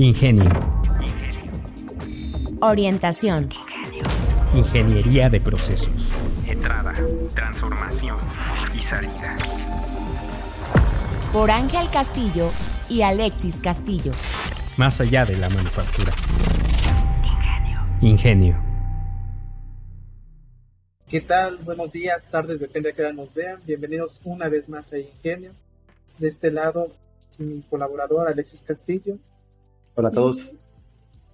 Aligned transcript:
Ingenio. 0.00 0.48
Orientación. 2.62 3.50
Ingeniería 4.54 5.28
de 5.28 5.42
procesos. 5.42 5.92
Entrada, 6.46 6.94
transformación 7.34 8.16
y 8.74 8.78
salida. 8.78 9.36
Por 11.34 11.50
Ángel 11.50 11.86
Castillo 11.92 12.48
y 12.88 13.02
Alexis 13.02 13.60
Castillo. 13.60 14.12
Más 14.78 15.02
allá 15.02 15.26
de 15.26 15.36
la 15.36 15.50
manufactura. 15.50 16.14
Ingenio. 18.00 18.58
¿Qué 21.10 21.20
tal? 21.20 21.58
Buenos 21.58 21.92
días, 21.92 22.26
tardes, 22.30 22.60
depende 22.60 22.88
de 22.88 22.94
qué 22.94 23.02
hora 23.02 23.12
nos 23.12 23.34
vean. 23.34 23.60
Bienvenidos 23.66 24.18
una 24.24 24.48
vez 24.48 24.66
más 24.66 24.94
a 24.94 24.98
Ingenio. 24.98 25.52
De 26.16 26.28
este 26.28 26.50
lado, 26.50 26.88
mi 27.36 27.60
colaborador 27.68 28.28
Alexis 28.28 28.62
Castillo. 28.62 29.18
Hola 29.96 30.08
a 30.08 30.12
todos. 30.12 30.52
Y 30.52 30.58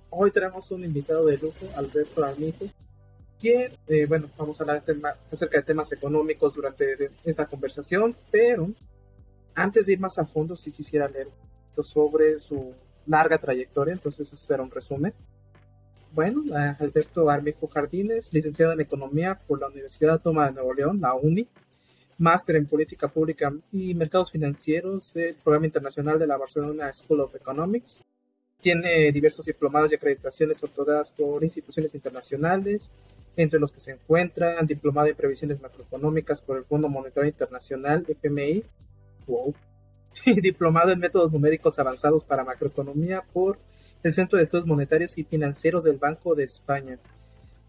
hoy 0.09 0.31
tenemos 0.31 0.71
un 0.71 0.83
invitado 0.83 1.27
de 1.27 1.37
lujo, 1.37 1.67
Alberto 1.77 2.25
Armijo, 2.25 2.65
quien, 3.39 3.73
eh, 3.87 4.07
bueno, 4.07 4.31
vamos 4.39 4.59
a 4.59 4.65
hablar 4.65 4.81
tema, 4.81 5.15
acerca 5.31 5.59
de 5.59 5.63
temas 5.63 5.93
económicos 5.93 6.55
durante 6.55 7.11
esta 7.23 7.47
conversación, 7.47 8.17
pero 8.31 8.71
antes 9.55 9.87
de 9.87 9.93
ir 9.93 10.01
más 10.01 10.19
a 10.19 10.25
fondo, 10.25 10.57
sí 10.57 10.73
quisiera 10.73 11.07
leer 11.07 11.29
sobre 11.83 12.39
su 12.39 12.73
larga 13.07 13.37
trayectoria, 13.39 13.93
entonces 13.93 14.33
eso 14.33 14.45
será 14.45 14.63
un 14.63 14.71
resumen. 14.71 15.13
Bueno, 16.13 16.43
Alberto 16.79 17.29
Armijo 17.29 17.69
Jardines, 17.69 18.33
licenciado 18.33 18.73
en 18.73 18.81
Economía 18.81 19.39
por 19.47 19.61
la 19.61 19.67
Universidad 19.67 20.15
Autónoma 20.15 20.47
de 20.47 20.53
Nuevo 20.53 20.73
León, 20.73 20.99
la 20.99 21.15
UNI, 21.15 21.47
máster 22.17 22.57
en 22.57 22.67
Política 22.67 23.09
Pública 23.09 23.53
y 23.71 23.93
Mercados 23.93 24.31
Financieros 24.31 25.13
del 25.13 25.35
Programa 25.35 25.67
Internacional 25.67 26.19
de 26.19 26.27
la 26.27 26.39
Barcelona 26.39 26.91
School 26.95 27.21
of 27.21 27.35
Economics. 27.35 28.03
Tiene 28.67 29.13
diversos 29.13 29.47
diplomados 29.47 29.93
y 29.93 29.95
acreditaciones 29.95 30.65
otorgadas 30.65 31.13
por 31.13 31.45
instituciones 31.45 31.95
internacionales, 31.95 32.91
entre 33.37 33.61
los 33.61 33.71
que 33.71 33.79
se 33.79 33.93
encuentran 33.93 34.67
diplomado 34.67 35.07
en 35.07 35.15
previsiones 35.15 35.63
macroeconómicas 35.63 36.43
por 36.43 36.57
el 36.57 36.65
Fondo 36.65 36.89
Monetario 36.89 37.29
Internacional, 37.29 38.05
FMI, 38.09 38.65
y 40.25 40.41
diplomado 40.41 40.91
en 40.91 40.99
métodos 40.99 41.31
numéricos 41.31 41.79
avanzados 41.79 42.25
para 42.25 42.43
macroeconomía 42.43 43.23
por 43.33 43.57
el 44.03 44.13
Centro 44.13 44.37
de 44.37 44.43
Estudios 44.43 44.67
Monetarios 44.67 45.17
y 45.17 45.23
Financieros 45.23 45.85
del 45.85 45.99
Banco 45.99 46.35
de 46.35 46.43
España. 46.43 46.99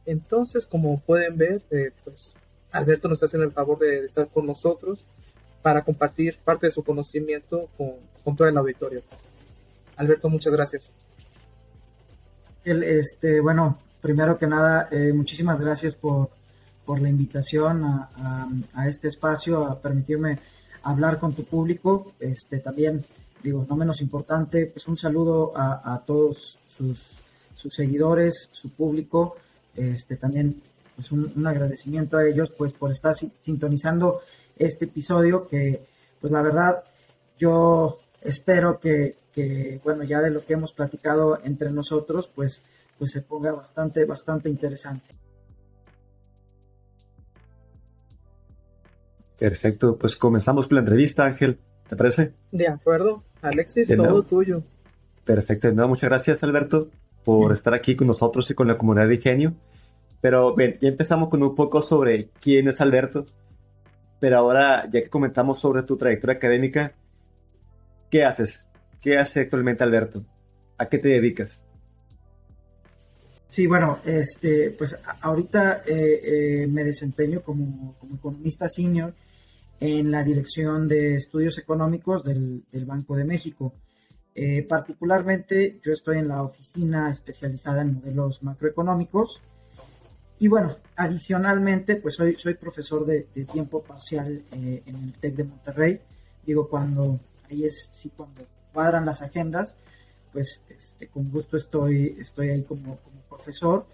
Entonces, 0.07 0.65
como 0.65 0.99
pueden 1.01 1.37
ver, 1.37 1.61
eh, 1.69 1.91
pues 2.03 2.35
Alberto 2.71 3.07
nos 3.07 3.17
está 3.17 3.27
haciendo 3.27 3.45
el 3.45 3.53
favor 3.53 3.77
de, 3.77 4.03
estar 4.03 4.27
con 4.29 4.47
nosotros 4.47 5.05
para 5.61 5.83
compartir 5.83 6.39
parte 6.43 6.65
de 6.65 6.71
su 6.71 6.83
conocimiento 6.83 7.69
con, 7.77 7.97
con 8.23 8.35
todo 8.35 8.47
el 8.47 8.57
auditorio. 8.57 9.03
Alberto, 9.97 10.29
muchas 10.29 10.53
gracias. 10.53 10.93
Este, 12.63 13.39
bueno, 13.39 13.79
primero 14.01 14.37
que 14.37 14.47
nada, 14.47 14.89
eh, 14.91 15.11
muchísimas 15.13 15.59
gracias 15.61 15.95
por, 15.95 16.29
por 16.85 17.01
la 17.01 17.09
invitación 17.09 17.83
a, 17.83 18.47
a, 18.73 18.87
este 18.87 19.07
espacio, 19.07 19.65
a 19.65 19.79
permitirme 19.79 20.39
hablar 20.83 21.19
con 21.19 21.33
tu 21.33 21.43
público. 21.45 22.13
Este, 22.19 22.59
también, 22.59 23.05
digo, 23.43 23.65
no 23.67 23.75
menos 23.75 24.01
importante, 24.01 24.67
pues 24.67 24.87
un 24.87 24.97
saludo 24.97 25.51
a, 25.55 25.93
a 25.93 25.99
todos 26.05 26.59
sus, 26.67 27.19
sus, 27.55 27.73
seguidores, 27.73 28.49
su 28.51 28.69
público. 28.69 29.35
Este, 29.75 30.15
también, 30.15 30.61
pues 30.95 31.11
un, 31.11 31.47
agradecimiento 31.47 32.17
a 32.17 32.25
ellos, 32.25 32.51
pues 32.51 32.73
por 32.73 32.91
estar 32.91 33.15
sintonizando 33.15 34.21
este 34.57 34.85
episodio 34.85 35.47
que, 35.47 35.85
pues 36.19 36.31
la 36.31 36.41
verdad, 36.41 36.83
yo 37.39 37.99
espero 38.21 38.79
que, 38.79 39.15
que, 39.33 39.79
bueno, 39.83 40.03
ya 40.03 40.21
de 40.21 40.31
lo 40.31 40.45
que 40.45 40.53
hemos 40.53 40.73
platicado 40.73 41.39
entre 41.43 41.71
nosotros, 41.71 42.29
pues, 42.33 42.63
pues 42.97 43.11
se 43.11 43.21
ponga 43.21 43.51
bastante, 43.51 44.05
bastante 44.05 44.49
interesante. 44.49 45.15
Perfecto, 49.37 49.97
pues 49.97 50.15
comenzamos 50.15 50.67
con 50.67 50.75
la 50.75 50.81
entrevista, 50.81 51.25
Ángel, 51.25 51.59
¿te 51.87 51.95
parece? 51.95 52.33
De 52.51 52.67
acuerdo, 52.67 53.23
Alexis, 53.41 53.87
todo 53.87 53.97
nuevo. 53.97 54.23
tuyo. 54.23 54.63
Perfecto, 55.23 55.67
de 55.67 55.75
nuevo, 55.75 55.89
muchas 55.89 56.09
gracias, 56.09 56.43
Alberto, 56.43 56.89
por 57.23 57.53
estar 57.53 57.73
aquí 57.73 57.95
con 57.95 58.07
nosotros 58.07 58.49
y 58.49 58.55
con 58.55 58.67
la 58.67 58.77
comunidad 58.77 59.07
de 59.07 59.15
Ingenio. 59.15 59.53
Pero 60.21 60.55
bien, 60.55 60.77
ya 60.81 60.87
empezamos 60.87 61.29
con 61.29 61.43
un 61.43 61.53
poco 61.53 61.83
sobre 61.83 62.29
quién 62.41 62.67
es 62.67 62.81
Alberto, 62.81 63.27
pero 64.19 64.37
ahora, 64.37 64.85
ya 64.85 65.03
que 65.03 65.09
comentamos 65.09 65.59
sobre 65.59 65.83
tu 65.83 65.97
trayectoria 65.97 66.37
académica, 66.37 66.95
¿qué 68.09 68.23
haces? 68.23 68.67
¿Qué 69.01 69.17
hace 69.17 69.41
actualmente 69.41 69.83
Alberto? 69.83 70.25
¿A 70.77 70.89
qué 70.89 70.97
te 70.97 71.09
dedicas? 71.09 71.63
Sí, 73.47 73.65
bueno, 73.65 73.99
este, 74.05 74.71
pues 74.71 74.97
ahorita 75.21 75.83
eh, 75.85 76.63
eh, 76.63 76.67
me 76.67 76.83
desempeño 76.83 77.41
como, 77.41 77.95
como, 77.97 78.15
economista 78.15 78.67
senior 78.67 79.13
en 79.79 80.11
la 80.11 80.23
Dirección 80.23 80.87
de 80.87 81.15
Estudios 81.15 81.57
Económicos 81.57 82.23
del, 82.25 82.65
Banco 82.85 83.15
de 83.15 83.23
México. 83.23 83.73
Eh, 84.35 84.63
particularmente 84.63 85.79
yo 85.83 85.93
estoy 85.93 86.17
en 86.17 86.27
la 86.27 86.43
oficina 86.43 87.09
especializada 87.09 87.81
en 87.81 87.95
modelos 87.95 88.43
macroeconómicos 88.43 89.41
y 90.39 90.47
bueno, 90.47 90.75
adicionalmente 90.95 91.95
pues 91.95 92.15
soy, 92.15 92.35
soy 92.35 92.53
profesor 92.55 93.05
de, 93.05 93.27
de 93.33 93.45
tiempo 93.45 93.81
parcial 93.81 94.43
en 94.51 94.95
el 94.95 95.13
TEC 95.13 95.35
de 95.35 95.43
Monterrey. 95.45 96.01
Digo, 96.45 96.69
cuando 96.69 97.19
ahí 97.49 97.65
es, 97.65 97.89
sí, 97.93 98.11
cuando 98.15 98.45
cuadran 98.73 99.05
las 99.05 99.21
agendas, 99.21 99.75
pues 100.31 100.65
este, 100.69 101.07
con 101.07 101.31
gusto 101.31 101.57
estoy, 101.57 102.15
estoy 102.19 102.49
ahí 102.49 102.63
como, 102.63 102.97
como, 102.97 103.21
profesor. 103.29 103.85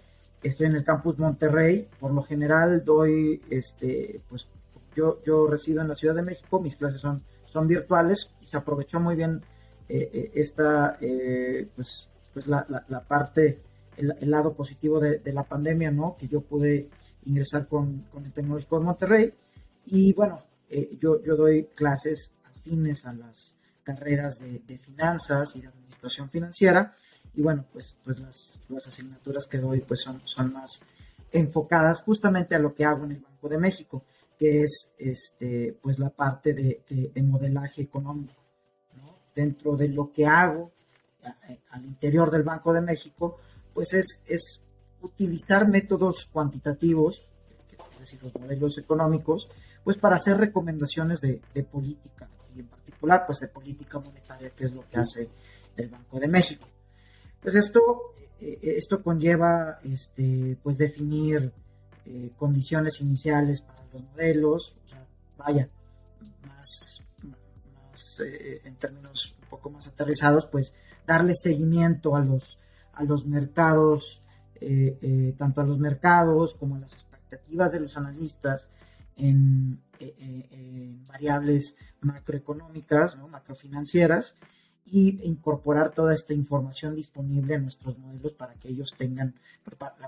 Estoy 0.42 0.66
en 0.66 0.76
el 0.76 0.84
campus 0.84 1.18
Monterrey. 1.18 1.88
Por 1.98 2.12
lo 2.12 2.22
general 2.22 2.84
doy, 2.84 3.40
este, 3.50 4.20
pues 4.28 4.48
yo, 4.94 5.22
yo 5.24 5.46
resido 5.46 5.80
en 5.80 5.88
la 5.88 5.96
Ciudad 5.96 6.14
de 6.14 6.22
México, 6.22 6.60
mis 6.60 6.76
clases 6.76 7.00
son, 7.00 7.22
son 7.46 7.66
virtuales 7.66 8.34
y 8.40 8.46
se 8.46 8.56
aprovechó 8.56 9.00
muy 9.00 9.16
bien 9.16 9.42
eh, 9.88 10.32
esta, 10.34 10.98
eh, 11.00 11.68
pues, 11.74 12.10
pues 12.32 12.46
la, 12.46 12.66
la, 12.88 13.00
parte, 13.04 13.60
el, 13.96 14.30
lado 14.30 14.54
positivo 14.54 15.00
de, 15.00 15.18
de, 15.18 15.32
la 15.32 15.44
pandemia, 15.44 15.90
¿no? 15.90 16.16
Que 16.18 16.28
yo 16.28 16.40
pude 16.40 16.88
ingresar 17.26 17.68
con, 17.68 18.06
con 18.12 18.24
el 18.24 18.32
Tecnológico 18.32 18.78
de 18.78 18.84
Monterrey. 18.84 19.34
Y 19.86 20.12
bueno, 20.12 20.38
eh, 20.68 20.96
yo, 21.00 21.22
yo 21.22 21.36
doy 21.36 21.64
clases 21.74 22.32
afines 22.64 23.04
a 23.04 23.12
las 23.12 23.56
carreras 23.82 24.38
de, 24.38 24.78
finanzas 24.78 25.54
y 25.56 25.60
de 25.60 25.68
administración 25.68 26.30
financiera. 26.30 26.94
Y 27.34 27.42
bueno, 27.42 27.66
pues, 27.72 27.96
pues 28.04 28.18
las, 28.18 28.60
las 28.68 28.86
asignaturas 28.86 29.46
que 29.46 29.58
doy 29.58 29.80
pues 29.80 30.00
son, 30.00 30.22
son 30.24 30.52
más 30.52 30.82
enfocadas 31.32 32.00
justamente 32.00 32.54
a 32.54 32.58
lo 32.58 32.74
que 32.74 32.84
hago 32.84 33.04
en 33.04 33.12
el 33.12 33.20
Banco 33.20 33.48
de 33.48 33.58
México, 33.58 34.04
que 34.38 34.62
es 34.62 34.94
este, 34.98 35.76
pues 35.82 35.98
la 35.98 36.10
parte 36.10 36.54
de, 36.54 36.82
de, 36.88 37.10
de 37.14 37.22
modelaje 37.22 37.82
económico. 37.82 38.34
Dentro 39.34 39.76
de 39.76 39.88
lo 39.88 40.12
que 40.12 40.26
hago 40.26 40.72
al 41.70 41.84
interior 41.84 42.30
del 42.30 42.44
Banco 42.44 42.72
de 42.72 42.80
México, 42.80 43.38
pues 43.72 43.92
es, 43.94 44.22
es 44.28 44.62
utilizar 45.02 45.66
métodos 45.68 46.26
cuantitativos, 46.32 47.26
es 47.92 47.98
decir, 47.98 48.22
los 48.22 48.34
modelos 48.36 48.78
económicos, 48.78 49.48
pues 49.82 49.96
para 49.96 50.16
hacer 50.16 50.36
recomendaciones 50.36 51.20
de, 51.20 51.40
política 51.64 52.28
particular 53.04 53.26
pues 53.26 53.40
de 53.40 53.48
política 53.48 53.98
monetaria, 53.98 54.50
que 54.50 54.64
es 54.64 54.72
lo 54.72 54.88
que 54.88 54.98
hace 54.98 55.30
el 55.76 55.88
Banco 55.88 56.18
de 56.18 56.28
México. 56.28 56.68
Pues 57.40 57.54
esto, 57.54 57.80
eh, 58.40 58.58
esto 58.62 59.02
conlleva 59.02 59.78
este, 59.84 60.56
pues 60.62 60.78
definir 60.78 61.52
eh, 62.06 62.30
condiciones 62.36 63.00
iniciales 63.00 63.60
para 63.60 63.82
los 63.92 64.02
modelos, 64.02 64.76
o 64.84 64.88
sea, 64.88 65.06
vaya, 65.36 65.68
más, 66.46 67.02
más 67.22 68.20
eh, 68.20 68.62
en 68.64 68.76
términos 68.76 69.34
un 69.42 69.48
poco 69.48 69.70
más 69.70 69.88
aterrizados, 69.88 70.46
pues 70.46 70.74
darle 71.06 71.34
seguimiento 71.34 72.16
a 72.16 72.20
los, 72.20 72.58
a 72.94 73.04
los 73.04 73.26
mercados, 73.26 74.22
eh, 74.60 75.34
tanto 75.36 75.60
a 75.60 75.64
los 75.64 75.78
mercados 75.78 76.54
como 76.54 76.76
a 76.76 76.78
las 76.78 76.94
expectativas 76.94 77.72
de 77.72 77.80
los 77.80 77.96
analistas 77.98 78.68
en, 79.16 79.80
en 79.98 81.04
variables 81.06 81.76
macroeconómicas, 82.00 83.16
macrofinancieras, 83.30 84.36
y 84.86 85.26
incorporar 85.26 85.92
toda 85.92 86.12
esta 86.12 86.34
información 86.34 86.94
disponible 86.94 87.54
en 87.54 87.62
nuestros 87.62 87.98
modelos 87.98 88.32
para 88.32 88.54
que 88.54 88.68
ellos 88.68 88.94
tengan, 88.96 89.34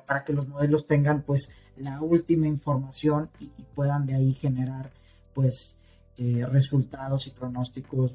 para, 0.06 0.24
que 0.24 0.32
los 0.32 0.46
modelos 0.48 0.86
tengan 0.86 1.22
pues 1.22 1.50
la 1.78 2.00
última 2.02 2.46
información 2.46 3.30
y, 3.40 3.46
puedan 3.74 4.06
de 4.06 4.14
ahí 4.14 4.34
generar 4.34 4.90
pues 5.34 5.76
eh, 6.16 6.46
resultados 6.46 7.26
y 7.26 7.30
pronósticos 7.30 8.14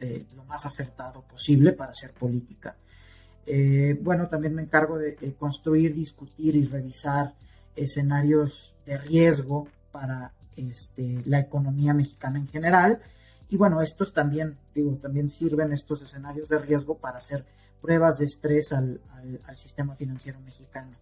eh, 0.00 0.26
lo 0.36 0.44
más 0.44 0.66
acertado 0.66 1.22
posible 1.22 1.72
para 1.72 1.92
hacer 1.92 2.12
política. 2.12 2.76
Eh, 3.46 3.98
bueno, 4.02 4.28
también 4.28 4.54
me 4.54 4.62
encargo 4.62 4.98
de, 4.98 5.16
construir, 5.38 5.94
discutir 5.94 6.56
y 6.56 6.66
revisar 6.66 7.34
escenarios 7.74 8.74
de 8.84 8.98
riesgo 8.98 9.68
para 9.90 10.32
este, 10.56 11.22
la 11.26 11.38
economía 11.38 11.94
mexicana 11.94 12.38
en 12.38 12.48
general 12.48 13.00
Y 13.48 13.56
bueno, 13.56 13.80
estos 13.80 14.12
también, 14.12 14.58
digo, 14.74 14.94
también 14.96 15.30
sirven 15.30 15.72
estos 15.72 16.02
escenarios 16.02 16.48
de 16.48 16.58
riesgo 16.58 16.98
para 16.98 17.18
hacer 17.18 17.44
pruebas 17.80 18.18
de 18.18 18.26
estrés 18.26 18.72
al, 18.72 19.00
sistema 19.54 19.94
financiero 19.94 20.38
mexicano. 20.40 20.96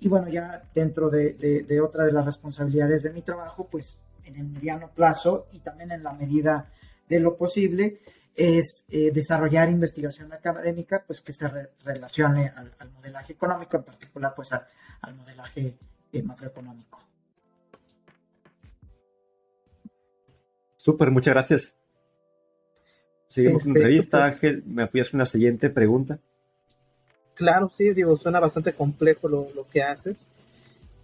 Y 0.00 0.08
bueno, 0.08 0.28
ya 0.28 0.62
dentro 0.74 1.08
de, 1.08 1.80
otra 1.82 2.04
de 2.04 2.12
las 2.12 2.24
responsabilidades 2.24 3.04
de 3.04 3.10
mi 3.10 3.22
trabajo, 3.22 3.68
pues 3.70 4.02
en 4.24 4.36
el 4.36 4.48
mediano 4.48 4.90
plazo 4.90 5.46
y 5.52 5.60
también 5.60 5.92
en 5.92 6.02
la 6.02 6.12
medida 6.12 6.70
de 7.08 7.20
lo 7.20 7.36
posible, 7.36 8.00
es 8.34 8.84
eh, 8.90 9.10
desarrollar 9.12 9.70
investigación 9.70 10.32
académica 10.32 11.02
pues 11.06 11.20
que 11.20 11.32
se 11.32 11.48
relacione 11.84 12.48
al, 12.48 12.90
modelaje 12.90 13.32
económico, 13.32 13.78
en 13.78 13.84
particular 13.84 14.34
pues 14.36 14.52
al 14.52 15.14
modelaje 15.14 15.78
eh, 16.12 16.22
macroeconómico. 16.22 17.07
Súper, 20.88 21.10
muchas 21.10 21.34
gracias. 21.34 21.76
Seguimos 23.28 23.62
con 23.62 23.74
la 23.74 23.80
entrevista, 23.80 24.22
pues. 24.22 24.32
Ángel. 24.32 24.62
¿Me 24.64 24.84
apoyas 24.84 25.10
con 25.10 25.18
la 25.18 25.26
siguiente 25.26 25.68
pregunta? 25.68 26.18
Claro, 27.34 27.68
sí, 27.68 27.92
digo, 27.92 28.16
suena 28.16 28.40
bastante 28.40 28.72
complejo 28.72 29.28
lo, 29.28 29.66
que 29.70 29.82
haces. 29.82 30.30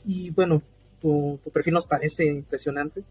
Y 0.07 0.31
bueno, 0.31 0.63
tu, 1.03 1.39
perfil 1.53 1.75
nos 1.75 1.87
parece 1.87 2.25
impresionante. 2.25 3.05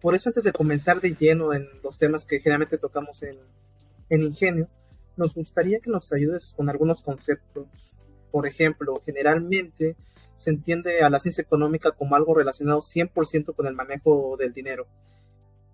Por 0.00 0.14
eso, 0.14 0.28
antes 0.28 0.44
de 0.44 0.52
comenzar 0.52 1.00
de 1.00 1.16
lleno 1.16 1.52
en 1.52 1.66
los 1.82 1.98
temas 1.98 2.24
que 2.24 2.38
generalmente 2.38 2.78
tocamos 2.78 3.20
en, 3.24 3.34
en 4.08 4.22
Ingenio, 4.22 4.68
nos 5.16 5.34
gustaría 5.34 5.80
que 5.80 5.90
nos 5.90 6.12
ayudes 6.12 6.54
con 6.56 6.68
algunos 6.68 7.02
conceptos. 7.02 7.66
Por 8.30 8.46
ejemplo, 8.46 9.02
generalmente 9.04 9.96
se 10.36 10.50
entiende 10.50 11.00
a 11.00 11.10
la 11.10 11.18
ciencia 11.18 11.42
económica 11.42 11.90
como 11.90 12.14
algo 12.14 12.36
relacionado 12.36 12.82
100% 12.82 13.52
con 13.56 13.66
el 13.66 13.74
manejo 13.74 14.36
del 14.38 14.52
dinero. 14.52 14.86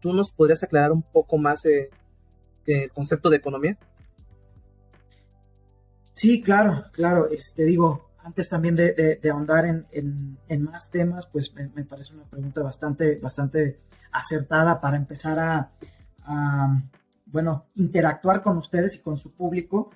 ¿Tú 0.05 0.13
nos 0.13 0.33
podrías 0.33 0.63
aclarar 0.63 0.93
un 0.93 1.01
poco 1.01 1.39
más 1.39 1.65
eh, 1.65 1.89
el 2.67 2.91
concepto 2.91 3.31
de 3.31 3.39
economía? 3.39 3.79
Sí, 6.13 6.43
claro, 6.43 6.85
claro. 6.93 7.31
Este, 7.31 7.65
digo, 7.65 8.11
antes 8.19 8.51
también 8.51 8.77
de, 8.77 9.19
ahondar 9.33 9.65
en, 9.65 10.39
más 10.61 10.91
temas, 10.91 11.25
pues 11.25 11.55
me, 11.55 11.85
parece 11.85 12.13
una 12.13 12.25
pregunta 12.25 12.63
bastante, 12.63 13.17
bastante 13.17 13.81
acertada 14.13 14.79
para 14.79 14.99
empezar 14.99 15.39
a, 15.39 16.93
bueno, 17.25 17.69
interactuar 17.77 18.43
con 18.43 18.59
ustedes 18.59 18.97
y 18.97 18.99
con 18.99 19.17
su 19.17 19.33
público 19.33 19.91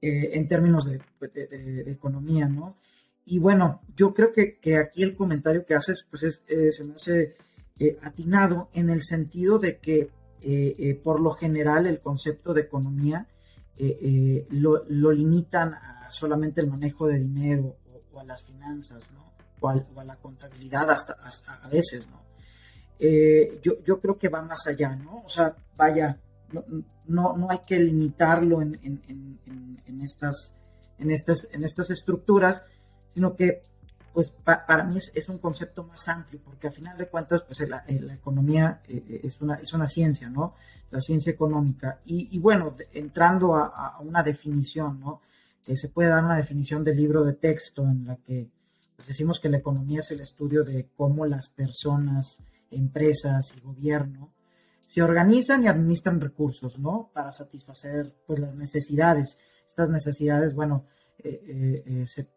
eh, 0.00 0.30
en 0.32 0.48
términos 0.48 0.86
de, 0.86 1.00
economía, 1.86 2.48
¿no? 2.48 2.78
Y 3.26 3.38
bueno, 3.38 3.80
yo 3.94 4.12
creo 4.12 4.32
que, 4.32 4.76
aquí 4.76 5.04
el 5.04 5.14
comentario 5.14 5.64
que 5.64 5.76
haces, 5.76 6.04
pues 6.10 6.24
es, 6.24 6.42
eh, 6.48 6.72
se 6.72 6.82
me 6.82 6.94
hace 6.94 7.36
eh, 7.78 7.98
atinado 8.02 8.68
en 8.74 8.90
el 8.90 9.02
sentido 9.02 9.58
de 9.58 9.78
que 9.78 10.10
eh, 10.42 10.74
eh, 10.78 10.94
por 11.02 11.20
lo 11.20 11.32
general 11.32 11.86
el 11.86 12.00
concepto 12.00 12.52
de 12.52 12.62
economía 12.62 13.26
lo, 14.50 14.84
limitan 15.12 15.74
a 15.74 16.06
solamente 16.08 16.60
el 16.60 16.68
manejo 16.68 17.08
de 17.08 17.18
dinero 17.18 17.76
o, 18.12 18.20
a 18.20 18.24
las 18.24 18.44
finanzas, 18.44 19.10
¿no? 19.12 19.32
O, 19.60 19.68
a 19.70 20.04
la 20.04 20.16
contabilidad 20.16 20.88
hasta, 20.90 21.14
a 21.14 21.68
veces, 21.68 22.08
¿no? 22.08 22.22
Yo, 23.62 24.00
creo 24.00 24.18
que 24.18 24.28
va 24.28 24.42
más 24.42 24.66
allá, 24.68 24.94
¿no? 24.94 25.22
O 25.24 25.28
sea, 25.28 25.56
vaya, 25.76 26.20
no, 27.08 27.36
no, 27.36 27.50
hay 27.50 27.60
que 27.66 27.80
limitarlo 27.80 28.62
en, 28.62 28.78
estas, 30.02 30.54
en, 30.98 31.10
estas, 31.10 31.48
en 31.50 31.64
estas 31.64 31.90
estructuras, 31.90 32.64
sino 33.08 33.34
que 33.34 33.62
pues 34.12 34.28
para 34.28 34.84
mí 34.84 34.98
es, 34.98 35.28
un 35.28 35.38
concepto 35.38 35.84
más 35.84 36.06
amplio, 36.08 36.40
porque 36.44 36.68
a 36.68 36.70
final 36.70 36.96
de 36.98 37.08
cuentas, 37.08 37.42
pues 37.42 37.66
la, 37.68 37.84
eh, 37.88 38.00
economía 38.12 38.82
eh, 38.86 39.02
eh, 39.08 39.20
es, 39.24 39.40
una, 39.40 39.54
es 39.54 39.72
una 39.72 39.88
ciencia, 39.88 40.28
¿no? 40.28 40.54
La 40.90 41.00
ciencia 41.00 41.32
económica. 41.32 42.00
Y, 42.04 42.38
bueno, 42.38 42.74
entrando 42.92 43.56
a, 43.56 43.98
una 44.00 44.22
definición, 44.22 45.00
¿no? 45.00 45.22
Que 45.64 45.76
se 45.76 45.88
puede 45.88 46.10
dar 46.10 46.22
una 46.22 46.36
definición 46.36 46.84
del 46.84 46.98
libro 46.98 47.24
de 47.24 47.32
texto 47.32 47.82
en 47.82 48.06
la 48.06 48.16
que 48.16 48.50
pues, 48.96 49.08
decimos 49.08 49.40
que 49.40 49.48
la 49.48 49.56
economía 49.56 50.00
es 50.00 50.10
el 50.10 50.20
estudio 50.20 50.64
de 50.64 50.90
cómo 50.94 51.24
las 51.24 51.48
personas, 51.48 52.42
empresas 52.70 53.54
y 53.56 53.60
gobierno 53.60 54.34
se 54.84 55.02
organizan 55.02 55.64
y 55.64 55.68
administran 55.68 56.20
recursos, 56.20 56.78
¿no? 56.78 57.10
Para 57.14 57.32
satisfacer, 57.32 58.14
pues, 58.26 58.38
las 58.38 58.54
necesidades. 58.54 59.38
Estas 59.66 59.88
necesidades, 59.88 60.54
bueno, 60.54 60.84
se 62.04 62.28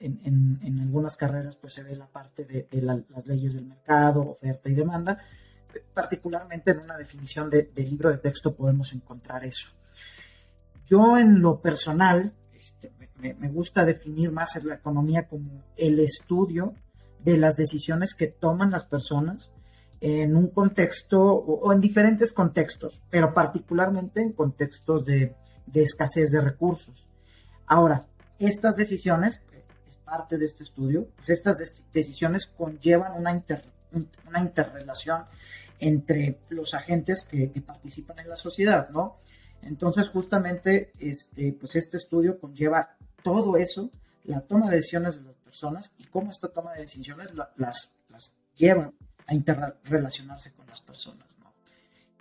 en, 0.00 0.80
algunas 0.80 1.16
carreras 1.16 1.56
pues 1.56 1.74
se 1.74 1.82
ve 1.82 1.94
la 1.94 2.06
parte 2.06 2.44
de, 2.44 2.82
las 2.82 3.26
leyes 3.26 3.54
del 3.54 3.66
mercado, 3.66 4.22
oferta 4.22 4.68
y 4.68 4.74
demanda. 4.74 5.18
Particularmente 5.94 6.72
en 6.72 6.80
una 6.80 6.96
definición 6.96 7.50
de, 7.50 7.70
libro 7.76 8.10
de 8.10 8.18
texto 8.18 8.54
podemos 8.54 8.92
encontrar 8.92 9.44
eso. 9.44 9.70
Yo 10.86 11.16
en 11.16 11.40
lo 11.40 11.60
personal 11.60 12.32
este, 12.52 12.92
me, 13.16 13.48
gusta 13.48 13.84
definir 13.84 14.32
más 14.32 14.62
la 14.64 14.74
economía 14.74 15.28
como 15.28 15.62
el 15.76 16.00
estudio 16.00 16.74
de 17.22 17.36
las 17.36 17.56
decisiones 17.56 18.14
que 18.14 18.26
toman 18.26 18.70
las 18.70 18.84
personas 18.84 19.52
en 20.00 20.34
un 20.34 20.48
contexto 20.48 21.20
o, 21.20 21.72
en 21.72 21.80
diferentes 21.80 22.32
contextos, 22.32 23.02
pero 23.10 23.34
particularmente 23.34 24.22
en 24.22 24.32
contextos 24.32 25.04
de, 25.04 25.36
de 25.66 25.82
escasez 25.82 26.30
de 26.30 26.40
recursos. 26.40 27.06
Ahora, 27.66 28.06
estas 28.38 28.74
decisiones 28.76 29.44
parte 29.98 30.38
de 30.38 30.44
este 30.44 30.64
estudio, 30.64 31.08
pues 31.16 31.30
estas 31.30 31.58
decisiones 31.92 32.46
conllevan 32.46 33.12
una, 33.12 33.42
una 34.26 34.40
interrelación 34.40 35.24
entre 35.78 36.40
los 36.50 36.74
agentes 36.74 37.24
que, 37.24 37.48
participan 37.60 38.18
en 38.18 38.28
la 38.28 38.36
sociedad, 38.36 38.90
¿no? 38.90 39.18
Entonces, 39.62 40.08
justamente, 40.08 40.92
este, 40.98 41.52
pues 41.52 41.76
este 41.76 41.96
estudio 41.96 42.38
conlleva 42.38 42.96
todo 43.22 43.56
eso, 43.56 43.90
la 44.24 44.40
toma 44.40 44.68
de 44.70 44.76
decisiones 44.76 45.16
de 45.16 45.24
las 45.24 45.36
personas 45.36 45.94
y 45.98 46.04
cómo 46.04 46.30
esta 46.30 46.48
toma 46.48 46.74
de 46.74 46.82
decisiones 46.82 47.34
las, 47.34 47.96
las 48.08 48.36
lleva 48.56 48.92
a 49.26 49.34
interrelacionarse 49.34 50.52
con 50.52 50.66
las 50.66 50.80
personas, 50.80 51.26
¿no? 51.38 51.52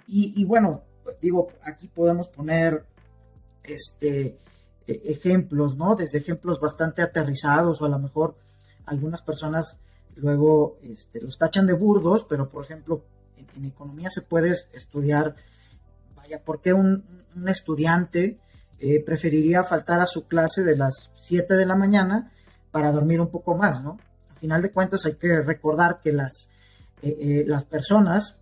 Y, 0.07 0.41
y 0.41 0.45
bueno, 0.45 0.83
digo, 1.21 1.51
aquí 1.63 1.87
podemos 1.87 2.27
poner 2.27 2.85
este, 3.63 4.37
ejemplos, 4.91 5.75
¿no? 5.75 5.95
Desde 5.95 6.17
ejemplos 6.17 6.59
bastante 6.59 7.01
aterrizados 7.01 7.81
o 7.81 7.85
a 7.85 7.89
lo 7.89 7.99
mejor 7.99 8.35
algunas 8.85 9.21
personas 9.21 9.79
luego 10.15 10.77
este, 10.83 11.21
los 11.21 11.37
tachan 11.37 11.67
de 11.67 11.73
burdos, 11.73 12.25
pero 12.27 12.49
por 12.49 12.63
ejemplo 12.63 13.03
en, 13.55 13.65
economía 13.65 14.09
se 14.09 14.21
puede 14.21 14.51
estudiar, 14.51 15.35
vaya, 16.15 16.41
¿por 16.43 16.61
qué 16.61 16.73
un, 16.73 17.03
estudiante 17.47 18.37
eh, 18.79 19.01
preferiría 19.03 19.63
faltar 19.63 19.99
a 19.99 20.05
su 20.05 20.27
clase 20.27 20.63
de 20.63 20.75
las 20.75 21.11
7 21.17 21.55
de 21.55 21.65
la 21.65 21.75
mañana 21.75 22.31
para 22.71 22.91
dormir 22.91 23.21
un 23.21 23.29
poco 23.29 23.55
más, 23.55 23.81
¿no? 23.81 23.97
A 24.29 24.39
final 24.39 24.61
de 24.61 24.71
cuentas 24.71 25.05
hay 25.05 25.15
que 25.15 25.41
recordar 25.41 25.99
que 26.01 26.11
las, 26.11 26.49
eh, 27.01 27.17
eh, 27.19 27.43
las 27.47 27.63
personas 27.65 28.39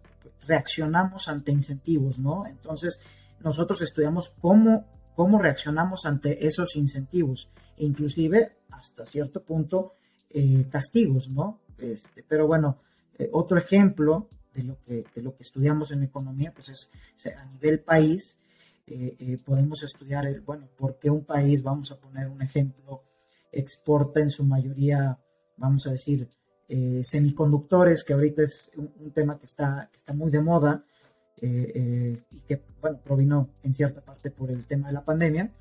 reaccionamos 0.48 1.28
ante 1.28 1.52
incentivos, 1.52 2.18
¿no? 2.18 2.46
Entonces 2.48 3.00
nosotros 3.42 3.82
estudiamos 3.82 4.34
cómo 4.42 4.86
cómo 5.18 5.42
reaccionamos 5.42 6.06
ante 6.06 6.46
esos 6.46 6.76
incentivos 6.76 7.50
e 7.76 7.86
inclusive 7.86 8.58
hasta 8.70 9.04
cierto 9.04 9.42
punto 9.42 9.94
eh, 10.30 10.68
castigos, 10.70 11.28
¿no? 11.28 11.60
Este, 11.80 12.22
pero 12.22 12.46
bueno, 12.46 12.78
eh, 13.18 13.28
otro 13.34 13.58
ejemplo 13.58 14.30
de 14.54 14.64
lo, 14.64 14.78
que, 14.84 15.06
de 15.16 15.22
lo 15.24 15.36
que 15.36 15.42
estudiamos 15.42 15.92
en 15.92 16.04
economía, 16.04 16.54
pues 16.54 16.70
es 16.70 17.34
a 17.36 17.46
nivel 17.46 17.80
país, 17.80 18.38
eh, 18.86 19.40
podemos 19.44 19.82
estudiar, 19.82 20.28
el, 20.28 20.42
bueno, 20.42 20.68
por 20.78 21.00
qué 21.00 21.10
un 21.10 21.26
país, 21.26 21.64
vamos 21.64 21.92
a 21.92 21.98
poner 21.98 22.28
un 22.28 22.44
ejemplo, 22.44 23.02
exporta 23.52 24.20
en 24.20 24.30
su 24.30 24.46
mayoría, 24.46 25.18
vamos 25.58 25.88
a 25.88 25.92
decir, 25.92 26.30
semiconductores, 27.02 28.04
que 28.04 28.14
ahorita 28.14 28.44
es 28.44 28.72
un, 28.76 29.12
tema 29.12 29.40
que 29.40 29.46
está, 29.48 29.90
que 29.92 29.98
está 29.98 30.14
muy 30.14 30.30
de 30.30 30.42
moda, 30.42 30.86
eh, 31.40 31.72
eh, 31.76 32.24
y 32.32 32.40
que, 32.42 32.60
bueno, 32.82 33.00
provino 33.04 33.50
en 33.62 33.74
cierta 33.74 34.02
parte 34.02 34.32
por 34.32 34.50
el 34.50 34.66
tema 34.66 34.88
de 34.88 34.94
la 34.94 35.06
pandemia, 35.06 35.52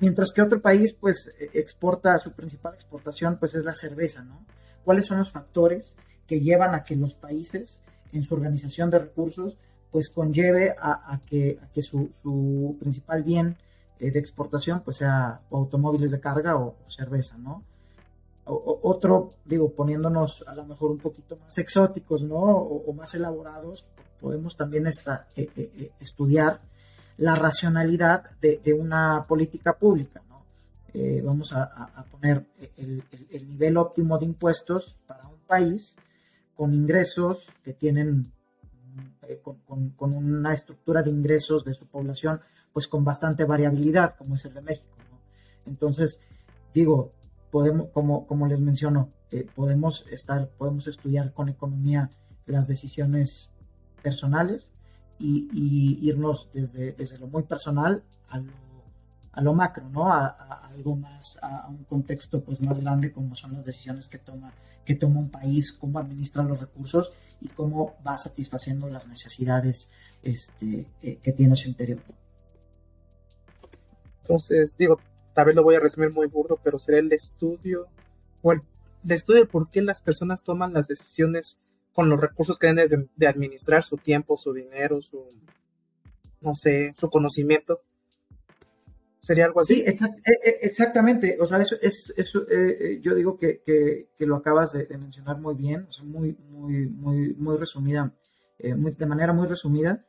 mientras 0.00 0.32
que 0.32 0.42
otro 0.42 0.60
país, 0.60 0.92
pues, 0.92 1.32
exporta, 1.54 2.18
su 2.18 2.32
principal 2.32 2.74
exportación, 2.74 3.36
pues, 3.38 3.54
es 3.54 3.64
la 3.64 3.72
cerveza, 3.72 4.24
¿no? 4.24 4.44
¿Cuáles 4.84 5.06
son 5.06 5.18
los 5.18 5.30
factores 5.30 5.94
que 6.26 6.40
llevan 6.40 6.74
a 6.74 6.82
que 6.82 6.96
los 6.96 7.14
países, 7.14 7.80
en 8.12 8.24
su 8.24 8.34
organización 8.34 8.90
de 8.90 8.98
recursos, 8.98 9.56
pues, 9.92 10.10
conlleve 10.10 10.74
a, 10.80 11.20
que, 11.26 11.60
que 11.72 11.82
su, 11.82 12.76
principal 12.80 13.22
bien 13.22 13.56
eh, 14.00 14.10
de 14.10 14.18
exportación, 14.18 14.80
pues, 14.80 14.96
sea 14.96 15.42
automóviles 15.52 16.10
de 16.10 16.18
carga 16.18 16.56
o, 16.56 16.74
cerveza, 16.88 17.38
¿no? 17.38 17.62
otro, 18.52 19.30
digo, 19.44 19.70
poniéndonos 19.70 20.42
a 20.48 20.56
lo 20.56 20.64
mejor 20.64 20.90
un 20.90 20.98
poquito 20.98 21.36
más 21.36 21.56
exóticos, 21.58 22.22
¿no? 22.22 22.36
o 22.36 22.92
más 22.92 23.14
elaborados, 23.14 23.86
podemos 24.20 24.56
también 24.56 24.86
eh, 24.86 24.92
eh, 25.36 25.50
eh, 25.56 25.92
estudiar 25.98 26.60
la 27.16 27.34
racionalidad 27.34 28.38
de, 28.40 28.72
una 28.72 29.26
política 29.26 29.76
pública. 29.76 30.22
vamos 31.22 31.52
a, 31.52 32.04
poner 32.10 32.46
el, 32.78 33.02
nivel 33.48 33.76
óptimo 33.76 34.18
de 34.18 34.24
impuestos 34.24 34.96
para 35.06 35.28
un 35.28 35.38
país 35.46 35.96
con 36.56 36.74
ingresos 36.74 37.46
que 37.62 37.74
tienen 37.74 38.32
con, 39.42 40.14
una 40.14 40.52
estructura 40.54 41.02
de 41.02 41.10
ingresos 41.10 41.62
de 41.62 41.74
su 41.74 41.86
población, 41.86 42.40
pues 42.72 42.88
con 42.88 43.04
bastante 43.04 43.44
variabilidad, 43.44 44.16
como 44.16 44.36
es 44.36 44.44
el 44.46 44.54
de 44.54 44.62
México. 44.62 44.96
Entonces, 45.66 46.22
digo, 46.72 47.12
podemos, 47.50 47.90
como, 47.90 48.26
como 48.26 48.46
les 48.46 48.60
menciono, 48.60 49.10
podemos 49.54 50.06
estar, 50.10 50.48
podemos 50.48 50.86
estudiar 50.86 51.34
con 51.34 51.50
economía 51.50 52.08
las 52.46 52.66
decisiones 52.66 53.52
personales 54.02 54.70
y, 55.18 55.98
irnos 56.02 56.48
desde, 56.52 56.92
desde 56.92 57.18
lo 57.18 57.26
muy 57.26 57.42
personal 57.42 58.02
a 58.28 58.38
lo, 58.38 58.52
a 59.32 59.40
lo 59.42 59.54
macro, 59.54 59.88
¿no? 59.90 60.12
A, 60.12 60.28
algo 60.70 60.96
más, 60.96 61.38
a 61.42 61.68
un 61.68 61.84
contexto 61.84 62.42
pues 62.42 62.60
más 62.60 62.80
grande 62.80 63.12
como 63.12 63.34
son 63.34 63.52
las 63.52 63.64
decisiones 63.64 64.08
que 64.08 64.18
toma, 64.18 64.52
que 64.84 64.94
toma 64.94 65.20
un 65.20 65.30
país, 65.30 65.72
cómo 65.72 65.98
administra 65.98 66.42
los 66.42 66.60
recursos 66.60 67.12
y 67.40 67.48
cómo 67.48 67.96
va 68.06 68.16
satisfaciendo 68.18 68.88
las 68.88 69.08
necesidades 69.08 69.90
este, 70.22 70.86
eh, 71.02 71.18
que 71.22 71.32
tiene 71.32 71.56
su 71.56 71.68
interior. 71.68 72.00
Entonces, 74.22 74.76
digo, 74.78 75.00
tal 75.34 75.46
vez 75.46 75.54
lo 75.54 75.62
voy 75.62 75.74
a 75.74 75.80
resumir 75.80 76.12
muy 76.12 76.26
burdo, 76.26 76.58
pero 76.62 76.78
sería 76.78 77.00
el 77.00 77.12
estudio 77.12 77.88
o 78.42 78.52
el, 78.52 78.62
estudio 79.08 79.40
de 79.40 79.46
por 79.46 79.70
qué 79.70 79.82
las 79.82 80.02
personas 80.02 80.44
toman 80.44 80.72
las 80.72 80.86
decisiones 80.86 81.60
con 81.92 82.08
los 82.08 82.20
recursos 82.20 82.58
que 82.58 82.72
deben 82.72 83.10
de, 83.14 83.26
administrar, 83.26 83.82
su 83.82 83.96
tiempo, 83.96 84.36
su 84.36 84.52
dinero, 84.52 85.00
su, 85.02 85.24
no 86.40 86.54
sé, 86.54 86.94
su 86.96 87.10
conocimiento. 87.10 87.80
¿Sería 89.18 89.44
algo 89.44 89.60
así? 89.60 89.74
Sí, 89.74 89.84
e, 89.86 90.48
e, 90.48 90.58
exactamente. 90.62 91.36
O 91.40 91.46
sea, 91.46 91.60
eso 91.60 91.76
es, 91.82 92.14
eso, 92.16 92.42
eh, 92.48 92.76
eh, 92.80 93.00
yo 93.02 93.14
digo 93.14 93.36
que, 93.36 93.60
que, 93.62 94.26
lo 94.26 94.36
acabas 94.36 94.72
de, 94.72 94.86
mencionar 94.96 95.38
muy 95.38 95.54
bien, 95.54 95.86
o 95.88 95.92
sea, 95.92 96.04
muy, 96.04 96.36
muy, 96.48 96.86
muy, 96.86 97.34
muy 97.34 97.56
resumida, 97.58 98.14
eh, 98.58 98.74
de 98.74 99.06
manera 99.06 99.32
muy 99.32 99.46
resumida. 99.46 100.04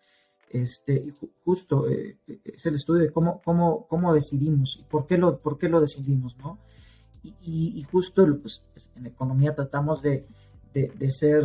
Este, 0.50 0.94
y 0.94 1.14
justo 1.46 1.88
es 1.88 2.66
el 2.66 2.76
estudio 2.76 3.04
de 3.04 3.12
cómo, 3.12 3.42
cómo, 3.42 3.88
cómo 3.88 4.14
decidimos 4.14 4.78
y 4.82 4.84
por 4.84 5.08
qué 5.08 5.18
lo, 5.18 5.40
por 5.40 5.58
qué 5.58 5.70
lo 5.70 5.80
decidimos, 5.80 6.38
¿no? 6.38 6.60
Y, 7.24 7.84
justo 7.84 8.26
pues, 8.42 8.66
pues, 8.74 8.90
en 8.96 9.06
economía 9.06 9.54
tratamos 9.56 10.02
de, 10.02 10.26
de, 10.74 11.12
ser 11.12 11.44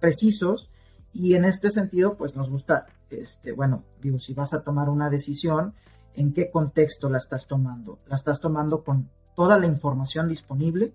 precisos 0.00 0.70
y 1.12 1.34
en 1.34 1.44
este 1.44 1.70
sentido, 1.70 2.16
pues 2.16 2.36
nos 2.36 2.50
gusta, 2.50 2.86
este, 3.10 3.52
bueno, 3.52 3.84
digo, 4.00 4.18
si 4.18 4.34
vas 4.34 4.52
a 4.52 4.62
tomar 4.62 4.88
una 4.88 5.10
decisión, 5.10 5.74
en 6.14 6.32
qué 6.32 6.50
contexto 6.50 7.08
la 7.08 7.18
estás 7.18 7.46
tomando. 7.46 8.00
La 8.06 8.16
estás 8.16 8.40
tomando 8.40 8.82
con 8.82 9.08
toda 9.36 9.58
la 9.58 9.66
información 9.66 10.28
disponible 10.28 10.92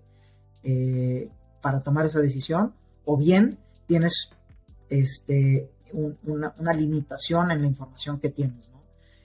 eh, 0.62 1.30
para 1.62 1.80
tomar 1.80 2.04
esa 2.04 2.20
decisión, 2.20 2.74
o 3.06 3.16
bien 3.16 3.58
tienes 3.86 4.30
este, 4.90 5.70
una, 5.92 6.72
limitación 6.74 7.50
en 7.50 7.62
la 7.62 7.66
información 7.66 8.20
que 8.20 8.28
tienes. 8.28 8.70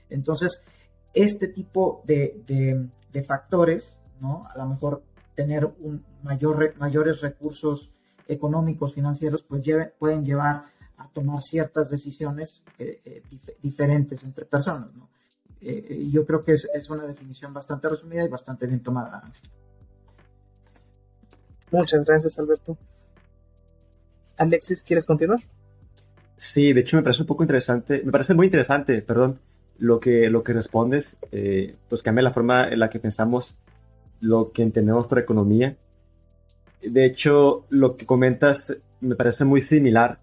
Entonces, 0.10 0.65
este 1.13 1.50
tipo 1.50 2.01
de, 2.06 2.89
factores, 3.27 3.98
¿no? 4.22 4.48
a 4.50 4.58
lo 4.58 4.68
mejor 4.68 5.03
tener 5.39 5.63
un 5.63 6.03
mayor, 6.22 6.75
mayores 6.79 7.22
recursos 7.22 7.93
económicos, 8.27 8.93
financieros, 8.93 9.41
pues 9.41 9.63
pueden 9.98 10.25
llevar 10.25 10.65
a 10.98 11.08
tomar 11.13 11.41
ciertas 11.41 11.89
decisiones 11.89 12.65
eh, 12.77 13.00
eh, 13.05 13.24
diferentes 13.63 14.22
entre 14.25 14.43
personas. 14.43 14.93
¿no? 14.93 15.08
Eh, 15.62 16.10
yo 16.12 16.25
creo 16.25 16.43
que 16.43 16.51
es, 16.51 16.67
es, 16.74 16.89
una 16.89 17.05
definición 17.08 17.53
bastante 17.53 17.88
resumida 17.88 18.25
y 18.25 18.27
bastante 18.27 18.67
bien 18.67 18.84
tomada. 18.84 19.31
Muchas 21.72 22.03
gracias, 22.03 22.38
Alberto. 22.38 22.77
Alexis, 24.36 24.84
¿quieres 24.84 25.05
continuar? 25.05 25.39
Sí, 26.36 26.74
de 26.74 26.81
hecho 26.81 26.98
me 26.98 27.03
parece 27.03 27.22
un 27.22 27.27
poco 27.27 27.43
interesante, 27.43 28.01
me 28.03 28.12
parece 28.12 28.34
muy 28.34 28.48
interesante, 28.48 29.01
perdón, 29.01 29.39
lo 29.77 30.01
que, 30.01 30.29
lo 30.29 30.43
que 30.43 30.51
respondes, 30.51 31.15
eh, 31.31 31.77
pues 31.88 32.03
cambia 32.03 32.24
la 32.24 32.34
forma 32.34 32.67
en 32.67 32.79
la 32.79 32.89
que 32.89 33.00
pensamos 33.00 33.55
lo 34.19 34.51
que 34.51 34.63
entendemos 34.63 35.07
por 35.07 35.19
economía. 35.19 35.77
De 36.81 37.05
hecho, 37.05 37.65
lo 37.69 37.95
que 37.95 38.05
comentas 38.05 38.77
me 39.01 39.15
parece 39.15 39.45
muy 39.45 39.61
similar 39.61 40.19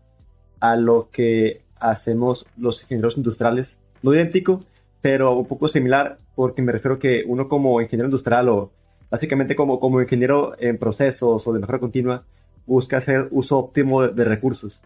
a 0.60 0.76
lo 0.76 1.10
que 1.10 1.62
hacemos 1.78 2.46
los 2.56 2.82
ingenieros 2.82 3.16
industriales, 3.16 3.82
no 4.02 4.14
idéntico, 4.14 4.60
pero 5.00 5.34
un 5.34 5.46
poco 5.46 5.68
similar 5.68 6.18
porque 6.34 6.62
me 6.62 6.72
refiero 6.72 6.98
que 6.98 7.24
uno 7.26 7.48
como 7.48 7.80
ingeniero 7.80 8.06
industrial 8.06 8.48
o 8.48 8.72
básicamente 9.10 9.56
como, 9.56 9.78
como 9.80 10.00
ingeniero 10.00 10.54
en 10.58 10.78
procesos 10.78 11.46
o 11.46 11.52
de 11.52 11.60
mejora 11.60 11.78
continua 11.78 12.24
busca 12.66 12.96
hacer 12.96 13.28
uso 13.30 13.58
óptimo 13.58 14.08
de, 14.08 14.24
recursos. 14.24 14.82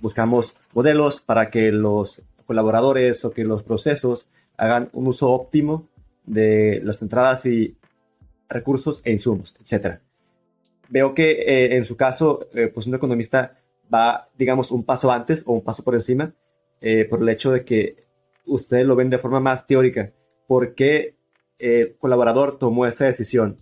Buscamos 0.00 0.58
modelos 0.72 1.20
para 1.20 1.50
que 1.50 1.70
los 1.70 2.22
colaboradores 2.46 3.24
o 3.24 3.30
que 3.30 3.44
los 3.44 3.62
procesos 3.62 4.30
hagan 4.56 4.88
un 4.92 5.06
uso 5.06 5.30
óptimo 5.30 5.88
de 6.24 6.80
las 6.82 7.02
entradas 7.02 7.44
y 7.46 7.76
recursos 8.48 9.00
e 9.04 9.12
insumos, 9.12 9.54
etc. 9.60 9.98
Veo 10.88 11.14
que 11.14 11.32
eh, 11.32 11.76
en 11.76 11.84
su 11.84 11.96
caso, 11.96 12.48
eh, 12.54 12.68
pues 12.72 12.86
un 12.86 12.94
economista 12.94 13.58
va, 13.92 14.28
digamos, 14.36 14.70
un 14.70 14.84
paso 14.84 15.10
antes 15.10 15.42
o 15.46 15.52
un 15.52 15.62
paso 15.62 15.82
por 15.82 15.94
encima 15.94 16.34
eh, 16.80 17.06
por 17.06 17.22
el 17.22 17.28
hecho 17.28 17.50
de 17.50 17.64
que 17.64 18.04
ustedes 18.46 18.86
lo 18.86 18.96
ven 18.96 19.10
de 19.10 19.18
forma 19.18 19.40
más 19.40 19.66
teórica. 19.66 20.12
¿Por 20.46 20.74
qué 20.74 21.16
el 21.58 21.96
colaborador 21.96 22.58
tomó 22.58 22.86
esta 22.86 23.06
decisión 23.06 23.56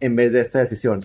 en 0.00 0.16
vez 0.16 0.32
de 0.32 0.40
esta 0.40 0.58
decisión? 0.58 1.04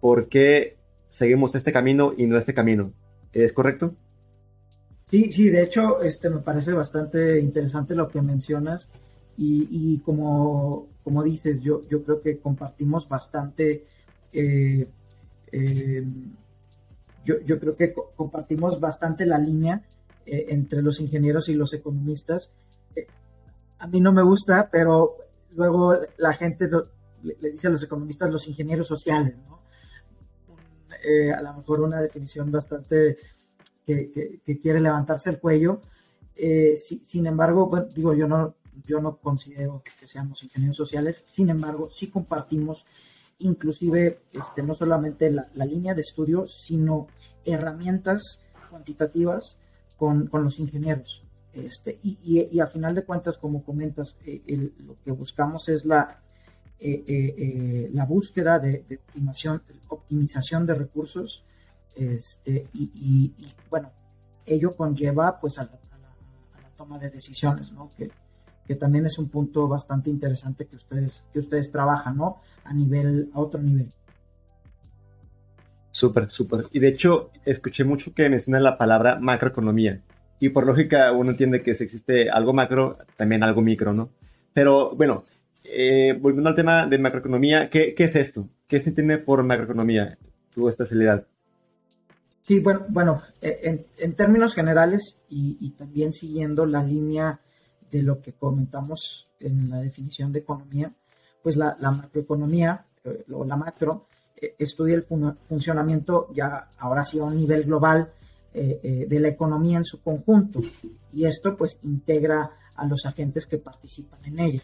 ¿Por 0.00 0.28
qué 0.28 0.78
seguimos 1.10 1.54
este 1.54 1.72
camino 1.72 2.12
y 2.16 2.26
no 2.26 2.36
este 2.36 2.54
camino? 2.54 2.92
¿Es 3.32 3.52
correcto? 3.52 3.94
Sí, 5.06 5.30
sí, 5.30 5.48
de 5.50 5.62
hecho, 5.62 6.02
este 6.02 6.30
me 6.30 6.38
parece 6.38 6.72
bastante 6.72 7.40
interesante 7.40 7.94
lo 7.94 8.08
que 8.08 8.22
mencionas 8.22 8.90
y, 9.36 9.98
como, 10.00 10.88
como 11.02 11.22
dices, 11.22 11.60
yo, 11.62 11.80
yo 11.88 12.02
creo 12.04 12.20
que 12.20 12.38
compartimos 12.38 13.08
bastante, 13.08 13.86
eh, 14.32 14.86
eh, 15.50 16.06
yo, 17.24 17.40
yo 17.40 17.58
creo 17.58 17.74
que 17.74 17.94
compartimos 18.16 18.78
bastante 18.80 19.24
la 19.24 19.38
línea 19.38 19.82
eh, 20.26 20.46
entre 20.48 20.82
los 20.82 21.00
ingenieros 21.00 21.48
y 21.48 21.54
los 21.54 21.72
economistas. 21.72 22.52
A 23.78 23.86
mí 23.86 24.00
no 24.00 24.12
me 24.12 24.22
gusta, 24.22 24.68
pero 24.70 25.16
luego 25.52 25.96
la 26.18 26.34
gente 26.34 26.68
le, 27.22 27.50
dice 27.50 27.68
a 27.68 27.70
los 27.70 27.82
economistas 27.82 28.30
los 28.30 28.46
ingenieros 28.46 28.86
sociales, 28.86 29.36
¿no? 29.48 29.58
A 31.34 31.40
lo 31.40 31.54
mejor 31.54 31.80
una 31.80 32.02
definición 32.02 32.52
bastante 32.52 33.16
que, 33.86 34.42
quiere 34.60 34.80
levantarse 34.80 35.30
el 35.30 35.38
cuello. 35.38 35.80
sin 36.76 37.26
embargo, 37.26 37.88
digo, 37.94 38.12
yo 38.12 38.28
no, 38.28 38.54
yo 38.86 39.00
no 39.00 39.16
considero 39.16 39.82
que 39.82 40.06
seamos 40.06 40.42
ingenieros 40.42 40.76
sociales, 40.76 41.24
sin 41.26 41.50
embargo, 41.50 41.88
sí 41.90 42.08
compartimos 42.08 42.86
inclusive 43.38 44.20
este, 44.32 44.62
no 44.62 44.74
solamente 44.74 45.30
la, 45.30 45.48
la 45.54 45.64
línea 45.64 45.94
de 45.94 46.02
estudio, 46.02 46.46
sino 46.46 47.08
herramientas 47.44 48.44
cuantitativas 48.70 49.58
con, 49.96 50.30
los 50.32 50.58
ingenieros. 50.58 51.22
Este, 51.52 51.98
y, 52.02 52.58
a 52.60 52.66
final 52.68 52.94
de 52.94 53.04
cuentas, 53.04 53.36
como 53.36 53.62
comentas, 53.62 54.16
eh, 54.24 54.72
lo 54.78 54.96
que 55.04 55.10
buscamos 55.10 55.68
es 55.68 55.84
la, 55.84 56.22
eh, 56.78 57.04
eh, 57.06 57.90
la 57.92 58.06
búsqueda 58.06 58.58
de, 58.58 58.84
optimización, 59.08 59.62
optimización 59.88 60.64
de 60.64 60.74
recursos 60.74 61.44
este, 61.96 62.68
y, 62.72 63.34
bueno, 63.68 63.92
ello 64.46 64.74
conlleva 64.74 65.38
pues 65.38 65.58
a 65.58 65.64
la, 65.64 65.78
toma 66.78 66.98
de 66.98 67.10
decisiones, 67.10 67.72
¿no? 67.72 67.90
Que, 67.94 68.10
que, 68.70 68.76
también 68.76 69.06
es 69.06 69.18
un 69.18 69.28
punto 69.28 69.66
bastante 69.66 70.10
interesante 70.10 70.66
que 70.66 70.76
ustedes, 70.76 71.26
que 71.32 71.40
ustedes 71.40 71.72
trabajan, 71.72 72.16
¿no? 72.16 72.40
A 72.64 72.72
nivel, 72.72 73.28
a 73.34 73.40
otro 73.40 73.60
nivel. 73.60 73.88
Súper, 75.90 76.30
súper. 76.30 76.66
Y 76.70 76.78
de 76.78 76.88
hecho, 76.88 77.30
escuché 77.44 77.82
mucho 77.82 78.14
que 78.14 78.28
mencionan 78.28 78.62
la 78.62 78.78
palabra 78.78 79.18
macroeconomía. 79.18 80.02
Y 80.38 80.50
por 80.50 80.66
lógica, 80.66 81.10
uno 81.10 81.32
entiende 81.32 81.62
que 81.62 81.74
si 81.74 81.82
existe 81.82 82.30
algo 82.30 82.52
macro, 82.52 82.98
también 83.16 83.42
algo 83.42 83.60
micro, 83.60 83.92
¿no? 83.92 84.10
Pero 84.52 84.94
bueno, 84.94 85.24
eh, 85.64 86.16
volviendo 86.20 86.50
al 86.50 86.54
tema 86.54 86.86
de 86.86 86.98
macroeconomía, 86.98 87.68
¿qué, 87.70 87.94
¿qué, 87.94 88.04
es 88.04 88.14
esto? 88.14 88.48
¿Qué 88.68 88.78
se 88.78 88.90
entiende 88.90 89.18
por 89.18 89.42
macroeconomía, 89.42 90.16
tu 90.54 90.68
especialidad? 90.68 91.26
Sí, 92.40 92.60
bueno, 92.60 92.86
bueno 92.88 93.22
eh, 93.42 93.58
en, 93.64 93.86
en 93.98 94.14
términos 94.14 94.54
generales 94.54 95.20
y, 95.28 95.58
y, 95.60 95.70
también 95.70 96.12
siguiendo 96.12 96.64
la 96.66 96.82
línea 96.82 97.40
de 97.90 98.02
lo 98.02 98.20
que 98.20 98.32
comentamos 98.32 99.30
en 99.40 99.70
la 99.70 99.80
definición 99.80 100.32
de 100.32 100.40
economía, 100.40 100.94
pues 101.42 101.56
la, 101.56 101.76
macroeconomía 101.80 102.86
eh, 103.04 103.24
o 103.32 103.44
la 103.44 103.56
macro 103.56 104.06
estudia 104.58 104.94
el 104.94 105.04
funcionamiento 105.48 106.28
ya 106.32 106.70
ahora 106.78 107.02
sí 107.02 107.18
a 107.18 107.24
un 107.24 107.36
nivel 107.36 107.64
global 107.64 108.12
eh, 108.52 108.80
eh, 108.82 109.06
de 109.08 109.20
la 109.20 109.28
economía 109.28 109.76
en 109.76 109.84
su 109.84 110.02
conjunto 110.02 110.60
y 111.12 111.24
esto 111.24 111.56
pues 111.56 111.78
integra 111.84 112.50
a 112.74 112.84
los 112.84 113.06
agentes 113.06 113.46
que 113.46 113.58
participan 113.58 114.24
en 114.24 114.40
ella. 114.40 114.62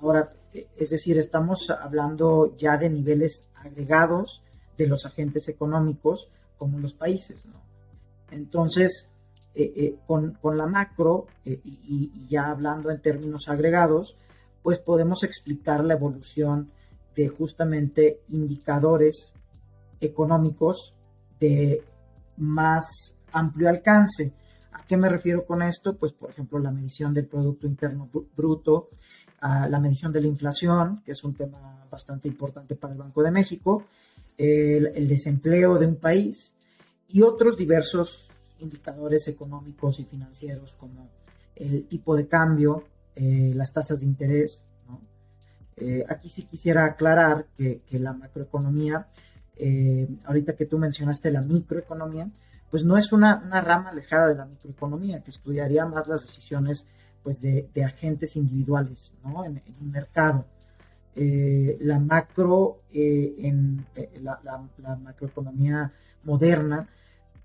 Ahora, 0.00 0.32
eh, 0.54 0.68
es 0.78 0.88
decir, 0.88 1.18
estamos 1.18 1.68
hablando 1.70 2.56
ya 2.56 2.78
de 2.78 2.88
niveles 2.88 3.46
agregados 3.56 4.42
de 4.78 4.86
los 4.86 5.04
agentes 5.04 5.48
económicos 5.48 6.30
como 6.56 6.78
los 6.78 6.94
países. 6.94 7.44
Entonces, 8.30 9.10
eh, 9.54 9.72
eh, 9.76 9.96
con, 10.06 10.56
la 10.56 10.66
macro, 10.66 11.26
y, 11.44 11.60
y, 11.64 12.26
ya 12.28 12.50
hablando 12.50 12.90
en 12.90 13.00
términos 13.00 13.48
agregados, 13.48 14.16
pues 14.62 14.78
podemos 14.78 15.24
explicar 15.24 15.84
la 15.84 15.94
evolución 15.94 16.70
de 17.16 17.28
justamente 17.28 18.20
indicadores 18.28 19.34
económicos 20.00 20.94
de 21.38 21.82
más 22.36 23.16
amplio 23.32 23.68
alcance. 23.68 24.32
¿A 24.72 24.84
qué 24.86 24.96
me 24.96 25.08
refiero 25.08 25.44
con 25.44 25.62
esto? 25.62 25.96
Pues, 25.96 26.12
por 26.12 26.30
ejemplo, 26.30 26.58
la 26.58 26.70
medición 26.70 27.12
del 27.12 27.26
Producto 27.26 27.66
Interno 27.66 28.08
Bruto, 28.36 28.88
la 29.42 29.80
medición 29.80 30.12
de 30.12 30.20
la 30.20 30.26
inflación, 30.26 31.02
que 31.04 31.12
es 31.12 31.24
un 31.24 31.34
tema 31.34 31.86
bastante 31.90 32.28
importante 32.28 32.76
para 32.76 32.92
el 32.92 32.98
Banco 32.98 33.22
de 33.22 33.30
México, 33.30 33.84
el, 34.36 35.08
desempleo 35.08 35.78
de 35.78 35.86
un 35.86 35.96
país 35.96 36.54
y 37.08 37.22
otros 37.22 37.56
diversos 37.56 38.29
indicadores 38.60 39.28
económicos 39.28 40.00
y 40.00 40.04
financieros 40.04 40.74
como 40.78 41.08
el 41.56 41.84
tipo 41.86 42.16
de 42.16 42.26
cambio, 42.26 42.84
eh, 43.14 43.52
las 43.54 43.72
tasas 43.72 44.00
de 44.00 44.06
interés. 44.06 44.64
Eh, 45.76 46.04
aquí 46.08 46.28
sí 46.28 46.42
quisiera 46.42 46.84
aclarar 46.84 47.46
que, 47.56 47.82
la 47.92 48.12
macroeconomía, 48.12 49.08
eh, 49.56 50.08
ahorita 50.24 50.54
que 50.54 50.66
tú 50.66 50.78
mencionaste 50.78 51.30
la 51.30 51.42
microeconomía, 51.42 52.28
pues 52.70 52.84
no 52.84 52.96
es 52.96 53.12
una, 53.12 53.36
rama 53.60 53.90
alejada 53.90 54.28
de 54.28 54.34
la 54.36 54.44
microeconomía, 54.44 55.22
que 55.22 55.30
estudiaría 55.30 55.86
más 55.86 56.06
las 56.06 56.22
decisiones 56.22 56.86
pues 57.22 57.40
de, 57.40 57.68
agentes 57.84 58.36
individuales 58.36 59.14
en, 59.24 59.62
un 59.80 59.90
mercado. 59.90 60.46
la 61.14 61.98
macro, 61.98 62.82
en 62.92 63.84
la 64.32 64.96
macroeconomía 65.02 65.92
moderna, 66.24 66.88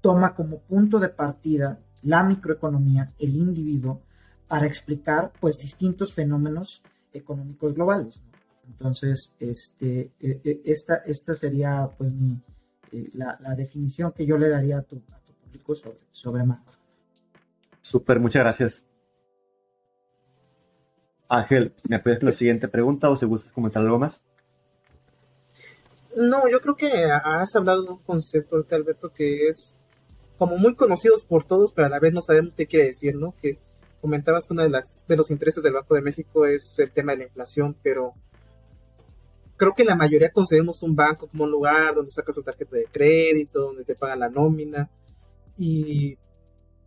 toma 0.05 0.35
como 0.35 0.59
punto 0.59 1.00
de 1.00 1.09
partida 1.09 1.79
la 2.03 2.24
microeconomía, 2.24 3.12
el 3.17 3.35
individuo, 3.35 4.03
para 4.47 4.67
explicar 4.67 5.33
pues 5.39 5.57
distintos 5.57 6.13
fenómenos 6.13 6.83
económicos 7.12 7.74
globales. 7.74 8.21
Entonces, 8.67 9.35
este, 9.39 10.12
e, 10.21 10.41
e, 10.43 10.62
esta, 10.63 10.97
esta 11.07 11.35
sería 11.35 11.89
pues 11.97 12.13
mi, 12.13 12.39
eh, 12.91 13.09
la, 13.13 13.55
definición 13.57 14.12
que 14.12 14.27
yo 14.27 14.38
le 14.38 14.47
daría 14.47 14.77
a 14.77 14.81
tu, 14.83 15.01
público 15.43 15.74
sobre, 15.74 15.97
sobre 16.12 16.43
macro. 16.43 16.71
Súper, 17.81 18.19
muchas 18.19 18.43
gracias. 18.43 18.85
Ángel, 21.27 21.74
¿me 21.89 22.00
con 22.03 22.19
la 22.21 22.31
siguiente 22.31 22.67
pregunta 22.67 23.09
o 23.09 23.17
si 23.17 23.25
gustas 23.25 23.53
comentar 23.53 23.81
algo 23.81 23.97
más? 23.97 24.24
No, 26.15 26.47
yo 26.47 26.62
creo 26.62 26.75
que 26.75 27.05
has 27.05 27.55
hablado 27.55 27.81
de 27.81 27.89
un 27.89 28.03
concepto, 28.03 28.63
Alberto, 28.69 29.12
que 29.12 29.47
es 29.47 29.81
como 30.37 30.57
muy 30.57 30.75
conocidos 30.75 31.25
por 31.25 31.45
todos, 31.45 31.73
pero 31.73 31.87
a 31.87 31.89
la 31.89 31.99
vez 31.99 32.13
no 32.13 32.21
sabemos 32.21 32.55
qué 32.55 32.67
quiere 32.67 32.87
decir, 32.87 33.15
¿no? 33.15 33.33
Que 33.41 33.59
comentabas 34.01 34.47
que 34.47 34.53
uno 34.53 34.63
de, 34.63 34.69
las, 34.69 35.05
de 35.07 35.15
los 35.15 35.31
intereses 35.31 35.63
del 35.63 35.73
Banco 35.73 35.95
de 35.95 36.01
México 36.01 36.45
es 36.45 36.77
el 36.79 36.91
tema 36.91 37.13
de 37.13 37.19
la 37.19 37.23
inflación, 37.25 37.75
pero 37.81 38.13
creo 39.57 39.73
que 39.73 39.83
la 39.83 39.95
mayoría 39.95 40.31
concebimos 40.31 40.83
un 40.83 40.95
banco 40.95 41.27
como 41.27 41.45
un 41.45 41.51
lugar 41.51 41.95
donde 41.95 42.11
sacas 42.11 42.35
tu 42.35 42.43
tarjeta 42.43 42.75
de 42.75 42.85
crédito, 42.91 43.61
donde 43.61 43.85
te 43.85 43.95
pagan 43.95 44.19
la 44.19 44.29
nómina, 44.29 44.89
y 45.57 46.17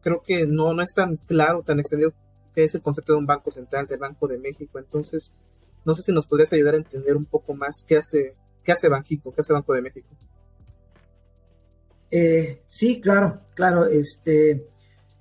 creo 0.02 0.22
que 0.22 0.46
no, 0.46 0.74
no 0.74 0.82
es 0.82 0.92
tan 0.94 1.16
claro, 1.16 1.62
tan 1.62 1.80
extendido 1.80 2.12
qué 2.54 2.64
es 2.64 2.74
el 2.74 2.82
concepto 2.82 3.12
de 3.12 3.18
un 3.18 3.26
banco 3.26 3.50
central, 3.50 3.86
del 3.86 3.98
Banco 3.98 4.28
de 4.28 4.38
México, 4.38 4.78
entonces 4.78 5.34
no 5.84 5.94
sé 5.94 6.02
si 6.02 6.12
nos 6.12 6.26
podrías 6.26 6.52
ayudar 6.52 6.74
a 6.74 6.78
entender 6.78 7.16
un 7.16 7.24
poco 7.24 7.54
más 7.54 7.84
qué 7.86 7.96
hace, 7.96 8.34
qué 8.62 8.72
hace 8.72 8.88
Banjico, 8.88 9.32
qué 9.32 9.40
hace 9.40 9.52
Banco 9.52 9.72
de 9.72 9.82
México. 9.82 10.08
Eh, 12.10 12.62
sí, 12.66 13.00
claro, 13.00 13.42
claro, 13.54 13.86
este, 13.86 14.66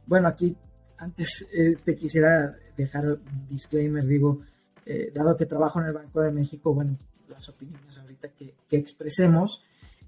bueno, 0.05 0.27
aquí 0.27 0.55
antes 0.97 1.47
este, 1.53 1.95
quisiera 1.95 2.55
dejar 2.75 3.05
un 3.05 3.47
disclaimer, 3.49 4.05
digo, 4.05 4.41
eh, 4.85 5.11
dado 5.13 5.35
que 5.35 5.45
trabajo 5.45 5.81
en 5.81 5.87
el 5.87 5.93
Banco 5.93 6.21
de 6.21 6.31
México, 6.31 6.73
bueno, 6.73 6.97
las 7.27 7.49
opiniones 7.49 7.97
ahorita 7.97 8.29
que, 8.29 8.55
expresemos, 8.71 9.63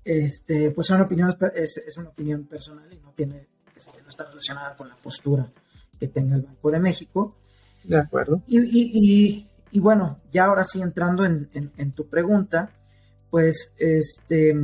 este, 0.06 0.72
pues 0.72 0.88
son 0.88 1.02
opiniones, 1.02 1.36
es, 1.54 1.98
una 1.98 2.10
opinión 2.10 2.46
personal 2.46 2.92
y 2.92 3.00
no 3.00 3.12
tiene, 3.12 3.48
este, 3.76 4.02
no 4.02 4.08
está 4.08 4.26
relacionada 4.26 4.78
con 4.78 4.88
la 4.88 4.96
postura 4.96 5.52
que 6.00 6.08
tenga 6.08 6.36
el 6.36 6.44
Banco 6.44 6.72
de 6.72 6.80
México. 6.80 7.36
De 7.84 7.98
acuerdo. 7.98 8.42
Y, 8.48 9.46
y, 9.72 9.80
bueno, 9.80 10.20
ya 10.32 10.46
ahora 10.46 10.64
sí 10.64 10.82
entrando 10.82 11.26
en, 11.26 11.50
en 11.54 11.92
tu 11.92 12.08
pregunta, 12.08 12.72
pues 13.30 13.74
este 13.78 14.56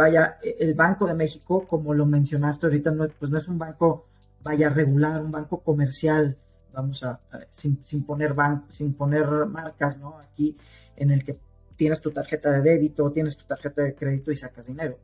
vaya, 0.00 0.38
el 0.42 0.72
Banco 0.72 1.06
de 1.06 1.12
México, 1.12 1.68
como 1.68 1.92
lo 1.92 2.06
mencionaste 2.06 2.64
ahorita, 2.64 2.90
no, 2.90 3.06
pues 3.18 3.30
no 3.30 3.36
es 3.36 3.46
un 3.48 3.58
banco, 3.58 4.06
vaya, 4.42 4.70
regular, 4.70 5.20
un 5.22 5.30
banco 5.30 5.60
comercial, 5.62 6.38
vamos 6.72 7.02
a, 7.02 7.20
sin, 7.50 7.76
poner 8.06 8.34
sin 8.70 8.94
poner 8.94 9.26
marcas, 9.44 9.98
¿no? 9.98 10.18
Aquí 10.18 10.56
en 10.96 11.10
el 11.10 11.22
que 11.22 11.38
tienes 11.76 12.00
tu 12.00 12.12
tarjeta 12.12 12.50
de 12.50 12.62
débito, 12.62 13.12
tienes 13.12 13.36
tu 13.36 13.44
tarjeta 13.44 13.82
de 13.82 13.94
crédito 13.94 14.30
y 14.32 14.36
sacas 14.36 14.66
dinero. 14.66 14.98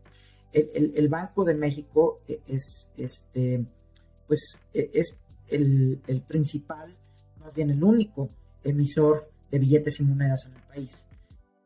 El, 0.50 1.08
Banco 1.10 1.44
de 1.44 1.52
México 1.52 2.22
e, 2.26 2.40
es, 2.46 2.90
este, 2.96 3.66
pues, 4.26 4.62
e, 4.72 4.90
es 4.94 5.18
el, 5.48 6.00
principal, 6.26 6.96
más 7.38 7.52
bien 7.52 7.68
el 7.68 7.84
único 7.84 8.30
emisor 8.64 9.30
de 9.50 9.58
billetes 9.58 10.00
y 10.00 10.04
monedas 10.04 10.46
en 10.46 10.56
el 10.56 10.62
país. 10.62 11.06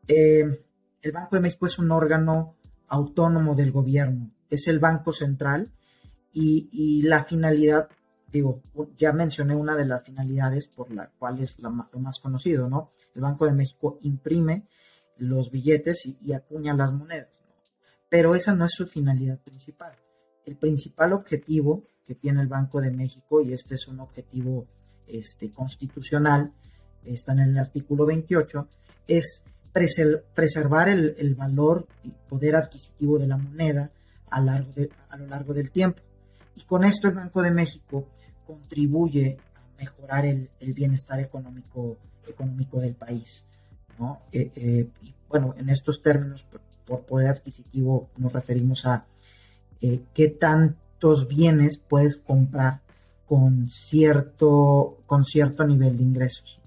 Eh, 0.05 0.65
el 1.01 1.11
Banco 1.13 1.37
de 1.37 1.41
México 1.43 1.65
es 1.65 1.79
un 1.79 1.91
órgano 1.91 2.57
autónomo 2.91 3.55
del 3.55 3.71
gobierno, 3.71 4.31
es 4.49 4.67
el 4.67 4.79
Banco 4.79 5.13
Central 5.13 5.71
y, 6.33 7.01
la 7.03 7.23
finalidad, 7.23 7.89
digo, 8.31 8.61
ya 8.97 9.13
mencioné 9.13 9.55
una 9.55 9.75
de 9.75 9.85
las 9.85 10.03
finalidades 10.03 10.67
por 10.67 10.93
la 10.93 11.09
cual 11.09 11.39
es 11.39 11.57
lo 11.59 11.71
más 11.71 12.19
conocido, 12.19 12.69
¿no? 12.69 12.91
El 13.15 13.21
Banco 13.21 13.45
de 13.45 13.53
México 13.53 13.97
imprime 14.01 14.67
los 15.17 15.51
billetes 15.51 16.17
y, 16.21 16.33
acuña 16.33 16.73
las 16.73 16.91
monedas, 16.91 17.41
pero 18.09 18.35
esa 18.35 18.55
no 18.55 18.65
es 18.65 18.71
su 18.73 18.85
finalidad 18.85 19.39
principal. 19.39 19.93
El 20.45 20.57
principal 20.57 21.13
objetivo 21.13 21.85
que 22.05 22.15
tiene 22.15 22.41
el 22.41 22.47
Banco 22.47 22.81
de 22.81 22.91
México, 22.91 23.41
y 23.41 23.53
este 23.53 23.75
es 23.75 23.87
un 23.87 24.01
objetivo 24.01 24.67
este, 25.07 25.49
constitucional, 25.49 26.53
está 27.05 27.31
en 27.31 27.39
el 27.39 27.57
artículo 27.57 28.05
28, 28.05 28.67
es 29.07 29.45
preservar 29.73 30.89
el, 30.89 31.35
valor 31.35 31.87
y 32.03 32.09
poder 32.09 32.55
adquisitivo 32.55 33.17
de 33.17 33.27
la 33.27 33.37
moneda 33.37 33.91
a, 34.29 34.41
largo 34.41 34.71
a 35.09 35.17
lo 35.17 35.27
largo 35.27 35.53
del 35.53 35.71
tiempo. 35.71 36.01
Y 36.55 36.63
con 36.63 36.83
esto 36.83 37.07
el 37.07 37.15
Banco 37.15 37.41
de 37.41 37.51
México 37.51 38.07
contribuye 38.45 39.37
a 39.55 39.79
mejorar 39.79 40.25
el, 40.25 40.49
bienestar 40.73 41.19
económico, 41.19 41.97
económico 42.27 42.79
del 42.79 42.93
país. 42.93 43.45
Eh, 44.31 44.51
eh, 44.55 44.89
y 45.03 45.13
bueno, 45.29 45.53
en 45.57 45.69
estos 45.69 46.01
términos, 46.01 46.43
por, 46.85 47.01
poder 47.05 47.29
adquisitivo 47.29 48.09
nos 48.17 48.33
referimos 48.33 48.85
a 48.85 49.05
eh, 49.79 50.01
qué 50.13 50.27
tantos 50.27 51.27
bienes 51.27 51.77
puedes 51.77 52.17
comprar 52.17 52.81
con 53.25 53.69
cierto, 53.71 54.97
con 55.05 55.23
cierto 55.23 55.65
nivel 55.65 55.95
de 55.95 56.03
ingresos. 56.03 56.60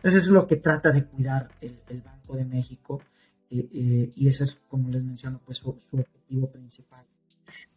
Entonces, 0.00 0.22
eso 0.22 0.30
es 0.30 0.34
lo 0.34 0.46
que 0.46 0.56
trata 0.56 0.92
de 0.92 1.04
cuidar 1.04 1.48
el, 1.60 1.78
el 1.88 2.00
Banco 2.00 2.36
de 2.36 2.44
México 2.44 3.02
eh, 3.50 3.68
eh, 3.72 4.12
y 4.14 4.28
ese 4.28 4.44
es, 4.44 4.60
como 4.68 4.88
les 4.90 5.02
menciono, 5.02 5.40
pues 5.44 5.58
su, 5.58 5.70
objetivo 5.70 6.50
principal. 6.50 7.04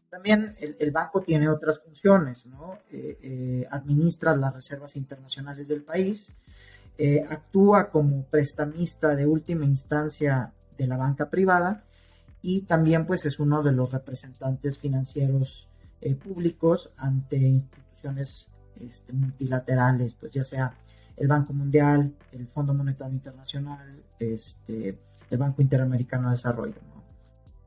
También 0.10 0.56
el, 0.60 0.92
banco 0.92 1.22
tiene 1.22 1.50
otras 1.50 1.80
funciones, 1.80 2.46
¿no? 2.46 2.78
Eh, 2.92 3.68
administra 3.72 4.36
las 4.36 4.54
reservas 4.54 4.96
internacionales 4.96 5.68
del 5.68 5.82
país, 5.82 6.36
actúa 7.28 7.90
como 7.90 8.24
prestamista 8.26 9.16
de 9.16 9.26
última 9.26 9.66
instancia 9.66 10.54
de 10.78 10.86
la 10.86 10.98
banca 10.98 11.32
privada 11.32 11.84
y 12.44 12.62
también 12.62 13.08
pues 13.08 13.26
es 13.26 13.40
uno 13.40 13.64
de 13.64 13.72
los 13.72 13.92
representantes 13.92 14.78
financieros 14.78 15.68
públicos 16.24 16.92
ante 16.98 17.38
instituciones 17.38 18.50
este, 18.80 19.14
multilaterales, 19.14 20.14
pues 20.14 20.32
ya 20.32 20.44
sea 20.44 20.78
el 21.18 21.28
Banco 21.28 21.54
Mundial, 21.54 22.14
el 22.32 22.48
Fondo 22.48 22.74
Monetario 22.74 23.14
Internacional, 23.14 24.04
este, 24.20 24.98
el 25.30 25.38
Banco 25.38 25.62
Interamericano 25.62 26.30
de 26.30 26.32
Desarrollo. 26.32 26.94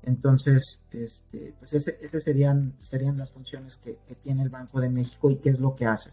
Entonces, 0.03 0.85
este, 0.93 1.53
pues 1.59 1.73
esas 1.75 2.23
serían, 2.23 2.75
serían 2.81 3.19
las 3.19 3.33
funciones 3.33 3.77
que, 3.77 3.99
tiene 4.23 4.45
el 4.45 4.49
Banco 4.49 4.81
de 4.81 4.89
México 4.89 5.31
y 5.31 5.37
qué 5.37 5.51
es 5.51 5.59
lo 5.59 5.75
que 5.75 5.85
hace. 5.85 6.11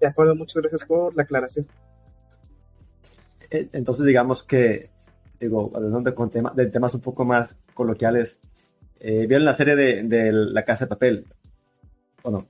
De 0.00 0.06
acuerdo, 0.06 0.34
muchas 0.36 0.62
gracias 0.62 0.84
por 0.84 1.14
la 1.14 1.24
aclaración. 1.24 1.66
Eh, 3.50 3.68
entonces, 3.72 4.06
digamos 4.06 4.44
que, 4.44 4.90
digo, 5.40 5.72
hablando 5.74 6.14
con 6.14 6.30
tema, 6.30 6.52
de 6.54 6.66
temas 6.66 6.94
un 6.94 7.00
poco 7.00 7.24
más 7.24 7.56
coloquiales, 7.74 8.38
eh, 9.00 9.26
¿vieron 9.26 9.44
la 9.44 9.54
serie 9.54 9.74
de, 9.74 10.04
de, 10.04 10.32
La 10.32 10.64
Casa 10.64 10.84
de 10.84 10.88
Papel? 10.88 11.26
¿O 12.22 12.30
no? 12.30 12.46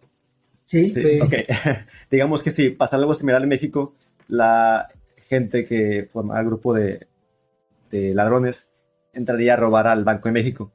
Sí, 0.70 0.88
sí. 0.88 1.18
Digamos 2.12 2.44
que 2.44 2.52
si 2.52 2.70
pasa 2.70 2.94
algo 2.94 3.12
similar 3.12 3.42
en 3.42 3.48
México, 3.48 3.96
la 4.28 4.87
gente 5.28 5.64
que 5.64 6.09
forma 6.12 6.38
el 6.38 6.46
grupo 6.46 6.72
de, 6.72 7.09
ladrones 7.90 8.70
entraría 9.12 9.54
a 9.54 9.56
robar 9.56 9.88
al 9.88 10.04
Banco 10.04 10.28
de 10.28 10.33
México. 10.33 10.70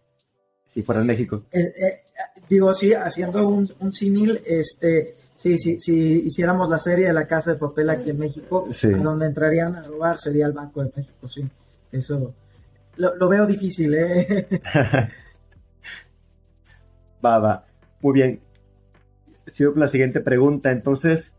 si 0.67 0.83
fuera 0.83 0.99
en 0.99 1.07
México. 1.07 1.43
Eh, 1.53 1.59
eh, 1.61 2.01
digo, 2.49 2.73
sí, 2.73 2.93
haciendo 2.93 3.47
un, 3.47 3.71
un 3.79 3.93
símil, 3.93 4.41
este, 4.45 5.15
sí, 5.33 5.57
sí, 5.57 5.79
si 5.79 6.25
hiciéramos 6.25 6.69
la 6.69 6.79
serie 6.79 7.07
de 7.07 7.13
la 7.13 7.25
Casa 7.25 7.53
de 7.53 7.57
Papel 7.57 7.89
aquí 7.89 8.09
en 8.09 8.19
México, 8.19 8.67
Sí. 8.71 8.89
donde 8.89 9.27
entrarían 9.27 9.77
a 9.77 9.83
robar 9.83 10.17
sería 10.17 10.45
el 10.47 10.51
Banco 10.51 10.83
de 10.83 10.91
México, 10.93 11.29
sí. 11.29 11.47
Eso 11.93 12.33
lo, 12.97 13.15
lo 13.15 13.29
veo 13.29 13.45
difícil, 13.45 13.93
¿eh? 13.95 14.45
Va, 17.23 17.39
va. 17.39 17.65
Muy 18.01 18.13
bien. 18.13 18.39
Sigo 19.47 19.73
con 19.73 19.81
la 19.81 19.87
siguiente 19.87 20.19
pregunta. 20.21 20.71
Entonces, 20.71 21.37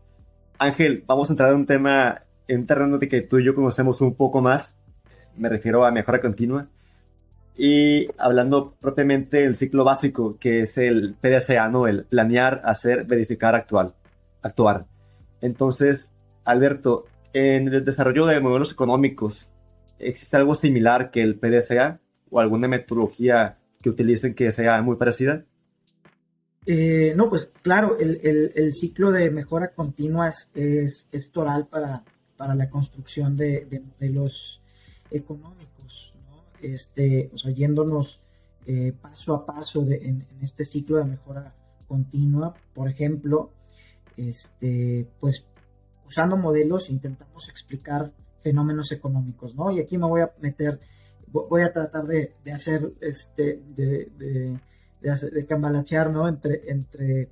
Ángel, 0.57 1.03
vamos 1.05 1.29
a 1.29 1.33
entrar 1.33 1.49
en 1.51 1.57
un 1.57 1.65
tema, 1.65 2.23
en 2.47 2.61
un 2.61 2.65
terreno 2.65 2.97
de 2.97 3.07
que 3.07 3.21
tú 3.21 3.39
y 3.39 3.45
yo 3.45 3.53
conocemos 3.53 4.01
un 4.01 4.15
poco 4.15 4.41
más. 4.41 4.77
Me 5.35 5.49
refiero 5.49 5.85
a 5.85 5.91
mejora 5.91 6.21
continua. 6.21 6.67
Y 7.57 8.07
hablando 8.17 8.75
propiamente 8.79 9.41
del 9.41 9.57
ciclo 9.57 9.83
básico, 9.83 10.37
que 10.39 10.61
es 10.61 10.77
el 10.77 11.15
PDCA, 11.19 11.67
¿no? 11.69 11.87
El 11.87 12.05
planear, 12.05 12.61
hacer, 12.63 13.05
verificar, 13.05 13.55
actuar. 13.55 13.93
actuar. 14.41 14.85
Entonces, 15.41 16.15
Alberto, 16.45 17.05
en 17.33 17.67
el 17.67 17.83
desarrollo 17.83 18.25
de 18.25 18.39
modelos 18.39 18.71
económicos, 18.71 19.53
¿existe 19.99 20.37
algo 20.37 20.55
similar 20.55 21.11
que 21.11 21.21
el 21.21 21.37
PDCA 21.37 21.99
o 22.29 22.39
alguna 22.39 22.67
metodología 22.67 23.57
que 23.81 23.89
utilicen 23.89 24.33
que 24.33 24.51
sea 24.51 24.81
muy 24.81 24.95
parecida? 24.95 25.45
Eh, 26.69 27.13
no, 27.15 27.29
pues 27.29 27.53
claro, 27.61 27.97
el, 27.97 28.19
el- 28.23 28.51
ciclo 28.73 29.11
de 29.11 29.31
mejora 29.31 29.69
continua 29.73 30.27
es, 30.27 30.51
es, 30.53 31.07
toral 31.31 31.67
para, 31.67 32.03
para 32.35 32.55
la 32.55 32.69
construcción 32.69 33.37
de, 33.37 33.65
de 33.65 33.79
modelos 33.79 34.61
económicos, 35.09 36.13
¿no? 36.29 36.43
Este, 36.61 37.31
o 37.33 37.37
sea, 37.37 37.51
yéndonos 37.51 38.19
eh, 38.65 38.91
paso 39.01 39.33
a 39.33 39.45
paso 39.45 39.85
de- 39.85 39.95
en, 40.09 40.27
este 40.41 40.65
ciclo 40.65 40.97
de 40.97 41.05
mejora 41.05 41.55
continua, 41.87 42.53
por 42.73 42.89
ejemplo, 42.89 43.49
este, 44.17 45.07
pues 45.21 45.47
usando 46.05 46.35
modelos 46.35 46.89
intentamos 46.89 47.47
explicar 47.47 48.11
fenómenos 48.41 48.91
económicos, 48.91 49.55
¿no? 49.55 49.71
Y 49.71 49.79
aquí 49.79 49.97
me 49.97 50.05
voy 50.07 50.19
a 50.19 50.33
meter, 50.41 50.81
vo- 51.31 51.47
voy 51.47 51.61
a 51.61 51.71
tratar 51.71 52.05
de, 52.07 52.33
de 52.43 52.51
hacer, 52.51 52.91
este, 52.99 53.61
de- 53.73 54.59
de, 55.01 55.11
hacer- 55.11 55.45
cambalachear, 55.45 56.09
¿no? 56.11 56.27
Entre, 56.27 56.69
entre 56.71 57.29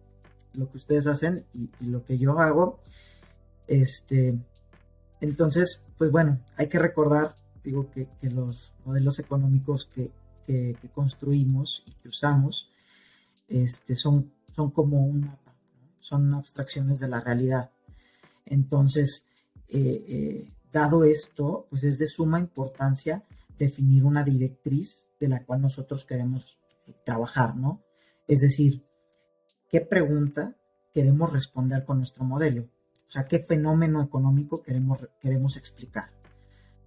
lo 0.54 0.70
que 0.72 0.78
ustedes 0.78 1.08
hacen 1.08 1.46
y, 1.54 1.70
lo 1.86 2.04
que 2.06 2.18
yo 2.18 2.40
hago. 2.40 2.80
Este, 3.68 4.36
entonces, 5.22 5.86
pues 5.98 6.12
bueno, 6.12 6.40
hay 6.58 6.68
que 6.68 6.80
recordar, 6.80 7.36
digo, 7.64 7.90
que, 7.92 8.08
que 8.22 8.30
los 8.30 8.74
modelos 8.86 9.20
económicos 9.20 9.86
que, 9.86 10.12
que- 10.46 10.76
construimos 10.94 11.84
y 11.88 11.92
que 11.94 12.08
usamos 12.10 12.70
este, 13.50 13.96
son, 13.96 14.32
son 14.56 14.72
como 14.72 15.06
un 15.06 15.22
mapa, 15.22 15.54
son 16.00 16.34
abstracciones 16.34 17.00
de 17.00 17.08
la 17.08 17.20
realidad. 17.20 17.72
Entonces, 18.46 19.28
eh, 19.68 20.06
eh, 20.08 20.52
dado 20.72 21.04
esto, 21.04 21.66
pues 21.70 21.84
es 21.84 21.98
de 21.98 22.08
suma 22.08 22.40
importancia 22.40 23.24
definir 23.58 24.04
una 24.04 24.24
directriz 24.24 25.08
de 25.20 25.28
la 25.28 25.44
cual 25.44 25.62
nosotros 25.62 26.06
queremos 26.06 26.58
trabajar, 26.94 27.56
¿no? 27.56 27.82
Es 28.28 28.40
decir, 28.42 28.86
¿qué 29.70 29.82
pregunta 29.82 30.56
queremos 30.94 31.32
responder 31.34 31.86
con 31.86 31.98
nuestro 31.98 32.24
modelo? 32.24 32.64
O 33.08 33.12
sea, 33.12 33.28
¿qué 33.28 33.40
fenómeno 33.40 34.02
económico 34.02 34.62
queremos, 34.64 35.08
queremos 35.20 35.58
explicar? 35.58 36.10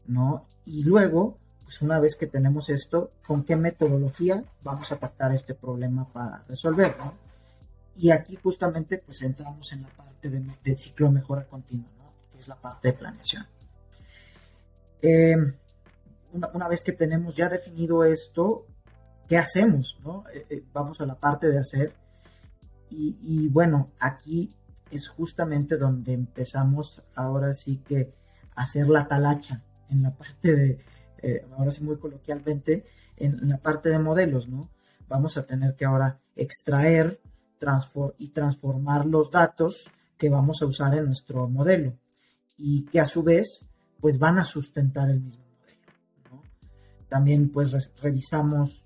¿No? 0.07 0.47
Y 0.65 0.85
luego, 0.85 1.39
pues 1.63 1.81
una 1.83 2.01
vez 2.01 2.17
que 2.17 2.27
tenemos 2.27 2.71
esto, 2.71 3.13
¿con 3.27 3.45
qué 3.45 3.57
metodología 3.57 4.43
vamos 4.63 4.91
a 4.91 4.97
atacar 4.97 5.33
este 5.33 5.55
problema 5.55 6.11
para 6.13 6.45
resolverlo? 6.49 7.13
Y 7.95 8.11
aquí 8.11 8.37
justamente 8.37 8.99
pues 8.99 9.23
entramos 9.23 9.73
en 9.73 9.83
la 9.83 9.89
parte 9.89 10.31
de- 10.31 10.45
del 10.65 10.79
ciclo 10.79 11.11
mejora 11.11 11.47
continua, 11.47 11.91
¿no? 11.99 12.13
que 12.33 12.39
es 12.39 12.49
la 12.49 12.57
parte 12.57 12.89
de 12.89 12.95
planeación. 12.95 13.45
Eh, 15.03 15.37
una, 16.33 16.49
una 16.55 16.69
vez 16.69 16.83
que 16.83 16.93
tenemos 16.93 17.37
ya 17.37 17.49
definido 17.49 18.05
esto, 18.05 18.67
¿qué 19.29 19.37
hacemos? 19.37 19.99
no? 20.05 20.25
Eh, 20.33 20.47
eh, 20.51 20.65
vamos 20.73 21.01
a 21.01 21.07
la 21.07 21.15
parte 21.15 21.49
de 21.49 21.59
hacer. 21.59 21.93
Y, 22.91 23.17
y 23.21 23.49
bueno, 23.49 23.91
aquí 24.01 24.55
es 24.91 25.09
justamente 25.09 25.77
donde 25.77 26.15
empezamos 26.15 27.03
ahora 27.15 27.55
sí 27.55 27.79
que 27.87 28.15
hacer 28.57 28.89
la 28.89 29.07
talacha 29.07 29.63
en 29.91 30.03
la 30.03 30.11
parte 30.15 30.55
de, 30.55 30.79
eh, 31.23 31.47
ahora 31.57 31.71
sí 31.71 31.85
muy 31.85 31.97
coloquialmente, 31.99 32.85
en, 33.17 33.39
en 33.39 33.49
la 33.51 33.59
parte 33.59 33.91
de 33.91 33.99
modelos, 33.99 34.49
¿no? 34.49 34.71
Vamos 35.09 35.37
a 35.37 35.45
tener 35.47 35.75
que 35.75 35.85
ahora 35.85 36.19
extraer 36.37 37.21
transfor- 37.61 38.15
y 38.19 38.29
transformar 38.29 39.07
los 39.07 39.31
datos 39.31 39.91
que 40.17 40.29
vamos 40.31 40.63
a 40.63 40.67
usar 40.67 40.95
en 40.95 41.07
nuestro 41.07 41.49
modelo 41.49 41.95
y 42.57 42.85
que 42.87 43.01
a 43.01 43.07
su 43.07 43.23
vez 43.23 43.67
pues 44.01 44.19
van 44.19 44.39
a 44.39 44.45
sustentar 44.45 45.11
el 45.11 45.21
mismo 45.21 45.45
modelo. 45.45 45.83
¿no? 46.31 46.43
También 47.09 47.49
pues 47.51 47.73
revisamos 48.01 48.83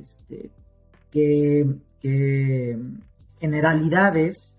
este, 0.00 0.50
qué 1.10 1.66
generalidades 3.40 4.54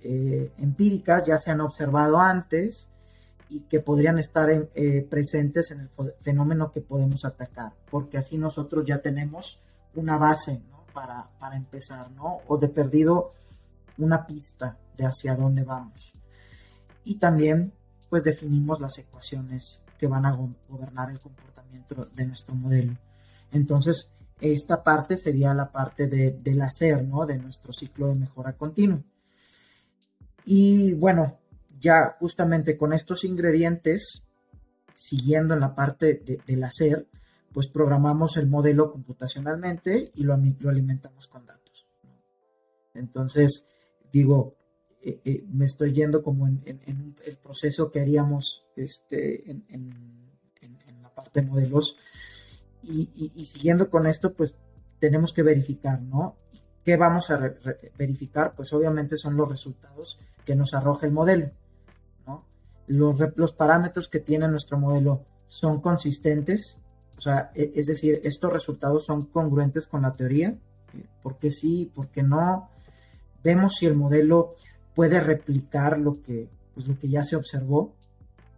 eh, 0.00 0.52
empíricas 0.58 1.24
ya 1.26 1.38
se 1.38 1.50
han 1.50 1.60
observado 1.60 2.18
antes 2.18 2.88
y 3.48 3.60
que 3.62 3.80
podrían 3.80 4.18
estar 4.18 4.48
eh, 4.50 5.06
presentes 5.10 5.72
en 5.72 5.80
el 5.80 5.90
fenómeno 6.22 6.70
que 6.72 6.80
podemos 6.80 7.24
atacar, 7.24 7.72
porque 7.90 8.18
así 8.18 8.38
nosotros 8.38 8.84
ya 8.84 8.98
tenemos 8.98 9.60
una 9.94 10.16
base 10.18 10.62
para, 10.94 11.28
para 11.38 11.56
empezar, 11.56 12.10
¿no? 12.12 12.38
o 12.46 12.56
de 12.58 12.68
perdido 12.68 13.32
una 13.98 14.26
pista 14.26 14.78
de 14.96 15.04
hacia 15.06 15.34
dónde 15.34 15.64
vamos. 15.64 16.12
Y 17.04 17.16
también 17.16 17.72
pues 18.08 18.24
definimos 18.24 18.80
las 18.80 18.98
ecuaciones 18.98 19.82
que 19.98 20.06
van 20.06 20.26
a 20.26 20.32
go- 20.32 20.54
gobernar 20.68 21.10
el 21.10 21.18
comportamiento 21.18 22.06
de 22.14 22.26
nuestro 22.26 22.54
modelo. 22.54 22.96
Entonces, 23.52 24.14
esta 24.40 24.82
parte 24.82 25.16
sería 25.16 25.54
la 25.54 25.70
parte 25.70 26.06
de- 26.06 26.32
del 26.32 26.60
hacer, 26.62 27.04
¿no? 27.04 27.26
De 27.26 27.38
nuestro 27.38 27.72
ciclo 27.72 28.08
de 28.08 28.14
mejora 28.14 28.52
continua. 28.56 29.02
Y 30.44 30.94
bueno, 30.94 31.38
ya 31.80 32.16
justamente 32.18 32.76
con 32.76 32.92
estos 32.92 33.24
ingredientes, 33.24 34.22
siguiendo 34.94 35.54
en 35.54 35.60
la 35.60 35.74
parte 35.74 36.14
de- 36.14 36.40
del 36.46 36.64
hacer, 36.64 37.06
pues 37.52 37.68
programamos 37.68 38.36
el 38.36 38.46
modelo 38.46 38.92
computacionalmente 38.92 40.10
y 40.14 40.22
lo, 40.24 40.36
lo 40.60 40.70
alimentamos 40.70 41.26
con 41.28 41.46
datos. 41.46 41.86
Entonces, 42.94 43.66
digo, 44.12 44.56
eh, 45.02 45.20
eh, 45.24 45.44
me 45.48 45.64
estoy 45.64 45.92
yendo 45.92 46.22
como 46.22 46.46
en, 46.46 46.62
en- 46.64 47.16
el 47.24 47.36
proceso 47.38 47.90
que 47.90 48.00
haríamos 48.00 48.64
este, 48.76 49.50
en- 49.50 49.64
en 49.68 50.00
la 51.02 51.14
parte 51.14 51.40
de 51.40 51.46
modelos. 51.46 51.96
Y, 52.82 53.10
y- 53.14 53.32
y 53.34 53.44
siguiendo 53.44 53.90
con 53.90 54.06
esto, 54.06 54.32
pues 54.32 54.54
tenemos 54.98 55.32
que 55.32 55.42
verificar, 55.42 56.00
¿no? 56.00 56.36
¿Qué 56.84 56.96
vamos 56.96 57.30
a 57.30 57.52
verificar? 57.98 58.54
Pues 58.56 58.72
obviamente 58.72 59.16
son 59.16 59.36
los 59.36 59.48
resultados 59.48 60.18
que 60.44 60.54
nos 60.54 60.72
arroja 60.74 61.06
el 61.06 61.12
modelo, 61.12 61.50
¿no? 62.26 62.44
Los, 62.86 63.16
los 63.36 63.52
parámetros 63.52 64.08
que 64.08 64.20
tiene 64.20 64.48
nuestro 64.48 64.78
modelo 64.78 65.24
son 65.48 65.80
consistentes, 65.80 66.80
o 67.18 67.20
sea, 67.20 67.50
e- 67.54 67.72
es 67.74 67.86
decir, 67.86 68.20
estos 68.24 68.52
resultados 68.52 69.04
son 69.04 69.26
congruentes 69.26 69.86
con 69.86 70.02
la 70.02 70.12
teoría, 70.14 70.48
eh, 70.94 71.04
¿por 71.22 71.36
qué 71.38 71.50
sí, 71.50 71.90
por 71.94 72.08
qué 72.08 72.22
no? 72.22 72.70
Vemos 73.44 73.74
si 73.78 73.86
el 73.86 73.94
modelo 73.96 74.54
puede 74.94 75.20
replicar 75.20 75.98
lo 75.98 76.20
que, 76.22 76.48
pues, 76.74 76.86
lo 76.86 76.98
que 76.98 77.08
ya 77.08 77.22
se 77.22 77.36
observó. 77.36 77.94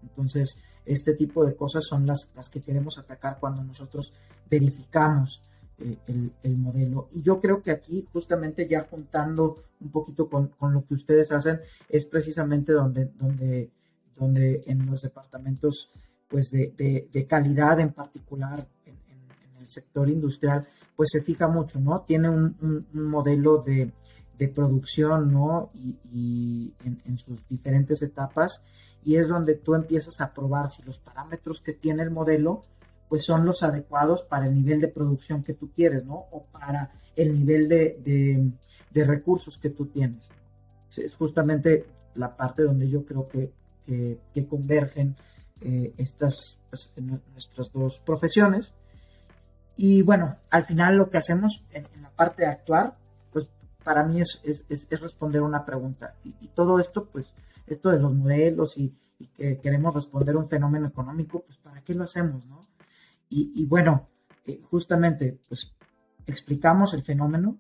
Entonces, 0.03 0.65
este 0.85 1.15
tipo 1.15 1.45
de 1.45 1.55
cosas 1.57 1.85
son 1.89 2.07
las, 2.07 2.31
las 2.35 2.49
que 2.49 2.61
queremos 2.61 2.99
atacar 2.99 3.39
cuando 3.41 3.63
nosotros 3.63 4.13
verificamos 4.51 5.41
eh, 5.79 5.97
el, 6.07 6.33
el 6.43 6.57
modelo. 6.57 7.09
Y 7.13 7.23
yo 7.23 7.41
creo 7.41 7.63
que 7.63 7.71
aquí, 7.71 8.07
justamente 8.13 8.69
ya 8.69 8.87
juntando 8.91 9.63
un 9.81 9.91
poquito 9.91 10.29
con, 10.29 10.49
con 10.49 10.73
lo 10.73 10.85
que 10.85 10.95
ustedes 10.95 11.33
hacen, 11.33 11.61
es 11.89 12.07
precisamente 12.07 12.73
donde, 12.73 13.07
donde, 13.17 13.71
donde 14.17 14.63
en 14.67 14.87
los 14.87 15.03
departamentos 15.03 15.91
pues 16.29 16.51
de, 16.51 16.73
de- 16.77 17.09
de 17.13 17.27
calidad 17.27 17.79
en 17.81 17.93
particular 17.93 18.67
en, 18.87 18.95
en- 18.95 19.55
en 19.57 19.63
el 19.63 19.69
sector 19.69 20.09
industrial, 20.09 20.67
pues 20.97 21.11
se 21.13 21.23
fija 21.23 21.47
mucho, 21.49 21.79
¿no? 21.81 22.03
Tiene 22.03 22.29
un, 22.31 22.57
un- 22.61 22.87
un 22.95 23.05
modelo 23.05 23.59
de, 23.59 23.93
de 24.39 24.49
producción, 24.49 25.31
¿no? 25.33 25.71
Y, 25.75 25.97
y 26.13 26.75
en, 26.85 27.01
en 27.07 27.19
sus 27.19 27.47
diferentes 27.49 28.01
etapas, 28.03 28.63
y 29.05 29.17
es 29.17 29.29
donde 29.29 29.55
tú 29.55 29.75
empiezas 29.75 30.21
a 30.21 30.33
probar 30.33 30.71
si 30.71 30.83
los 30.85 30.99
parámetros 30.99 31.61
que 31.61 31.73
tiene 31.73 32.03
el 32.03 32.11
modelo, 32.11 32.63
pues 33.09 33.25
son 33.25 33.45
los 33.45 33.63
adecuados 33.63 34.23
para 34.23 34.47
el 34.47 34.55
nivel 34.55 34.81
de 34.81 34.89
producción 34.89 35.43
que 35.43 35.55
tú 35.55 35.71
quieres, 35.71 36.05
¿no? 36.05 36.25
O 36.31 36.45
para 36.53 36.93
el 37.17 37.35
nivel 37.35 37.69
de, 37.69 37.99
de- 38.03 39.05
recursos 39.05 39.59
que 39.59 39.71
tú 39.71 39.87
tienes. 39.87 40.31
Es 40.97 41.15
justamente 41.15 41.87
la 42.15 42.37
parte 42.37 42.63
donde 42.63 42.89
yo 42.89 43.05
creo 43.05 43.27
que, 43.29 43.53
que- 43.87 44.47
convergen 44.47 45.17
eh, 45.61 45.93
estas 45.97 46.61
pues, 46.71 46.93
nuestras 46.97 47.73
dos 47.73 48.01
profesiones. 48.01 48.75
Y 49.77 50.03
bueno, 50.03 50.37
al 50.51 50.65
final 50.65 50.97
lo 50.97 51.11
que 51.11 51.19
hacemos 51.19 51.65
en, 51.73 51.87
la 52.03 52.11
parte 52.11 52.43
de 52.43 52.49
actuar, 52.49 52.97
pues 53.33 53.49
para 53.85 54.05
mí 54.05 54.21
es, 54.21 54.41
es, 54.45 54.65
es 54.69 55.01
responder 55.01 55.43
una 55.43 55.65
pregunta. 55.65 56.15
Y, 56.25 56.49
todo 56.49 56.79
esto, 56.79 57.07
pues, 57.07 57.31
esto 57.67 57.91
de 57.91 57.99
los 57.99 58.15
modelos 58.15 58.77
y, 58.79 58.95
que 59.37 59.61
queremos 59.61 59.95
responder 59.95 60.37
un 60.37 60.49
fenómeno 60.49 60.89
económico, 60.89 61.45
pues 61.45 61.57
¿para 61.59 61.81
qué 61.83 61.95
lo 61.95 62.03
hacemos, 62.03 62.45
no? 62.47 62.61
Y, 63.29 63.65
bueno, 63.67 64.09
eh, 64.45 64.61
justamente, 64.69 65.39
pues 65.49 65.75
explicamos 66.27 66.93
el 66.93 67.03
fenómeno 67.03 67.57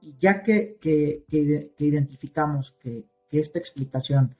y 0.00 0.16
ya 0.18 0.42
que, 0.42 0.78
que, 0.80 1.24
que, 1.28 1.72
identificamos 1.78 2.76
que, 2.80 3.06
esta 3.30 3.58
explicación 3.58 4.36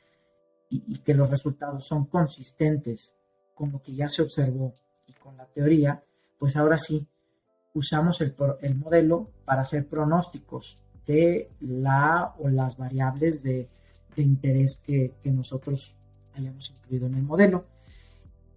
y, 0.70 0.98
que 0.98 1.14
los 1.14 1.28
resultados 1.28 1.84
son 1.84 2.06
consistentes 2.06 3.16
con 3.56 3.72
lo 3.72 3.82
que 3.82 3.92
ya 3.92 4.08
se 4.08 4.22
observó 4.22 4.72
y 5.08 5.12
con 5.14 5.36
la 5.36 5.46
teoría, 5.46 6.04
pues 6.38 6.56
ahora 6.56 6.78
sí 6.78 7.08
usamos 7.74 8.20
el, 8.20 8.36
el 8.60 8.76
modelo 8.76 9.32
para 9.44 9.62
hacer 9.62 9.88
pronósticos 9.88 10.80
de 11.06 11.50
la 11.58 12.36
o 12.38 12.48
las 12.48 12.76
variables 12.76 13.42
de, 13.42 13.68
de 14.14 14.22
interés 14.22 14.80
que, 14.84 15.14
que, 15.22 15.30
nosotros 15.30 15.96
hayamos 16.34 16.70
incluido 16.70 17.06
en 17.06 17.14
el 17.14 17.22
modelo. 17.22 17.64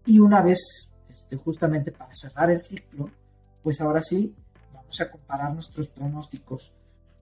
Y 0.06 0.20
una 0.20 0.42
vez, 0.42 0.92
este, 1.10 1.36
justamente 1.36 1.92
para 1.92 2.12
cerrar 2.14 2.50
el 2.52 2.64
ciclo, 2.64 3.10
pues 3.64 3.82
ahora 3.82 4.02
sí 4.02 4.36
vamos 4.74 5.02
a 5.02 5.12
comparar 5.12 5.54
nuestros 5.54 5.90
pronósticos 5.90 6.74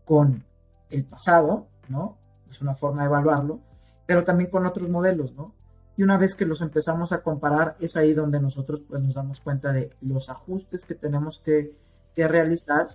con 0.05 0.43
el 0.89 1.03
pasado, 1.03 1.67
¿no? 1.89 2.17
Es 2.49 2.61
una 2.61 2.75
forma 2.75 3.01
de 3.01 3.07
evaluarlo, 3.07 3.59
pero 4.05 4.23
también 4.23 4.49
con 4.49 4.65
otros 4.65 4.87
modelos, 4.89 5.33
¿no? 5.33 5.53
Y 5.97 6.03
una 6.03 6.17
vez 6.17 6.35
que 6.35 6.45
los 6.45 6.61
empezamos 6.61 7.11
a 7.11 7.23
comparar, 7.23 7.77
es 7.79 7.95
ahí 7.95 8.13
donde 8.13 8.39
nosotros 8.39 8.81
pues, 8.87 9.01
nos 9.01 9.15
damos 9.15 9.39
cuenta 9.39 9.71
de 9.71 9.91
los 10.01 10.29
ajustes 10.29 10.83
que 10.83 10.93
tenemos 10.93 11.39
que, 11.39 11.75
que 12.13 12.27
realizar, 12.27 12.85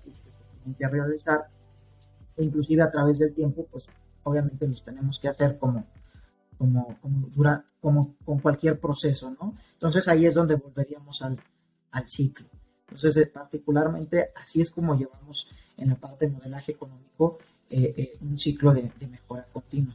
que 0.78 0.88
realizar, 0.88 1.48
e 2.36 2.44
inclusive 2.44 2.82
a 2.82 2.90
través 2.90 3.18
del 3.18 3.34
tiempo, 3.34 3.66
pues 3.70 3.88
obviamente 4.24 4.66
los 4.66 4.82
tenemos 4.84 5.18
que 5.18 5.28
hacer 5.28 5.58
como, 5.58 5.86
como, 6.58 6.96
como, 7.00 7.28
dura, 7.28 7.64
como 7.80 8.16
con 8.24 8.38
cualquier 8.40 8.78
proceso, 8.78 9.30
¿no? 9.40 9.54
Entonces 9.74 10.06
ahí 10.08 10.26
es 10.26 10.34
donde 10.34 10.56
volveríamos 10.56 11.22
al, 11.22 11.38
al 11.92 12.08
ciclo. 12.08 12.46
Entonces, 12.82 13.16
eh, 13.16 13.26
particularmente, 13.26 14.30
así 14.34 14.60
es 14.60 14.70
como 14.70 14.96
llevamos 14.96 15.48
en 15.76 15.88
la 15.88 15.94
parte 15.94 16.26
de 16.26 16.32
modelaje 16.32 16.72
económico 16.72 17.38
eh, 17.70 17.94
eh, 17.96 18.12
un 18.20 18.36
ciclo 18.36 18.72
de, 18.72 18.90
de 18.98 19.06
mejora 19.06 19.46
continua. 19.52 19.94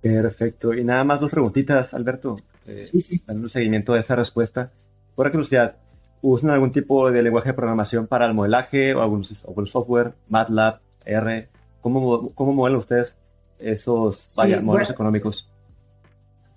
Perfecto. 0.00 0.72
Y 0.72 0.84
nada 0.84 1.02
más 1.04 1.20
dos 1.20 1.30
preguntitas, 1.30 1.94
Alberto. 1.94 2.36
Eh, 2.66 2.84
sí, 2.84 3.00
sí. 3.00 3.22
Dando 3.26 3.42
un 3.42 3.48
seguimiento 3.48 3.94
de 3.94 4.00
esa 4.00 4.14
respuesta. 4.14 4.70
Por 5.14 5.30
curiosidad, 5.30 5.76
¿usan 6.22 6.50
algún 6.50 6.70
tipo 6.70 7.10
de 7.10 7.22
lenguaje 7.22 7.48
de 7.48 7.54
programación 7.54 8.06
para 8.06 8.26
el 8.26 8.34
modelaje 8.34 8.94
o 8.94 9.02
algún, 9.02 9.24
software, 9.24 10.14
MATLAB, 10.28 10.80
R? 11.04 11.48
¿Cómo, 11.80 12.30
cómo 12.34 12.52
modelan 12.52 12.78
ustedes 12.78 13.18
esos 13.58 14.30
modelos 14.62 14.90
económicos? 14.90 15.50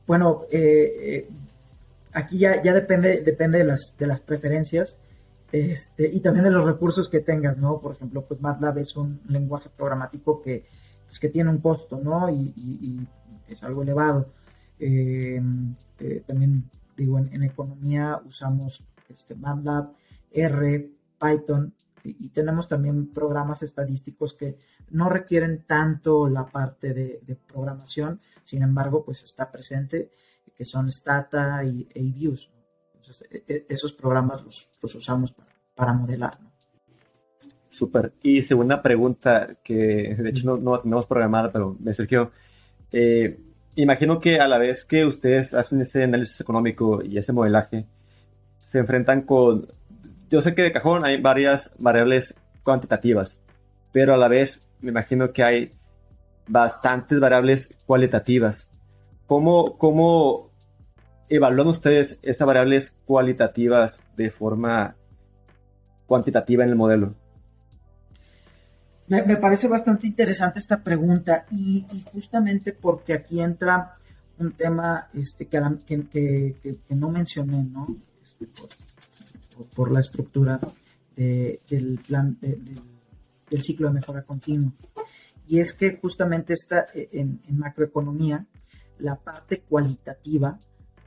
Bueno, 0.08 0.44
eh, 0.52 0.94
eh, 1.02 1.30
aquí 2.14 2.40
ya, 2.40 2.62
ya 2.64 2.74
depende, 2.74 3.22
depende 3.22 3.60
de, 3.60 3.64
las, 3.64 3.96
de 3.98 4.08
las 4.08 4.20
preferencias 4.20 5.00
este, 5.52 6.08
y 6.08 6.20
también 6.20 6.46
de 6.46 6.52
los 6.52 6.66
recursos 6.66 7.10
que 7.10 7.20
tengas, 7.20 7.58
¿no? 7.58 7.80
Por 7.80 7.96
ejemplo, 7.96 8.26
pues 8.26 8.42
MATLAB 8.42 8.80
es 8.80 8.96
un 8.96 9.22
lenguaje 9.28 9.70
programático 9.76 10.42
que, 10.42 10.66
pues, 11.06 11.20
que 11.20 11.30
tiene 11.30 11.50
un 11.50 11.60
costo, 11.60 12.00
¿no? 12.04 12.30
y 12.30 13.08
es 13.48 13.64
algo 13.64 13.84
elevado. 13.84 14.28
Eh, 14.80 15.42
también 16.26 16.70
digo, 16.96 17.20
en, 17.20 17.44
economía 17.44 18.22
usamos 18.26 18.84
este, 19.10 19.36
MATLAB, 19.36 19.92
R, 20.32 20.90
Python 21.20 21.74
y, 22.04 22.30
tenemos 22.30 22.68
también 22.68 23.12
programas 23.14 23.64
estadísticos 23.64 24.34
que 24.34 24.58
no 24.92 25.10
requieren 25.10 25.64
tanto 25.66 26.28
la 26.28 26.46
parte 26.46 26.94
de, 26.94 27.38
programación, 27.48 28.22
sin 28.44 28.64
embargo, 28.64 29.04
pues 29.04 29.24
está 29.24 29.52
presente, 29.52 30.12
que 30.56 30.66
son 30.66 30.92
Stata 30.92 31.64
y 31.64 31.88
AViews. 31.96 32.52
Entonces, 32.96 33.28
e, 33.32 33.44
e, 33.48 33.66
esos 33.70 33.94
programas 33.94 34.44
los, 34.44 34.70
usamos 34.96 35.34
para, 35.76 35.94
modelar. 35.94 36.40
¿no? 36.42 36.52
Súper. 37.70 38.14
Y 38.22 38.44
segunda 38.44 38.82
pregunta, 38.82 39.58
que 39.64 40.16
de 40.18 40.30
hecho 40.30 40.46
no, 40.46 40.58
no 40.58 40.80
tenemos 40.80 41.06
programada, 41.06 41.52
pero 41.52 41.78
me 41.80 41.94
surgió. 41.94 42.32
Eh, 42.92 43.40
imagino 43.76 44.20
que 44.20 44.40
a 44.40 44.48
la 44.48 44.58
vez 44.58 44.86
que 44.86 45.06
ustedes 45.06 45.54
hacen 45.54 45.82
ese 45.82 46.04
análisis 46.04 46.42
económico 46.42 47.02
y 47.04 47.18
ese 47.18 47.34
modelaje, 47.34 47.86
se 48.66 48.80
enfrentan 48.80 49.24
con, 49.24 49.68
yo 50.30 50.42
sé 50.42 50.56
que 50.56 50.62
de 50.62 50.72
cajón 50.72 51.06
hay 51.06 51.22
varias 51.22 51.76
variables 51.80 52.40
cuantitativas, 52.64 53.42
pero 53.92 54.14
a 54.14 54.18
la 54.18 54.28
vez 54.28 54.68
me 54.80 54.92
imagino 54.92 55.34
que 55.34 55.44
hay 55.44 55.72
bastantes 56.48 57.20
variables 57.20 57.76
cualitativas. 57.86 58.70
¿Cómo, 59.26 59.78
cómo 59.78 60.50
evalúan 61.30 61.68
ustedes 61.68 62.20
esas 62.24 62.48
variables 62.48 62.96
cualitativas 63.06 64.04
de 64.18 64.32
forma 64.32 64.96
cuantitativa 66.08 66.64
en 66.64 66.70
el 66.70 66.76
modelo? 66.76 67.16
Me, 69.08 69.38
parece 69.38 69.68
bastante 69.68 70.06
interesante 70.06 70.60
esta 70.60 70.84
pregunta 70.84 71.46
y, 71.50 71.84
justamente 72.12 72.74
porque 72.74 73.14
aquí 73.14 73.42
entra 73.42 73.96
un 74.38 74.52
tema 74.52 75.10
este, 75.16 75.48
que, 75.48 76.78
no 76.90 77.10
mencioné, 77.10 77.64
¿no? 77.64 77.88
Este, 78.24 78.48
la 79.92 80.00
estructura 80.00 80.60
del 81.16 82.00
plan 82.08 82.38
del 82.40 83.62
ciclo 83.62 83.88
de 83.88 83.94
mejora 83.94 84.24
continua. 84.24 84.72
Y 85.48 85.60
es 85.60 85.74
que 85.74 85.98
justamente 85.98 86.54
está 86.54 86.88
en, 86.94 87.42
macroeconomía, 87.50 88.46
la 89.00 89.16
parte 89.16 89.62
cualitativa 89.62 90.58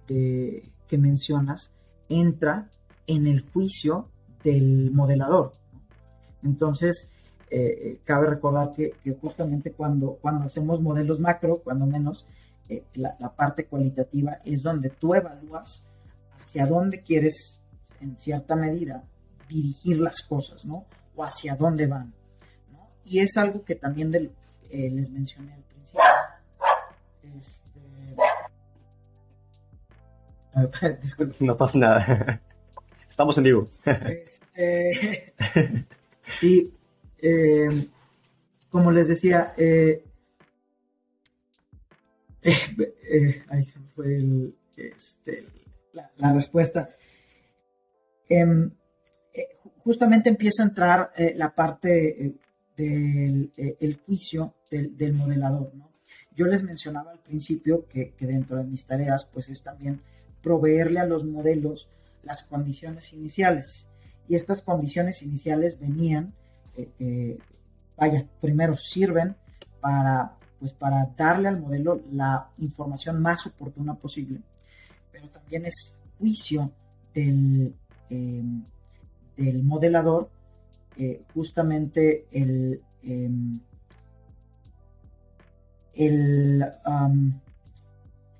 de, 0.07 0.65
que 0.87 0.99
mencionas 0.99 1.75
entra 2.09 2.69
en 3.07 3.27
el 3.27 3.41
juicio 3.41 4.09
del 4.43 4.91
modelador. 4.91 5.53
Entonces, 6.43 7.13
eh, 7.51 8.01
cabe 8.05 8.29
recordar 8.29 8.73
que, 8.73 8.95
justamente 9.21 9.73
cuando, 9.73 10.19
cuando 10.21 10.47
hacemos 10.47 10.81
modelos 10.81 11.21
macro, 11.21 11.59
cuando 11.59 11.87
menos, 11.87 12.27
eh, 12.69 12.85
la, 12.95 13.17
parte 13.35 13.67
cualitativa 13.67 14.39
es 14.45 14.63
donde 14.63 14.91
tú 14.91 15.15
evalúas 15.15 15.87
hacia 16.41 16.67
dónde 16.67 17.03
quieres, 17.03 17.61
en 18.03 18.19
cierta 18.19 18.57
medida, 18.57 19.05
dirigir 19.49 20.01
las 20.01 20.23
cosas, 20.23 20.65
¿no? 20.65 20.87
O 21.15 21.25
hacia 21.25 21.57
dónde 21.57 21.87
van, 21.87 22.13
¿no? 22.73 22.91
Y 23.05 23.21
es 23.21 23.37
algo 23.37 23.65
que 23.65 23.77
también 23.77 24.15
eh, 24.15 24.91
les 24.91 25.11
mencioné 25.11 25.55
al 25.55 25.63
principio. 25.63 26.01
Este... 27.39 27.81
No 31.45 31.57
pasa 31.57 31.79
nada. 31.79 32.43
Estamos 33.09 33.39
en 33.39 33.45
vivo. 33.45 33.69
Este... 33.85 35.35
Sí, 36.27 36.73
eh, 37.19 37.89
como 38.71 38.91
les 38.91 39.09
decía, 39.09 39.55
eh, 39.57 40.05
eh, 42.43 43.43
ahí 43.49 43.65
se 43.67 43.79
fue 43.95 44.53
este, 44.77 45.47
la, 45.93 46.33
respuesta. 46.33 46.91
Em, 48.35 48.71
justamente 49.85 50.29
empieza 50.29 50.63
a 50.63 50.67
entrar 50.67 51.13
la 51.37 51.55
parte 51.55 52.35
del 52.77 54.01
juicio 54.07 54.55
del, 54.71 55.13
modelador. 55.13 55.73
Yo 56.35 56.47
les 56.47 56.63
mencionaba 56.63 57.11
al 57.11 57.19
principio 57.19 57.87
que, 57.89 58.13
que, 58.15 58.27
dentro 58.27 58.57
de 58.57 58.65
mis 58.65 58.87
tareas, 58.87 59.29
pues 59.33 59.51
es 59.51 59.63
también 59.63 60.01
proveerle 60.43 61.01
a 61.01 61.07
los 61.07 61.25
modelos 61.25 61.89
las 62.23 62.45
condiciones 62.45 63.13
iniciales. 63.13 63.89
Y 64.29 64.37
estas 64.37 64.63
condiciones 64.63 65.23
iniciales 65.23 65.79
venían 65.81 66.33
eh, 66.77 66.89
eh, 66.99 67.39
vaya, 67.97 68.27
primero 68.41 68.77
sirven 68.77 69.37
para, 69.81 70.39
pues, 70.59 70.73
para 70.73 71.13
darle 71.17 71.49
al 71.49 71.61
modelo 71.61 72.01
la 72.11 72.51
información 72.59 73.21
más 73.21 73.47
oportuna 73.47 73.95
posible, 73.95 74.41
pero 75.11 75.29
también 75.29 75.67
es 75.67 76.01
juicio 76.19 76.73
del, 77.15 77.75
em, 78.13 78.65
del 79.37 79.63
modelador 79.63 80.31
eh, 80.99 81.23
justamente 81.35 82.27
el, 82.33 82.83
em, 83.03 83.61
el, 85.95 86.65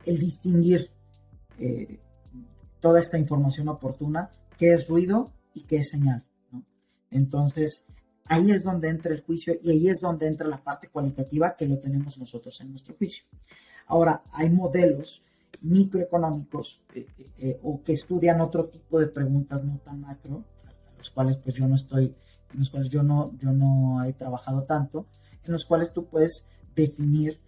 el 0.05 0.19
distinguir 0.19 0.91
toda 2.81 2.99
esta 2.99 3.19
información 3.19 3.69
oportuna, 3.69 4.31
qué 4.59 4.75
es 4.75 4.89
ruido 4.89 5.31
y 5.55 5.63
qué 5.63 5.77
es 5.77 5.91
señal. 5.91 6.25
Entonces, 7.11 7.87
Ahí 8.27 8.51
es 8.51 8.65
donde 8.65 8.89
entra 8.89 9.13
el 9.13 9.23
juicio 9.23 9.55
y 9.63 9.71
ahí 9.71 9.89
es 9.89 10.01
donde 10.01 10.27
entra 10.27 10.49
la 10.49 10.63
parte 10.63 10.89
cualitativa 10.89 11.57
que 11.57 11.67
lo 11.67 11.79
tenemos 11.79 12.19
nosotros 12.19 12.59
en 12.61 12.71
nuestro 12.71 12.95
juicio. 12.95 13.25
Ahora, 13.87 14.23
hay 14.33 14.49
modelos 14.49 15.23
microeconómicos 15.63 16.83
eh, 16.95 17.07
eh, 17.19 17.31
eh, 17.39 17.61
o 17.63 17.83
que 17.83 17.93
estudian 17.93 18.41
otro 18.41 18.67
tipo 18.67 18.99
de 19.01 19.09
preguntas 19.09 19.65
no 19.65 19.79
tan 19.79 20.01
macro, 20.01 20.45
los 20.99 21.11
cuales 21.11 21.37
pues 21.37 21.55
yo 21.57 21.67
no 21.67 21.75
estoy, 21.75 22.15
en 22.53 22.59
los 22.59 22.71
cuales 22.71 22.89
yo 22.89 23.03
no, 23.03 23.33
yo 23.39 23.53
no 23.53 24.05
he 24.05 24.13
trabajado 24.13 24.65
tanto, 24.65 25.07
en 25.45 25.53
los 25.53 25.65
cuales 25.65 25.93
tú 25.93 26.07
puedes 26.07 26.47
definir 26.75 27.41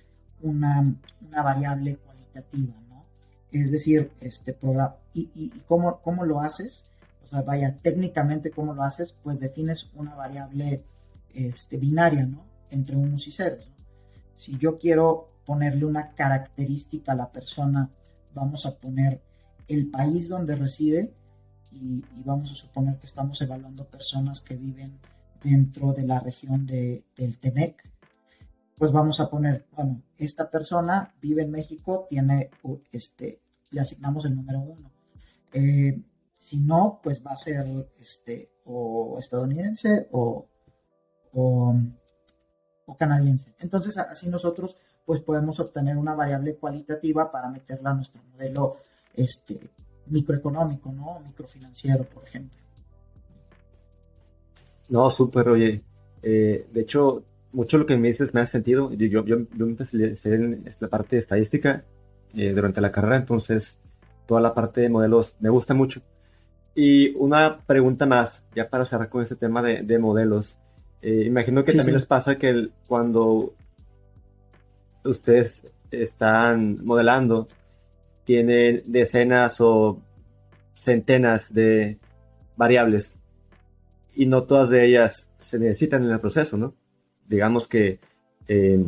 una, 0.42 0.94
una 1.26 1.42
variable 1.42 1.96
cualitativa, 1.96 2.74
¿no? 2.88 3.04
Es 3.50 3.72
decir, 3.72 4.10
este 4.20 4.52
programa, 4.52 4.96
y, 5.12 5.30
y, 5.34 5.50
cómo, 5.66 6.00
cómo, 6.02 6.24
lo 6.24 6.40
haces, 6.40 6.86
o 7.24 7.28
sea, 7.28 7.42
vaya, 7.42 7.76
técnicamente 7.82 8.50
cómo 8.50 8.74
lo 8.74 8.82
haces, 8.82 9.14
pues 9.22 9.38
defines 9.38 9.90
una 9.94 10.14
variable 10.14 10.84
este, 11.32 11.78
binaria, 11.78 12.26
¿no? 12.26 12.44
Entre 12.70 12.96
unos 12.96 13.26
y 13.28 13.32
ceros. 13.32 13.70
Si 14.34 14.58
yo 14.58 14.78
quiero 14.78 15.30
ponerle 15.46 15.84
una 15.84 16.10
característica 16.10 17.12
a 17.12 17.16
la 17.16 17.30
persona, 17.30 17.90
vamos 18.34 18.66
a 18.66 18.76
poner 18.76 19.22
el 19.68 19.90
país 19.90 20.28
donde 20.28 20.56
reside 20.56 21.14
y, 21.72 22.02
vamos 22.24 22.50
a 22.50 22.54
suponer 22.54 22.98
que 22.98 23.06
estamos 23.06 23.40
evaluando 23.42 23.86
personas 23.86 24.40
que 24.40 24.56
viven 24.56 24.98
dentro 25.42 25.92
de 25.92 26.04
la 26.04 26.20
región 26.20 26.66
de, 26.66 27.04
del 27.16 27.38
Temec, 27.38 27.90
pues 28.76 28.90
vamos 28.92 29.20
a 29.20 29.28
poner, 29.28 29.66
bueno, 29.76 30.02
esta 30.18 30.50
persona 30.50 31.14
vive 31.20 31.42
en 31.42 31.50
México, 31.50 32.06
tiene, 32.08 32.50
este, 32.92 33.40
le 33.70 33.80
asignamos 33.80 34.24
el 34.24 34.34
número 34.34 34.60
uno. 34.60 34.90
Eh, 35.52 36.00
si 36.38 36.58
no, 36.58 37.00
pues 37.02 37.24
va 37.24 37.32
a 37.32 37.36
ser 37.36 37.66
este, 38.00 38.50
o 38.64 39.16
estadounidense 39.18 40.08
o, 40.12 40.46
o, 41.32 41.74
o, 42.86 42.96
canadiense. 42.96 43.54
Entonces, 43.60 43.96
así 43.98 44.28
nosotros 44.28 44.76
pues 45.04 45.20
podemos 45.20 45.60
obtener 45.60 45.96
una 45.96 46.14
variable 46.14 46.56
cualitativa 46.56 47.30
para 47.30 47.48
meterla 47.48 47.90
a 47.90 47.94
nuestro 47.94 48.22
modelo 48.32 48.78
este, 49.14 49.60
microeconómico, 50.06 50.92
¿no? 50.92 51.20
Microfinanciero, 51.20 52.04
por 52.04 52.24
ejemplo. 52.24 52.58
No, 54.88 55.08
súper, 55.10 55.48
oye. 55.48 55.82
Eh, 56.22 56.66
de 56.72 56.80
hecho, 56.80 57.22
mucho 57.52 57.78
lo 57.78 57.86
que 57.86 57.96
me 57.96 58.08
dices 58.08 58.34
me 58.34 58.40
ha 58.40 58.46
sentido. 58.46 58.92
Yo, 58.92 59.06
yo, 59.06 59.24
yo, 59.24 59.66
empecé 59.66 60.34
en 60.34 60.64
la 60.80 60.88
parte 60.88 61.16
de 61.16 61.20
estadística 61.20 61.84
eh, 62.34 62.52
durante 62.52 62.80
la 62.80 62.92
carrera, 62.92 63.16
entonces 63.16 63.78
toda 64.26 64.40
la 64.40 64.54
parte 64.54 64.80
de 64.80 64.88
modelos 64.88 65.36
me 65.40 65.50
gusta 65.50 65.74
mucho. 65.74 66.00
Y 66.74 67.14
una 67.14 67.60
pregunta 67.64 68.04
más, 68.04 68.44
ya 68.54 68.68
para 68.68 68.84
cerrar 68.84 69.08
con 69.08 69.22
este 69.22 69.36
tema 69.36 69.62
de, 69.62 69.82
de 69.82 69.98
modelos. 69.98 70.56
Eh, 71.00 71.24
imagino 71.26 71.62
que 71.62 71.72
también 71.72 71.94
les 71.94 72.06
pasa 72.06 72.36
que 72.36 72.70
cuando 72.88 73.54
ustedes 75.04 75.70
están 75.90 76.84
modelando, 76.84 77.48
tienen 78.24 78.82
decenas 78.86 79.60
o 79.60 80.00
centenas 80.74 81.54
de 81.54 81.98
variables 82.56 83.18
y 84.14 84.26
no 84.26 84.44
todas 84.44 84.70
de 84.70 84.86
ellas 84.86 85.34
se 85.38 85.58
necesitan 85.58 86.04
en 86.04 86.10
el 86.10 86.20
proceso, 86.20 86.56
¿no? 86.56 86.74
Digamos 87.26 87.66
que 87.66 87.98
eh, 88.48 88.84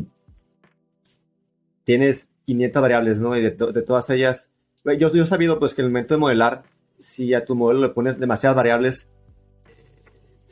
tienes 1.84 2.30
500 2.46 2.82
variables, 2.82 3.20
¿no? 3.20 3.36
Y 3.36 3.42
de, 3.42 3.50
todas 3.50 4.08
ellas, 4.10 4.52
yo, 4.84 5.12
yo 5.12 5.22
he 5.22 5.26
sabido 5.26 5.58
pues 5.58 5.74
que 5.74 5.82
en 5.82 5.86
el 5.86 5.92
momento 5.92 6.14
de 6.14 6.20
modelar, 6.20 6.62
si 7.00 7.34
a 7.34 7.44
tu 7.44 7.54
modelo 7.54 7.80
le 7.80 7.88
pones 7.90 8.18
demasiadas 8.18 8.56
variables, 8.56 9.12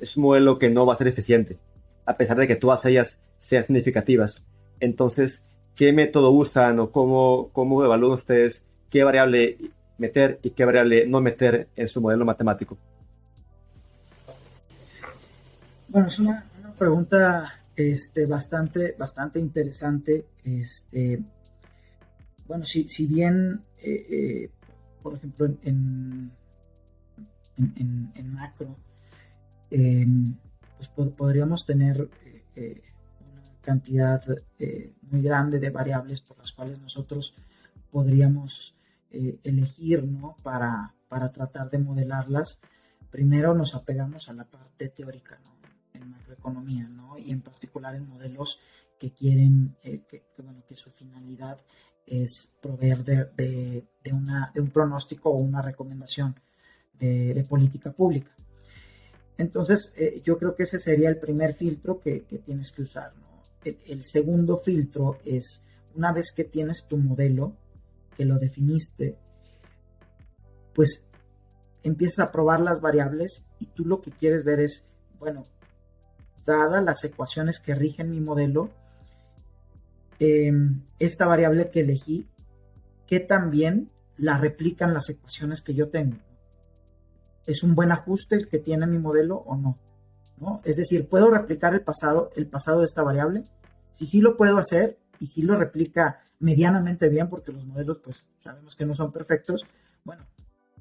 es 0.01 0.17
un 0.17 0.25
modelo 0.25 0.59
que 0.59 0.71
no 0.71 0.87
va 0.87 0.95
a 0.95 0.97
ser 0.97 1.09
eficiente, 1.09 1.59
a 2.05 2.17
pesar 2.17 2.37
de 2.37 2.49
que 2.49 2.57
todas 2.57 2.85
ellas 2.85 3.23
sean 3.39 3.63
significativas. 3.63 4.45
Entonces, 4.81 5.47
¿qué 5.75 5.93
método 5.93 6.31
usan 6.31 6.79
o 6.81 6.91
cómo, 6.91 7.51
cómo 7.53 7.85
evalúan 7.85 8.13
ustedes 8.13 8.67
qué 8.91 9.03
variable 9.03 9.59
meter 9.99 10.39
y 10.43 10.51
qué 10.51 10.65
variable 10.65 11.07
no 11.07 11.21
meter 11.21 11.69
en 11.77 11.89
su 11.89 12.01
modelo 12.01 12.25
matemático? 12.25 12.79
Bueno, 15.89 16.09
es 16.09 16.19
una, 16.19 16.45
pregunta 16.79 17.63
este, 17.77 18.27
bastante, 18.27 18.95
bastante 18.99 19.39
interesante. 19.39 20.27
Este, 20.45 21.21
bueno, 22.47 22.65
si, 22.65 22.89
si 22.89 23.07
bien, 23.07 23.63
eh, 23.79 24.07
eh, 24.11 24.51
por 25.03 25.15
ejemplo, 25.15 25.47
en, 25.47 26.31
en, 27.57 28.35
macro, 28.35 28.77
em, 29.71 30.35
pues 30.77 30.89
podríamos 30.89 31.65
tener 31.65 32.09
eh, 33.65 33.67
cantidad 33.67 34.23
muy 35.03 35.23
grande 35.23 35.59
de 35.59 35.71
variables 35.71 36.21
por 36.21 36.39
las 36.39 36.53
cuales 36.53 36.81
nosotros 36.81 37.35
podríamos 37.91 38.77
eh, 39.17 39.39
elegir 39.45 40.03
¿no? 40.03 40.35
para, 40.43 40.93
para 41.07 41.31
tratar 41.31 41.71
de 41.71 41.79
modelarlas, 41.79 42.61
primero 43.09 43.55
nos 43.55 43.77
apegamos 43.77 44.29
a 44.29 44.33
la 44.33 44.45
parte 44.45 44.89
teórica 44.89 45.39
¿no? 45.45 45.55
en 45.93 46.11
macroeconomía 46.11 46.89
¿no? 46.89 47.17
y 47.17 47.31
en 47.31 47.41
particular 47.41 47.95
en 47.95 48.09
modelos 48.09 48.59
que 48.99 49.13
quieren, 49.13 49.77
eh, 49.85 50.03
que, 50.09 50.25
bueno, 50.43 50.65
que 50.67 50.75
su 50.75 50.91
finalidad 50.91 51.61
es 52.05 52.57
proveer 52.61 53.05
de, 53.05 53.87
de, 54.03 54.13
una, 54.13 54.51
de 54.53 54.61
un 54.61 54.71
pronóstico 54.71 55.31
o 55.31 55.37
una 55.37 55.63
recomendación 55.63 56.35
de, 56.99 57.47
política 57.49 57.93
pública. 57.93 58.35
Entonces, 59.39 59.95
eh, 59.97 60.21
yo 60.25 60.37
creo 60.37 60.57
que 60.57 60.65
ese 60.65 60.81
sería 60.81 61.09
el 61.09 61.19
primer 61.19 61.55
filtro 61.55 62.01
que, 62.01 62.25
que 62.25 62.39
tienes 62.39 62.73
que 62.73 62.83
usar. 62.83 63.15
¿no? 63.15 63.24
El, 63.65 64.05
segundo 64.05 64.59
filtro 64.59 65.19
es, 65.25 65.63
una 65.95 66.13
vez 66.13 66.33
que 66.33 66.45
tienes 66.45 66.87
tu 66.87 66.97
modelo, 66.97 67.57
que 68.17 68.25
lo 68.25 68.39
definiste, 68.39 69.17
pues 70.75 71.09
empiezas 71.83 72.21
a 72.21 72.33
probar 72.33 72.61
las 72.61 72.81
variables 72.81 73.47
y 73.59 73.67
tú 73.67 73.85
lo 73.85 74.01
que 74.01 74.11
quieres 74.11 74.45
ver 74.45 74.61
es, 74.61 74.93
bueno, 75.19 75.45
dadas 76.45 76.83
las 76.85 77.05
ecuaciones 77.05 77.61
que 77.61 77.75
rigen 77.75 78.11
mi 78.11 78.21
modelo, 78.21 78.71
em, 80.19 80.83
esta 80.99 81.27
variable 81.27 81.71
que 81.71 81.81
elegí, 81.81 82.29
¿qué 83.07 83.21
también 83.21 83.91
la 84.17 84.39
replican 84.39 84.95
las 84.95 85.09
ecuaciones 85.11 85.63
que 85.63 85.75
yo 85.75 85.89
tengo? 85.89 86.19
¿Es 87.47 87.63
un 87.63 87.75
buen 87.75 87.93
ajuste 87.93 88.37
el 88.37 88.49
que 88.49 88.59
tiene 88.59 88.87
mi 88.87 88.99
modelo 88.99 89.37
o 89.37 89.57
no? 89.57 89.79
¿No? 90.37 90.61
Es 90.65 90.77
decir, 90.77 91.09
¿puedo 91.09 91.31
replicar 91.31 91.75
el 91.75 91.83
pasado, 91.83 92.31
el 92.35 92.47
pasado 92.47 92.81
de 92.81 92.87
esta 92.87 93.03
variable? 93.03 93.45
Si 93.93 94.07
sí 94.07 94.21
lo 94.21 94.37
puedo 94.37 94.59
hacer, 94.59 94.99
y 95.21 95.27
si 95.27 95.43
lo 95.43 95.57
replica 95.57 96.21
medianamente 96.41 97.09
bien, 97.09 97.29
porque 97.29 97.53
los 97.53 97.65
modelos 97.65 97.99
pues 98.03 98.31
sabemos 98.43 98.75
que 98.75 98.85
no 98.85 98.95
son 98.95 99.13
perfectos, 99.13 99.67
bueno, 100.05 100.27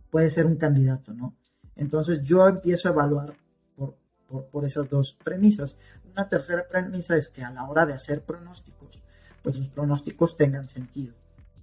puede 0.09 0.29
ser 0.29 0.45
un 0.45 0.57
candidato, 0.57 1.13
¿no? 1.13 1.35
Entonces 1.75 2.21
yo 2.23 2.47
empiezo 2.47 2.89
a 2.89 2.91
evaluar 2.91 3.35
por, 3.75 3.95
por, 4.27 4.65
esas 4.65 4.89
dos 4.89 5.13
premisas. 5.23 5.79
Una 6.11 6.27
tercera 6.29 6.67
premisa 6.67 7.15
es 7.15 7.29
que 7.29 7.43
a 7.43 7.51
la 7.51 7.63
hora 7.65 7.85
de 7.85 7.93
hacer 7.93 8.21
pronósticos, 8.23 8.99
pues 9.41 9.55
los 9.55 9.67
pronósticos 9.69 10.37
tengan 10.37 10.67
sentido, 10.67 11.15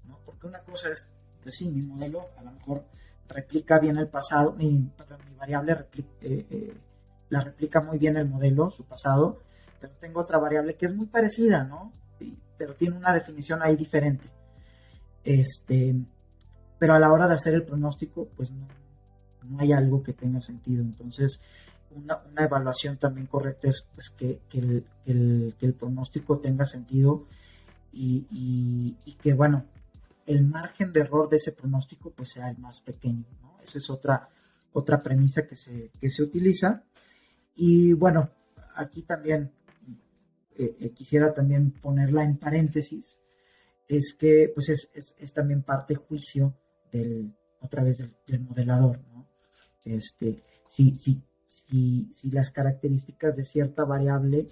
¿no? 0.06 0.18
Porque 0.24 0.46
una 0.46 0.60
cosa 0.60 0.88
es, 0.90 1.08
que 1.42 1.50
sí, 1.50 1.70
mi 1.70 1.82
modelo 1.82 2.28
a 2.38 2.42
lo 2.42 2.52
mejor 2.52 2.84
replica 3.28 3.78
bien 3.78 3.96
el 3.98 4.08
pasado, 4.08 4.54
mi, 4.54 4.70
mi 4.70 4.90
variable 5.38 5.86
eh, 6.22 6.46
eh, 6.50 6.74
la 7.30 7.40
replica 7.40 7.80
muy 7.80 7.98
bien 7.98 8.16
el 8.16 8.28
modelo, 8.28 8.70
su 8.70 8.84
pasado, 8.84 9.40
pero 9.80 9.92
tengo 10.00 10.20
otra 10.20 10.38
variable 10.38 10.74
que 10.74 10.86
es 10.86 10.94
muy 10.94 11.06
parecida, 11.06 11.64
¿no? 11.64 11.92
pero 12.60 12.74
tiene 12.74 12.98
una 12.98 13.14
definición 13.14 13.60
ahí 13.62 13.74
diferente. 13.74 14.28
Este, 15.24 15.96
pero 16.78 16.92
a 16.92 16.98
la 16.98 17.10
hora 17.10 17.26
de 17.26 17.32
hacer 17.32 17.54
el 17.54 17.62
pronóstico, 17.62 18.28
pues 18.36 18.52
no, 18.52 18.66
hay 19.58 19.72
algo 19.72 20.02
que 20.02 20.12
tenga 20.12 20.42
sentido. 20.42 20.82
Entonces, 20.82 21.40
una, 21.90 22.20
evaluación 22.36 22.98
también 22.98 23.26
correcta 23.28 23.66
es 23.66 23.88
pues, 23.94 24.10
que, 24.10 24.42
el, 25.06 25.74
pronóstico 25.78 26.38
tenga 26.38 26.66
sentido 26.66 27.24
y, 27.94 28.94
que, 29.22 29.32
bueno, 29.32 29.64
el 30.26 30.44
margen 30.44 30.92
de 30.92 31.00
error 31.00 31.30
de 31.30 31.36
ese 31.36 31.52
pronóstico 31.52 32.10
pues 32.10 32.32
sea 32.32 32.50
el 32.50 32.58
más 32.58 32.82
pequeño. 32.82 33.24
Esa 33.64 33.78
es 33.78 33.88
otra, 33.88 34.28
otra 34.74 35.02
premisa 35.02 35.46
que 35.48 35.56
se, 35.56 35.90
que 35.98 36.10
se 36.10 36.22
utiliza. 36.22 36.82
Y 37.62 37.92
bueno, 37.92 38.30
aquí 38.74 39.02
también 39.02 39.52
eh, 40.56 40.92
quisiera 40.94 41.34
también 41.34 41.72
ponerla 41.72 42.24
en 42.24 42.38
paréntesis, 42.38 43.20
es 43.86 44.14
que 44.18 44.50
pues 44.54 44.70
es, 44.70 45.32
también 45.34 45.62
parte 45.62 45.94
juicio 45.94 46.56
del, 46.90 47.36
otra 47.60 47.82
vez 47.82 47.98
del, 47.98 48.40
modelador, 48.40 49.00
¿no? 49.12 49.28
Este, 49.84 50.42
si, 50.66 50.98
si, 50.98 51.22
si, 51.46 52.30
las 52.30 52.50
características 52.50 53.36
de 53.36 53.44
cierta 53.44 53.84
variable, 53.84 54.48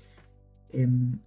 em, 0.71 1.19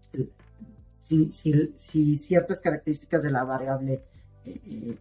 si, 1.00 2.18
ciertas 2.18 2.62
características 2.62 3.24
de 3.24 3.32
la 3.32 3.44
variable 3.44 4.04
eh, 4.46 4.62
eh, 4.68 4.98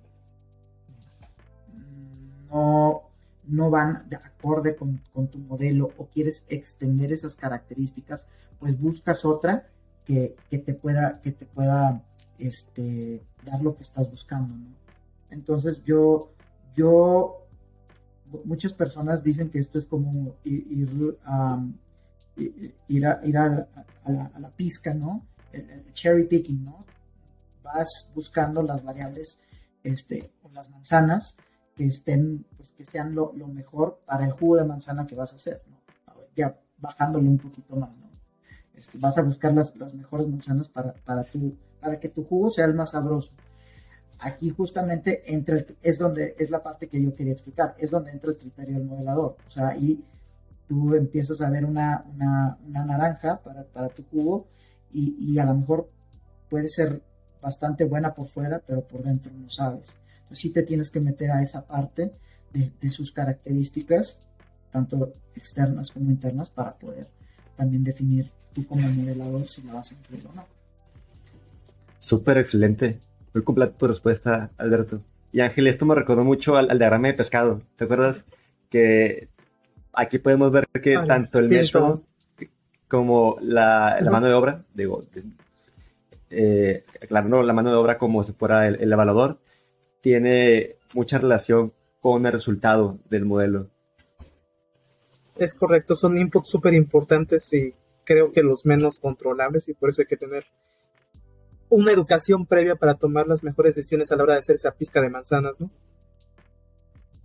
no, 2.50 3.09
no 3.44 3.70
van 3.70 4.08
de 4.08 4.16
acorde 4.16 4.76
con, 4.76 5.00
con, 5.12 5.28
tu 5.28 5.38
modelo 5.38 5.90
o 5.96 6.06
quieres 6.06 6.44
extender 6.48 7.12
esas 7.12 7.34
características, 7.34 8.26
pues 8.58 8.78
buscas 8.78 9.24
otra 9.24 9.66
que, 10.04 10.36
te 10.50 10.74
pueda, 10.74 11.20
que 11.20 11.32
te 11.32 11.46
pueda 11.46 12.04
este, 12.38 13.22
dar 13.44 13.62
lo 13.62 13.76
que 13.76 13.82
estás 13.82 14.10
buscando, 14.10 14.54
Entonces 15.30 15.82
yo, 15.84 16.32
yo 16.74 17.46
muchas 18.44 18.72
personas 18.72 19.22
dicen 19.22 19.50
que 19.50 19.58
esto 19.58 19.78
es 19.78 19.86
como 19.86 20.34
ir, 20.44 20.66
ir, 22.88 23.06
a, 23.06 23.20
ir 23.24 23.36
a, 23.36 23.68
la, 24.38 24.50
pizca, 24.56 24.94
¿no? 24.94 25.26
El, 25.52 25.92
cherry 25.92 26.26
picking, 26.26 26.64
¿no? 26.64 26.84
Vas 27.62 28.10
buscando 28.14 28.62
las 28.62 28.82
variables, 28.82 29.38
este, 29.82 30.32
las 30.52 30.68
manzanas 30.70 31.36
que 31.80 31.86
estén, 31.86 32.44
pues 32.58 32.72
que 32.72 32.84
sean 32.84 33.14
lo, 33.14 33.32
mejor 33.32 34.02
para 34.04 34.26
el 34.26 34.32
jugo 34.32 34.56
de 34.56 34.66
manzana 34.66 35.06
que 35.06 35.14
vas 35.14 35.32
a 35.32 35.36
hacer. 35.36 35.62
Ya 36.36 36.60
bajándole 36.76 37.26
un 37.26 37.38
poquito 37.38 37.74
más, 37.74 37.98
¿no? 37.98 38.10
Este, 38.74 38.98
vas 38.98 39.16
a 39.16 39.22
buscar 39.22 39.54
las, 39.54 39.74
las 39.76 39.94
mejores 39.94 40.28
manzanas 40.28 40.68
para, 40.68 40.92
para, 40.92 41.24
tu, 41.24 41.56
para 41.80 41.98
que 41.98 42.10
tu 42.10 42.22
jugo 42.24 42.50
sea 42.50 42.66
el 42.66 42.74
más 42.74 42.90
sabroso 42.90 43.32
aquí 44.18 44.50
justamente 44.50 45.32
entra 45.34 45.64
es 45.80 45.98
donde 45.98 46.34
es 46.38 46.50
la 46.50 46.62
parte 46.62 46.86
que 46.86 47.00
yo 47.00 47.14
quería 47.14 47.32
explicar, 47.32 47.74
es 47.78 47.90
donde 47.90 48.10
entra 48.10 48.30
el 48.30 48.36
criterio 48.36 48.74
del 48.74 48.84
modelador. 48.84 49.38
O 49.46 49.50
sea, 49.50 49.68
ahí 49.68 50.04
tú 50.68 50.94
empiezas 50.94 51.40
a 51.40 51.48
ver 51.48 51.64
una, 51.64 52.04
una, 52.14 52.84
naranja 52.84 53.40
para, 53.42 53.64
para, 53.64 53.88
tu 53.88 54.04
jugo 54.10 54.46
y, 54.92 55.16
y, 55.18 55.38
a 55.38 55.46
lo 55.46 55.54
mejor 55.54 55.88
puede 56.50 56.68
ser 56.68 57.00
bastante 57.40 57.86
buena 57.86 58.12
por 58.12 58.26
fuera, 58.26 58.60
pero 58.66 58.86
por 58.86 59.02
dentro 59.02 59.32
no 59.32 59.48
sabes. 59.48 59.96
Sí 60.32 60.52
te 60.52 60.62
tienes 60.62 60.90
que 60.90 61.00
meter 61.00 61.30
a 61.30 61.42
esa 61.42 61.66
parte 61.66 62.12
de, 62.52 62.70
de 62.80 62.90
sus 62.90 63.12
características, 63.12 64.26
tanto 64.70 65.12
externas 65.34 65.90
como 65.90 66.10
internas, 66.10 66.50
para 66.50 66.76
poder 66.76 67.08
también 67.56 67.84
definir 67.84 68.30
tú 68.52 68.66
como 68.66 68.88
modelador 68.88 69.46
si 69.46 69.62
la 69.62 69.74
vas 69.74 69.92
a 69.92 69.94
incluir 69.94 70.26
o 70.26 70.34
no. 70.34 70.46
Súper 71.98 72.38
excelente. 72.38 72.98
Muy 73.34 73.44
completa 73.44 73.76
tu 73.76 73.86
respuesta, 73.86 74.50
Alberto. 74.56 75.02
Y 75.32 75.40
Ángel, 75.40 75.66
esto 75.68 75.86
me 75.86 75.94
recordó 75.94 76.24
mucho 76.24 76.56
al, 76.56 76.78
diagrama 76.78 77.08
de 77.08 77.14
pescado. 77.14 77.62
¿Te 77.76 77.84
acuerdas? 77.84 78.24
Que 78.68 79.28
aquí 79.92 80.18
podemos 80.18 80.50
ver 80.50 80.66
que 80.82 80.98
tanto 81.06 81.38
el 81.38 81.48
método 81.48 82.02
como 82.88 83.36
la, 83.40 84.00
mano 84.10 84.26
de 84.26 84.32
obra, 84.32 84.64
digo, 84.74 85.04
eh, 86.30 86.84
claro, 87.08 87.28
no, 87.28 87.42
la 87.42 87.52
mano 87.52 87.70
de 87.70 87.76
obra 87.76 87.98
como 87.98 88.22
si 88.24 88.32
fuera 88.32 88.66
el, 88.66 88.92
evaluador, 88.92 89.38
tiene 90.00 90.76
mucha 90.94 91.18
relación 91.18 91.72
con 92.00 92.24
el 92.26 92.32
resultado 92.32 92.98
del 93.08 93.24
modelo. 93.24 93.68
Es 95.36 95.54
correcto, 95.54 95.94
son 95.94 96.18
inputs 96.18 96.50
súper 96.50 96.74
importantes 96.74 97.52
y 97.52 97.74
creo 98.04 98.32
que 98.32 98.42
los 98.42 98.66
menos 98.66 98.98
controlables 98.98 99.68
y 99.68 99.74
por 99.74 99.90
eso 99.90 100.02
hay 100.02 100.06
que 100.06 100.16
tener 100.16 100.44
una 101.68 101.92
educación 101.92 102.46
previa 102.46 102.74
para 102.74 102.94
tomar 102.94 103.28
las 103.28 103.44
mejores 103.44 103.76
decisiones 103.76 104.10
a 104.10 104.16
la 104.16 104.24
hora 104.24 104.32
de 104.34 104.40
hacer 104.40 104.56
esa 104.56 104.72
pizca 104.72 105.00
de 105.00 105.08
manzanas, 105.08 105.60
¿no? 105.60 105.70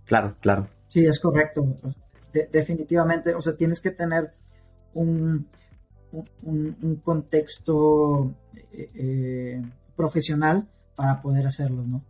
Claro, 0.04 0.36
claro. 0.40 0.68
Sí, 0.88 1.04
es 1.04 1.18
correcto. 1.18 1.66
definitivamente, 2.52 3.34
o 3.34 3.42
sea, 3.42 3.56
tienes 3.56 3.80
que 3.80 3.90
tener 3.90 4.32
un, 4.94 5.48
un, 6.42 7.00
contexto 7.02 8.34
eh, 8.72 8.88
eh, 8.94 9.62
profesional 9.96 10.68
para 10.94 11.20
poder 11.20 11.46
hacerlo, 11.46 11.82
¿no? 11.82 12.04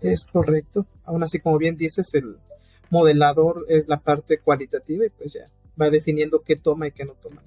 Es 0.00 0.26
correcto. 0.26 0.86
Aún 1.04 1.22
así, 1.22 1.40
como 1.40 1.58
bien 1.58 1.76
dices, 1.76 2.12
el 2.14 2.36
modelador 2.90 3.64
es 3.68 3.88
la 3.88 4.00
parte 4.00 4.38
cualitativa 4.38 5.06
y 5.06 5.10
pues 5.10 5.32
ya 5.32 5.50
va 5.80 5.90
definiendo 5.90 6.42
qué 6.42 6.56
toma 6.56 6.86
y 6.88 6.92
qué 6.92 7.04
no 7.04 7.14
toma. 7.14 7.42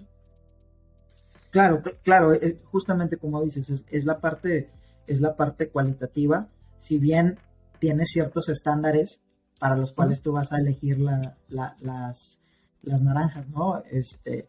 Claro, 1.50 1.82
claro, 2.04 2.34
justamente 2.66 3.18
como 3.18 3.41
dices, 3.41 3.86
es, 3.89 4.06
la 4.06 4.20
parte, 4.20 4.70
es 5.08 5.22
la 5.22 5.36
parte 5.36 5.70
cualitativa. 5.70 6.48
Si 6.78 7.00
bien 7.00 7.39
tiene 7.80 8.06
ciertos 8.06 8.50
estándares 8.50 9.22
para 9.60 9.76
los 9.76 9.91
cuales 9.91 10.22
tú 10.22 10.34
vas 10.34 10.52
a 10.52 10.60
elegir 10.60 11.00
las, 11.00 12.39
las 12.82 13.02
naranjas, 13.02 13.50
¿no? 13.50 13.82
Este, 13.89 14.48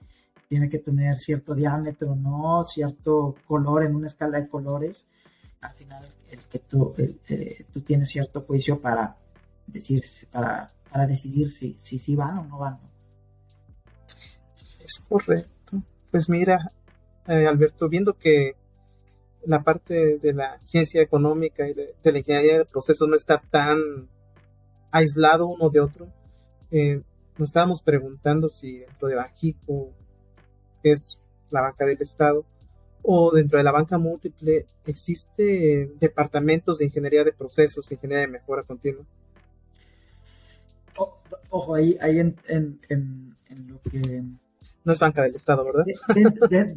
tiene 0.49 0.69
que 0.69 0.79
tener 0.79 1.17
cierto 1.17 1.55
diámetro, 1.55 2.17
¿no? 2.17 2.65
Cierto 2.65 3.37
color 3.47 3.85
en 3.85 3.95
una 3.95 4.07
escala 4.07 4.41
de 4.41 4.49
colores. 4.49 5.07
Al 5.61 5.73
final, 5.75 6.07
el 6.31 6.39
que 6.41 6.59
tú, 6.61 6.95
eh, 7.29 7.65
tú 7.73 7.81
tienes 7.81 8.11
cierto 8.11 8.43
juicio 8.43 8.81
para 8.81 9.17
decir, 9.67 10.03
para, 10.31 10.71
para 10.91 11.07
decidir 11.07 11.51
si, 11.51 11.77
si, 11.79 11.99
si 11.99 12.15
van 12.17 12.39
o 12.39 12.45
no 12.45 12.59
van. 12.59 12.79
Es 14.81 15.05
correcto. 15.09 15.83
Pues 16.11 16.29
mira, 16.29 16.73
eh, 17.27 17.47
Alberto, 17.47 17.89
viendo 17.89 18.17
que 18.17 18.57
la 19.45 19.63
parte 19.63 20.19
de 20.19 20.33
la 20.33 20.59
ciencia 20.63 21.03
económica 21.03 21.69
y 21.69 21.75
de, 21.75 21.95
la 22.03 22.19
ingeniería 22.19 22.59
de 22.59 22.65
procesos 22.65 23.09
no 23.09 23.17
está 23.17 23.39
tan 23.39 24.09
aislado 24.91 25.47
uno 25.47 25.71
de 25.71 25.81
otro, 25.81 26.09
eh, 26.71 27.03
nos 27.37 27.51
estábamos 27.51 27.83
preguntando 27.83 28.49
si 28.49 28.79
dentro 28.79 29.09
de 29.09 29.15
Banjico, 29.15 29.93
que 30.83 30.93
es 30.93 31.23
la 31.51 31.63
banca 31.63 31.85
del 31.85 32.01
Estado, 32.01 32.45
o 33.11 33.31
dentro 33.33 33.57
de 33.57 33.65
la 33.65 33.73
banca 33.73 33.97
múltiple, 33.97 34.67
existe 34.85 35.93
departamentos 35.99 36.79
de 36.79 36.85
ingeniería 36.85 37.25
de 37.25 37.33
procesos, 37.33 37.91
ingeniería 37.91 38.27
de 38.27 38.33
mejora 38.33 38.65
continua. 38.65 39.03
ojo, 41.49 41.75
ahí, 41.75 41.97
ahí 42.03 42.19
en, 42.19 42.37
en 42.49 43.29
lo 43.69 43.81
que 43.91 44.23
no 44.85 44.93
es 44.93 44.99
banca 44.99 45.23
del 45.23 45.35
Estado, 45.35 45.65
¿verdad? 45.65 45.85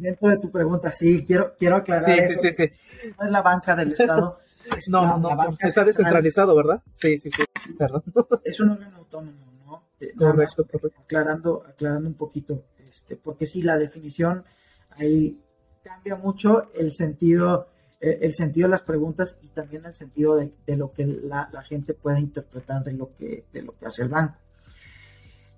dentro 0.00 0.28
de 0.28 0.38
tu 0.38 0.50
pregunta, 0.50 0.90
sí, 0.90 1.24
quiero, 1.26 1.54
quiero 1.58 1.76
aclarar 1.76 2.28
sí, 2.28 2.36
Sí, 2.36 2.52
sí, 2.52 2.52
sí. 2.52 3.10
No 3.18 3.26
es 3.26 3.30
la 3.30 3.42
banca 3.42 3.74
del 3.74 3.92
Estado. 3.92 4.38
no, 4.90 5.18
no, 5.18 5.56
está 5.58 5.84
descentralizado, 5.84 6.54
¿verdad? 6.54 6.82
Sí, 6.94 7.18
sí, 7.18 7.30
sí, 7.30 7.72
perdón. 7.72 8.02
Es 8.44 8.60
un 8.60 8.70
órgano 8.70 8.98
autónomo, 8.98 9.52
¿no? 9.66 9.84
Eh, 10.00 10.14
correcto, 10.16 10.66
correcto. 10.70 11.00
Aclarando, 11.02 11.64
aclarando 11.66 12.08
un 12.08 12.14
poquito, 12.14 12.64
este, 12.88 13.16
porque 13.16 13.46
sí, 13.46 13.62
la 13.62 13.76
definición 13.76 14.44
ahí 14.90 15.38
cambia 15.82 16.16
mucho 16.16 16.72
el 16.74 16.92
sentido, 16.92 17.68
eh, 18.00 18.18
el 18.22 18.34
sentido 18.34 18.66
de 18.66 18.72
las 18.72 18.82
preguntas 18.82 19.38
y 19.42 19.48
también 19.48 19.84
el 19.84 19.94
sentido 19.94 20.36
de, 20.36 20.76
lo 20.76 20.92
que 20.92 21.06
la, 21.06 21.48
gente 21.64 21.94
puede 21.94 22.20
interpretar 22.20 22.82
de 22.84 22.92
lo 22.92 23.14
que, 23.16 23.44
de 23.52 23.62
lo 23.62 23.76
que 23.76 23.86
hace 23.86 24.02
el 24.02 24.08
banco. 24.08 24.38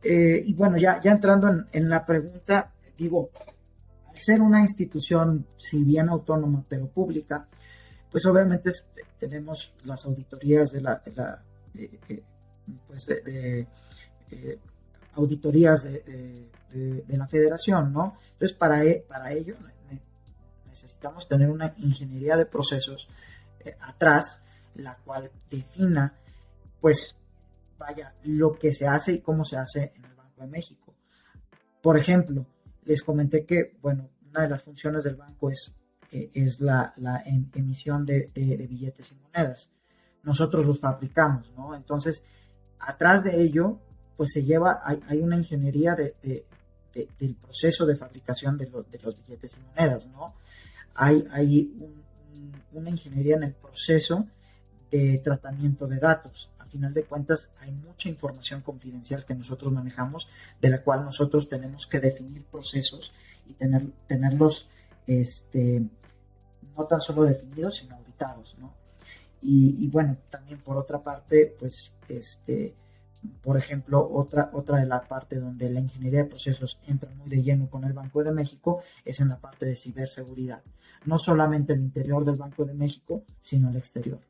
Eh, 0.02 0.42
y 0.44 0.54
bueno, 0.54 0.76
ya, 0.76 1.00
ya 1.00 1.12
entrando 1.12 1.64
en, 1.72 1.88
la 1.88 2.04
pregunta, 2.04 2.72
digo, 2.96 3.30
al 4.08 4.20
ser 4.20 4.40
una 4.40 4.60
institución, 4.60 5.46
si 5.56 5.82
bien 5.84 6.08
autónoma, 6.08 6.64
pero 6.68 6.88
pública, 6.88 7.46
pues 8.10 8.26
obviamente 8.26 8.70
tenemos 9.18 9.74
las 9.84 10.04
auditorías 10.04 10.72
de 10.72 10.80
la, 10.82 11.02
de 11.04 11.12
la 11.12 11.42
eh, 11.74 12.22
pues 12.86 13.06
de, 13.06 13.66
auditorías 15.14 15.84
de, 15.84 16.48
la 17.08 17.28
federación, 17.28 17.92
¿no? 17.92 18.18
Entonces, 18.32 18.56
para, 18.56 18.84
e, 18.84 19.04
para 19.08 19.32
ello 19.32 19.56
necesitamos 20.74 21.28
tener 21.28 21.48
una 21.50 21.72
ingeniería 21.78 22.36
de 22.36 22.46
procesos 22.46 23.08
atrás, 23.80 24.42
la 24.74 24.96
cual 24.98 25.30
defina, 25.48 26.18
pues, 26.80 27.16
vaya, 27.78 28.14
lo 28.24 28.58
que 28.58 28.72
se 28.72 28.88
hace 28.88 29.12
y 29.12 29.20
cómo 29.20 29.44
se 29.44 29.56
hace 29.56 29.92
en 29.94 30.04
el 30.04 30.14
Banco 30.14 30.40
de 30.40 30.48
México. 30.48 30.94
Por 31.80 31.96
ejemplo, 31.96 32.44
les 32.84 33.02
comenté 33.04 33.46
que, 33.46 33.76
bueno, 33.80 34.10
una 34.30 34.42
de 34.42 34.48
las 34.48 34.62
funciones 34.62 35.04
del 35.04 35.14
banco 35.14 35.48
es, 35.48 35.78
eh, 36.10 36.30
es 36.34 36.60
la, 36.60 36.92
em, 37.24 37.48
emisión 37.54 38.04
de, 38.04 38.32
billetes 38.34 39.12
y 39.12 39.16
monedas. 39.16 39.70
Nosotros 40.24 40.66
los 40.66 40.80
fabricamos, 40.80 41.50
¿no? 41.56 41.74
Entonces, 41.74 42.24
atrás 42.80 43.22
de 43.22 43.40
ello, 43.40 43.78
pues 44.16 44.32
se 44.32 44.42
lleva, 44.42 44.80
hay, 44.82 45.20
una 45.20 45.36
ingeniería 45.36 45.94
de, 45.94 46.16
del 47.18 47.34
proceso 47.36 47.86
de 47.86 47.96
fabricación 47.96 48.56
de, 48.58 48.68
los 49.02 49.16
billetes 49.24 49.56
y 49.56 49.60
monedas, 49.60 50.06
¿no? 50.08 50.34
Hay, 50.94 51.26
hay 51.30 51.72
una 52.72 52.90
ingeniería 52.90 53.36
en 53.36 53.44
el 53.44 53.52
proceso 53.52 54.26
de 54.90 55.18
tratamiento 55.18 55.86
de 55.86 55.98
datos 55.98 56.50
final 56.74 56.92
de 56.92 57.04
cuentas 57.04 57.50
hay 57.60 57.70
mucha 57.70 58.08
información 58.08 58.60
confidencial 58.60 59.24
que 59.24 59.32
nosotros 59.32 59.72
manejamos, 59.72 60.28
de 60.60 60.70
la 60.70 60.82
cual 60.82 61.04
nosotros 61.04 61.48
tenemos 61.48 61.86
que 61.86 62.00
definir 62.00 62.42
procesos 62.46 63.12
y 63.46 63.52
tener, 63.52 63.86
tenerlos 64.08 64.68
este, 65.06 65.84
no 66.76 66.84
tan 66.86 67.00
solo 67.00 67.22
definidos, 67.22 67.76
sino 67.76 67.94
auditados, 67.94 68.56
¿no? 68.58 68.74
Y, 69.46 69.88
bueno, 69.88 70.16
también 70.30 70.58
por 70.58 70.78
otra 70.78 70.98
parte, 71.02 71.54
pues, 71.60 71.98
este, 72.08 72.74
por 73.42 73.56
ejemplo, 73.56 74.08
otra, 74.10 74.50
otra 74.52 74.78
de 74.78 74.86
la 74.86 75.02
parte 75.02 75.38
donde 75.38 75.70
la 75.70 75.80
ingeniería 75.80 76.24
de 76.24 76.30
procesos 76.30 76.80
entra 76.86 77.10
muy 77.10 77.28
de 77.28 77.42
lleno 77.42 77.68
con 77.68 77.84
el 77.84 77.92
Banco 77.92 78.22
de 78.22 78.32
México 78.32 78.82
es 79.04 79.20
en 79.20 79.28
la 79.28 79.38
parte 79.38 79.66
de 79.66 79.76
ciberseguridad. 79.76 80.62
No 81.04 81.18
solamente 81.18 81.72
el 81.72 81.80
interior 81.80 82.24
del 82.24 82.36
Banco 82.36 82.64
de 82.64 82.74
México, 82.74 83.24
sino 83.40 83.70
el 83.70 83.76
exterior. 83.76 84.20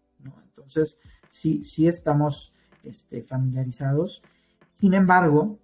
Entonces, 0.56 0.98
sí, 1.28 1.62
sí 1.64 1.86
estamos 1.86 2.54
este, 2.82 3.22
familiarizados. 3.22 4.22
Sin 4.68 4.94
embargo, 4.94 5.58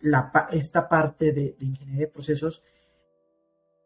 la, 0.00 0.32
esta 0.52 0.88
parte 0.88 1.32
de, 1.32 1.56
ingeniería 1.60 2.06
de 2.06 2.12
procesos, 2.12 2.62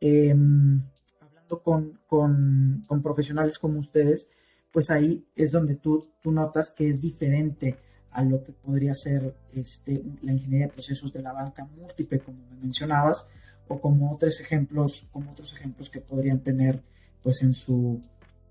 em, 0.01 0.83
hablando 1.21 1.63
con, 1.63 3.03
profesionales 3.03 3.59
como 3.59 3.79
ustedes, 3.79 4.29
pues 4.71 4.91
ahí 4.91 5.27
es 5.35 5.51
donde 5.51 5.77
tú, 5.77 6.09
tú 6.23 6.33
notas 6.33 6.71
que 6.71 6.89
es 6.89 7.01
diferente 7.01 7.79
a 8.13 8.23
lo 8.23 8.43
que 8.45 8.53
podría 8.53 8.95
ser 8.95 9.35
este, 9.55 10.03
la 10.23 10.33
ingeniería 10.33 10.67
de 10.67 10.73
procesos 10.73 11.13
de 11.13 11.23
la 11.23 11.33
banca 11.33 11.65
múltiple, 11.65 12.21
como 12.21 12.39
me 12.51 12.57
mencionabas, 12.61 13.29
o 13.69 13.81
como 13.81 14.13
otros 14.13 14.41
ejemplos, 14.41 15.07
como 15.13 15.33
otros 15.33 15.53
ejemplos 15.55 15.89
que 15.89 16.01
podrían 16.01 16.41
tener 16.41 16.83
pues 17.23 17.43
en 17.43 17.55
su, 17.55 18.01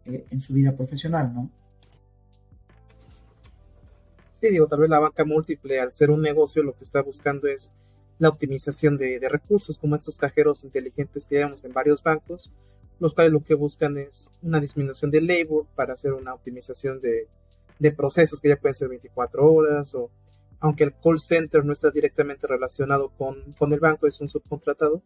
eh, 0.06 0.26
en 0.32 0.42
su 0.42 0.54
vida 0.54 0.76
profesional, 0.76 1.34
¿no? 1.34 1.50
Sí, 4.40 4.50
digo, 4.50 4.66
tal 4.68 4.80
vez 4.80 4.90
la 4.90 4.98
banca 4.98 5.24
múltiple, 5.24 5.80
al 5.80 5.94
ser 5.94 6.10
un 6.10 6.22
negocio, 6.22 6.64
lo 6.64 6.76
que 6.76 6.84
está 6.84 7.02
buscando 7.04 7.48
es 7.48 7.76
la 8.18 8.30
optimización 8.30 8.98
de, 8.98 9.20
de 9.20 9.30
recursos, 9.30 9.78
como 9.78 9.96
estos 9.96 10.18
cajeros 10.18 10.64
inteligentes 10.64 11.28
que 11.28 11.38
vemos 11.38 11.64
en 11.64 11.74
varios 11.74 12.02
bancos, 12.02 12.50
los 13.00 13.14
cuales 13.14 13.34
lo 13.34 13.44
que 13.44 13.54
buscan 13.54 14.00
es 14.00 14.30
una 14.42 14.60
disminución 14.60 15.12
del 15.12 15.28
labor 15.28 15.68
para 15.76 15.94
hacer 15.94 16.14
una 16.14 16.34
optimización 16.34 17.00
de, 17.02 17.28
de 17.82 17.92
procesos 17.92 18.40
que 18.40 18.50
ya 18.50 18.58
pueden 18.58 18.76
ser 18.76 18.90
24 18.90 19.44
horas 19.44 19.96
o 19.96 20.12
aunque 20.60 20.84
el 20.84 20.94
call 20.94 21.20
center 21.20 21.66
no 21.66 21.74
está 21.74 21.90
directamente 21.90 22.46
relacionado 22.46 23.10
con, 23.18 23.54
con 23.54 23.74
el 23.74 23.80
banco, 23.80 24.06
es 24.06 24.22
un 24.22 24.30
subcontratado, 24.30 25.02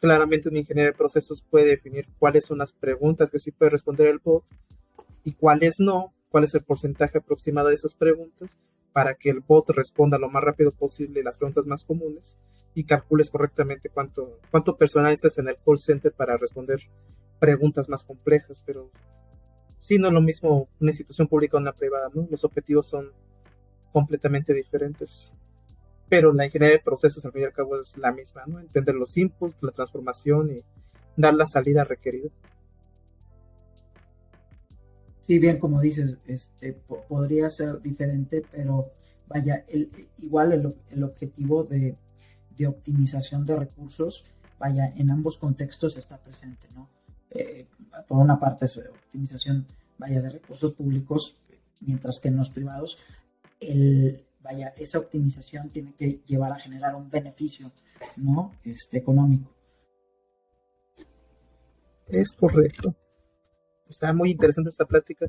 claramente 0.00 0.48
un 0.48 0.56
ingeniero 0.56 0.92
de 0.92 0.96
procesos 0.96 1.44
puede 1.50 1.66
definir 1.66 2.06
cuáles 2.20 2.46
son 2.46 2.58
las 2.58 2.72
preguntas 2.72 3.28
que 3.28 3.40
sí 3.40 3.50
puede 3.50 3.70
responder 3.70 4.06
el 4.06 4.20
bot 4.20 4.44
y 5.24 5.32
cuáles 5.32 5.80
no, 5.80 6.14
cuál 6.28 6.44
es 6.44 6.54
el 6.54 6.62
porcentaje 6.62 7.18
aproximado 7.18 7.68
de 7.68 7.74
esas 7.74 7.96
preguntas 7.96 8.56
para 8.92 9.14
que 9.16 9.30
el 9.30 9.40
bot 9.40 9.68
responda 9.70 10.16
lo 10.16 10.30
más 10.30 10.44
rápido 10.44 10.70
posible 10.70 11.24
las 11.24 11.38
preguntas 11.38 11.66
más 11.66 11.82
comunes 11.82 12.38
y 12.72 12.84
calcules 12.84 13.30
correctamente 13.30 13.88
cuánto, 13.88 14.38
cuánto 14.52 14.76
personal 14.76 15.12
estás 15.12 15.38
en 15.38 15.48
el 15.48 15.56
call 15.56 15.80
center 15.80 16.12
para 16.12 16.36
responder 16.36 16.82
preguntas 17.40 17.88
más 17.88 18.04
complejas, 18.04 18.62
pero 18.64 18.92
sí 19.86 19.98
no 19.98 20.08
es 20.08 20.12
lo 20.12 20.20
mismo 20.20 20.68
una 20.80 20.90
institución 20.90 21.28
pública 21.28 21.56
o 21.56 21.60
una 21.60 21.72
privada, 21.72 22.08
¿no? 22.12 22.26
Los 22.28 22.42
objetivos 22.42 22.88
son 22.88 23.12
completamente 23.92 24.52
diferentes. 24.52 25.36
Pero 26.08 26.32
la 26.32 26.46
ingeniería 26.46 26.78
de 26.78 26.82
procesos, 26.82 27.24
al 27.24 27.30
fin 27.30 27.42
y 27.42 27.44
al 27.44 27.52
cabo, 27.52 27.80
es 27.80 27.96
la 27.96 28.10
misma, 28.10 28.42
¿no? 28.46 28.58
Entender 28.58 28.96
los 28.96 29.16
inputs, 29.16 29.62
la 29.62 29.70
transformación 29.70 30.50
y 30.50 30.64
dar 31.16 31.34
la 31.34 31.46
salida 31.46 31.84
requerida. 31.84 32.30
Sí, 35.20 35.38
bien, 35.38 35.60
como 35.60 35.80
dices, 35.80 36.18
este, 36.26 36.72
podría 37.08 37.48
ser 37.48 37.80
diferente, 37.80 38.42
pero 38.50 38.90
vaya, 39.28 39.64
el, 39.68 39.88
igual 40.18 40.52
el, 40.52 40.74
el 40.90 41.04
objetivo 41.04 41.62
de, 41.62 41.96
de, 42.56 42.66
optimización 42.66 43.46
de 43.46 43.56
recursos, 43.56 44.24
vaya, 44.58 44.92
en 44.96 45.12
ambos 45.12 45.38
contextos 45.38 45.96
está 45.96 46.18
presente, 46.18 46.66
¿no? 46.74 46.88
Eh, 47.30 47.66
por 48.08 48.18
una 48.18 48.38
parte 48.38 48.66
es 48.66 48.78
optimización, 48.78 49.66
vaya, 49.98 50.20
de 50.20 50.30
recursos 50.30 50.72
públicos, 50.72 51.38
mientras 51.80 52.18
que 52.22 52.28
en 52.28 52.36
los 52.36 52.50
privados, 52.50 52.98
el, 53.60 54.24
vaya, 54.42 54.68
esa 54.76 54.98
optimización 54.98 55.70
tiene 55.70 55.94
que 55.94 56.20
llevar 56.26 56.52
a 56.52 56.58
generar 56.58 56.94
un 56.94 57.10
beneficio, 57.10 57.70
¿no? 58.16 58.52
Este, 58.64 58.98
económico. 58.98 59.50
Es 62.06 62.32
correcto. 62.38 62.94
Está 63.88 64.12
muy 64.12 64.30
interesante 64.30 64.70
esta 64.70 64.84
plática. 64.84 65.26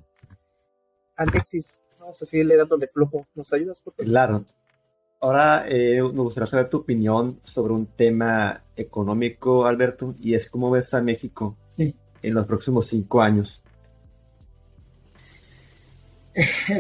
Alexis, 1.16 1.82
vamos 2.00 2.22
a 2.22 2.26
seguirle 2.26 2.58
dándole 2.58 2.88
flojo. 2.88 3.28
¿Nos 3.34 3.52
ayudas, 3.54 3.82
por 3.82 3.94
favor? 3.94 4.10
Claro. 4.10 4.46
Ahora 5.20 5.66
eh, 5.68 6.02
me 6.02 6.22
gustaría 6.22 6.46
saber 6.46 6.70
tu 6.70 6.78
opinión 6.78 7.40
sobre 7.44 7.74
un 7.74 7.88
tema 7.88 8.64
económico, 8.76 9.66
Alberto, 9.66 10.14
y 10.20 10.36
es 10.36 10.50
cómo 10.50 10.70
ves 10.70 10.94
a 10.94 11.02
México. 11.02 11.58
En 12.22 12.34
los 12.34 12.46
próximos 12.46 12.88
cinco 12.88 13.22
años. 13.22 13.62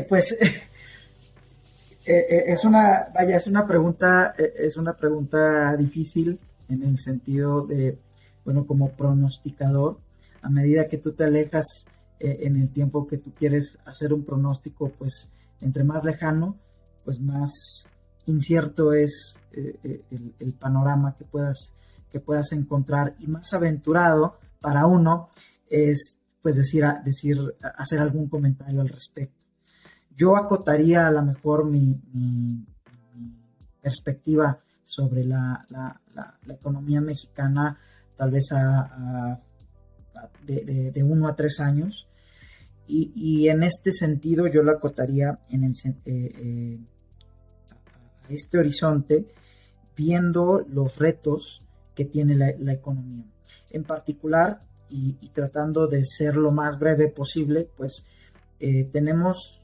pues 0.09 0.37
eh, 2.05 2.43
es 2.47 2.63
una, 2.65 3.07
vaya, 3.13 3.37
es 3.37 3.47
una 3.47 3.65
pregunta, 3.65 4.35
eh, 4.37 4.53
es 4.57 4.77
una 4.77 4.93
pregunta 4.93 5.75
difícil 5.75 6.39
en 6.69 6.83
el 6.83 6.97
sentido 6.99 7.65
de, 7.65 7.97
bueno, 8.45 8.65
como 8.65 8.91
pronosticador, 8.91 9.97
a 10.41 10.49
medida 10.49 10.87
que 10.87 10.97
tú 10.97 11.13
te 11.13 11.23
alejas 11.23 11.87
eh, 12.19 12.39
en 12.43 12.57
el 12.57 12.69
tiempo 12.69 13.07
que 13.07 13.17
tú 13.17 13.31
quieres 13.31 13.79
hacer 13.85 14.13
un 14.13 14.23
pronóstico, 14.23 14.89
pues 14.97 15.29
entre 15.61 15.83
más 15.83 16.03
lejano, 16.03 16.55
pues 17.05 17.19
más 17.19 17.89
incierto 18.25 18.93
es 18.93 19.39
eh, 19.53 19.75
eh, 19.83 20.01
el, 20.11 20.33
el, 20.39 20.53
panorama 20.53 21.15
que 21.17 21.25
puedas, 21.25 21.73
que 22.11 22.19
puedas 22.19 22.51
encontrar 22.53 23.15
y 23.19 23.27
más 23.27 23.53
aventurado 23.53 24.37
para 24.59 24.85
uno 24.85 25.29
es 25.69 26.19
pues 26.41 26.55
decir, 26.55 26.85
decir 27.03 27.37
hacer 27.77 27.99
algún 27.99 28.29
comentario 28.29 28.81
al 28.81 28.89
respecto. 28.89 29.35
Yo 30.15 30.35
acotaría 30.35 31.07
a 31.07 31.11
lo 31.11 31.21
mejor 31.21 31.65
mi, 31.65 32.65
perspectiva 33.81 34.59
sobre 34.83 35.23
la, 35.23 35.65
la, 35.69 36.01
la, 36.15 36.37
la, 36.45 36.53
economía 36.53 37.01
mexicana 37.01 37.77
tal 38.17 38.31
vez 38.31 38.51
a, 38.51 39.39
de, 40.45 41.03
uno 41.03 41.27
a 41.27 41.35
tres 41.35 41.59
años. 41.59 42.07
Y, 42.89 43.49
en 43.49 43.63
este 43.63 43.91
sentido 43.91 44.47
yo 44.47 44.63
lo 44.63 44.71
acotaría 44.71 45.39
en 45.49 45.65
eh, 45.65 45.73
eh, 46.05 46.79
a 48.23 48.31
este 48.31 48.57
horizonte 48.57 49.27
viendo 49.95 50.65
los 50.69 50.97
retos 50.97 51.65
que 51.93 52.05
tiene 52.05 52.35
la, 52.35 52.53
la 52.59 52.73
economía. 52.73 53.25
En 53.77 53.83
particular, 53.83 54.59
y, 54.89 55.13
tratando 55.33 55.87
de 55.87 56.03
ser 56.03 56.35
lo 56.35 56.51
más 56.51 56.79
breve 56.79 57.09
posible, 57.09 57.69
pues 57.77 58.07
eh, 58.59 58.85
tenemos 58.85 59.61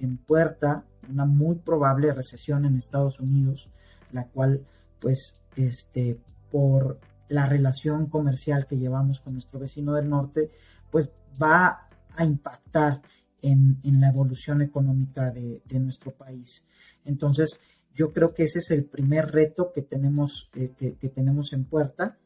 en 0.00 0.16
puerta 0.16 0.84
una 1.10 1.26
muy 1.26 1.56
probable 1.56 2.12
recesión 2.12 2.64
en 2.64 2.76
Estados 2.76 3.20
Unidos, 3.20 3.68
la 4.12 4.26
cual 4.28 4.64
pues 4.98 5.40
este 5.56 6.18
por 6.50 6.98
la 7.28 7.46
relación 7.46 8.06
comercial 8.06 8.66
que 8.66 8.78
llevamos 8.78 9.20
con 9.20 9.34
nuestro 9.34 9.58
vecino 9.58 9.92
del 9.92 10.08
norte, 10.08 10.50
pues 10.90 11.10
va 11.42 11.88
a 12.16 12.24
impactar 12.24 13.02
en, 13.42 13.78
la 13.82 14.08
evolución 14.08 14.62
económica 14.62 15.30
de, 15.30 15.60
de, 15.66 15.80
nuestro 15.80 16.12
país. 16.12 16.64
Entonces, 17.04 17.60
yo 17.92 18.12
creo 18.12 18.32
que 18.32 18.44
ese 18.44 18.60
es 18.60 18.70
el 18.70 18.84
primer 18.86 19.32
reto 19.32 19.70
que 19.72 19.82
tenemos, 19.82 20.50
eh, 20.54 20.72
que, 20.78 20.94
que, 20.94 21.08
tenemos 21.10 21.52
en 21.52 21.64
puerta. 21.64 22.16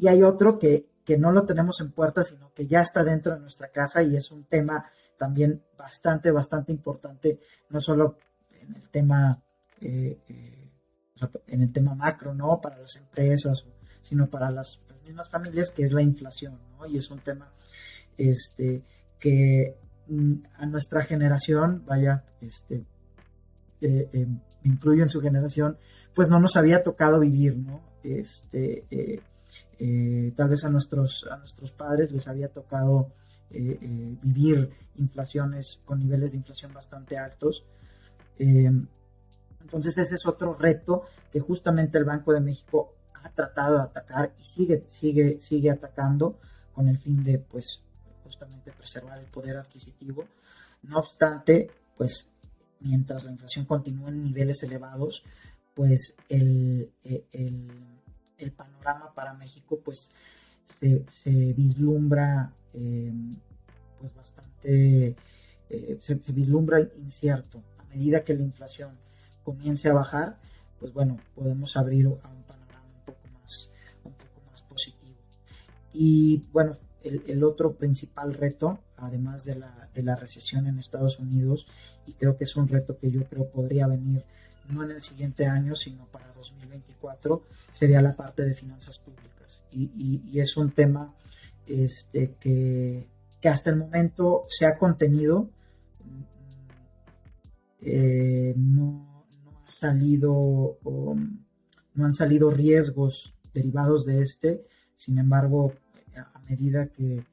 Y 0.00 0.08
hay 0.08 0.22
otro 0.22 0.58
que, 0.58 0.86
que 1.04 1.18
no 1.18 1.30
lo 1.30 1.44
tenemos 1.44 1.78
en 1.82 1.92
puerta, 1.92 2.24
sino 2.24 2.54
que 2.54 2.66
ya 2.66 2.80
está 2.80 3.04
dentro 3.04 3.34
de 3.34 3.40
nuestra 3.40 3.68
casa 3.68 4.02
y 4.02 4.16
es 4.16 4.30
un 4.30 4.44
tema 4.44 4.90
también 5.18 5.62
bastante, 5.76 6.30
bastante 6.30 6.72
importante, 6.72 7.38
no 7.68 7.82
solo 7.82 8.16
en 8.50 8.74
el 8.76 8.88
tema, 8.88 9.42
eh, 9.82 10.18
eh, 10.26 10.70
en 11.48 11.62
el 11.62 11.70
tema 11.70 11.94
macro, 11.94 12.32
¿no? 12.32 12.58
Para 12.62 12.78
las 12.78 12.96
empresas 12.96 13.66
sino 14.02 14.30
para 14.30 14.50
las, 14.50 14.82
mismas 15.04 15.28
familias, 15.28 15.70
que 15.70 15.82
es 15.82 15.92
la 15.92 16.00
inflación, 16.00 16.58
¿no? 16.78 16.86
Y 16.86 16.96
es 16.96 17.10
un 17.10 17.18
tema 17.18 17.52
este, 18.16 18.82
que 19.18 19.76
mm, 20.08 20.34
a 20.56 20.66
nuestra 20.66 21.02
generación, 21.02 21.84
vaya, 21.84 22.24
este, 22.40 22.84
eh, 23.82 24.26
me 24.62 24.70
incluyo 24.72 25.02
en 25.02 25.10
su 25.10 25.20
generación, 25.20 25.76
pues 26.14 26.28
no 26.30 26.40
nos 26.40 26.56
había 26.56 26.82
tocado 26.82 27.18
vivir, 27.20 27.56
¿no? 27.56 27.82
Este, 28.02 28.84
tal 30.36 30.48
vez 30.48 30.64
a 30.64 30.70
nuestros, 30.70 31.26
a 31.30 31.36
nuestros 31.38 31.72
padres 31.72 32.12
les 32.12 32.28
había 32.28 32.48
tocado 32.48 33.12
vivir 33.50 34.70
inflaciones 34.96 35.82
con 35.84 35.98
niveles 35.98 36.32
de 36.32 36.38
inflación 36.38 36.72
bastante 36.72 37.18
altos. 37.18 37.64
entonces 38.38 39.96
ese 39.98 40.14
es 40.14 40.26
otro 40.26 40.54
reto 40.54 41.04
que 41.32 41.40
justamente 41.40 41.98
el 41.98 42.04
Banco 42.04 42.32
de 42.32 42.40
México 42.40 42.94
ha 43.22 43.30
tratado 43.30 43.76
de 43.76 43.82
atacar 43.82 44.34
y 44.38 44.44
sigue, 44.44 44.84
sigue, 44.88 45.40
sigue 45.40 45.70
atacando 45.70 46.38
con 46.72 46.88
el 46.88 46.98
fin 46.98 47.22
de, 47.22 47.38
pues, 47.38 47.82
justamente 48.24 48.72
preservar 48.72 49.18
el 49.18 49.26
poder 49.26 49.56
adquisitivo. 49.56 50.24
No 50.82 50.98
obstante, 50.98 51.70
pues, 51.96 52.32
mientras 52.80 53.24
la 53.24 53.32
inflación 53.32 53.64
continúe 53.66 54.08
en 54.08 54.24
niveles 54.24 54.62
elevados, 54.62 55.24
pues 55.74 56.16
el, 56.28 56.90
el 58.40 58.52
panorama 58.52 59.12
para 59.14 59.34
México, 59.34 59.80
pues, 59.84 60.12
se, 60.64 61.52
vislumbra, 61.52 62.52
eh, 62.74 63.12
pues, 63.98 64.14
bastante, 64.14 65.16
eh, 65.68 65.98
se, 66.00 66.32
vislumbra 66.32 66.80
incierto. 66.80 67.62
A 67.78 67.84
medida 67.84 68.24
que 68.24 68.34
la 68.34 68.42
inflación 68.42 68.98
comience 69.44 69.88
a 69.88 69.94
bajar, 69.94 70.38
pues, 70.78 70.92
bueno, 70.92 71.18
podemos 71.34 71.76
abrir 71.76 72.06
a 72.06 72.28
un 72.28 72.40
Y 75.92 76.46
bueno, 76.52 76.78
el, 77.02 77.22
el, 77.26 77.44
otro 77.44 77.74
principal 77.74 78.32
reto, 78.32 78.78
además 78.96 79.44
de 79.44 79.56
la, 79.56 79.90
de 79.92 80.02
la 80.02 80.16
recesión 80.16 80.66
en 80.66 80.78
Estados 80.78 81.18
Unidos, 81.18 81.66
y 82.06 82.12
creo 82.12 82.36
que 82.36 82.44
es 82.44 82.56
un 82.56 82.68
reto 82.68 82.96
que 82.96 83.10
yo 83.10 83.24
creo 83.24 83.50
podría 83.50 83.86
venir 83.86 84.24
no 84.70 84.82
en 84.84 84.92
el 84.92 85.02
siguiente 85.02 85.46
año, 85.46 85.74
sino 85.74 86.06
para 86.06 86.32
2024, 86.32 87.42
sería 87.70 88.02
la 88.02 88.16
parte 88.16 88.42
de 88.42 88.54
finanzas 88.54 88.98
públicas. 88.98 89.62
Y, 89.72 90.38
es 90.38 90.56
un 90.56 90.72
tema 90.72 91.14
este, 91.66 92.34
que, 92.40 93.06
que, 93.40 93.48
hasta 93.48 93.70
el 93.70 93.76
momento 93.76 94.44
se 94.48 94.66
ha 94.66 94.76
contenido 94.78 95.50
eh, 97.82 98.52
no, 98.56 99.24
ha 99.64 99.70
salido, 99.70 100.78
no 100.82 102.04
han 102.04 102.14
salido 102.14 102.50
riesgos 102.50 103.34
derivados 103.54 104.04
de 104.04 104.22
este, 104.22 104.66
sin 104.96 105.18
embargo, 105.18 105.72
a 106.14 106.38
medida 106.40 106.88
que, 106.88 107.24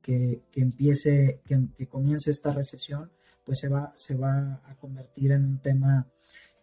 que, 0.00 0.42
empiece, 0.54 1.42
que, 1.44 1.86
comience 1.86 2.30
esta 2.30 2.52
recesión, 2.52 3.10
pues 3.44 3.58
se 3.58 3.68
va, 3.68 3.92
se 3.96 4.16
va 4.16 4.62
a 4.64 4.74
convertir 4.76 5.32
en 5.32 5.44
un 5.44 5.58
tema, 5.58 6.06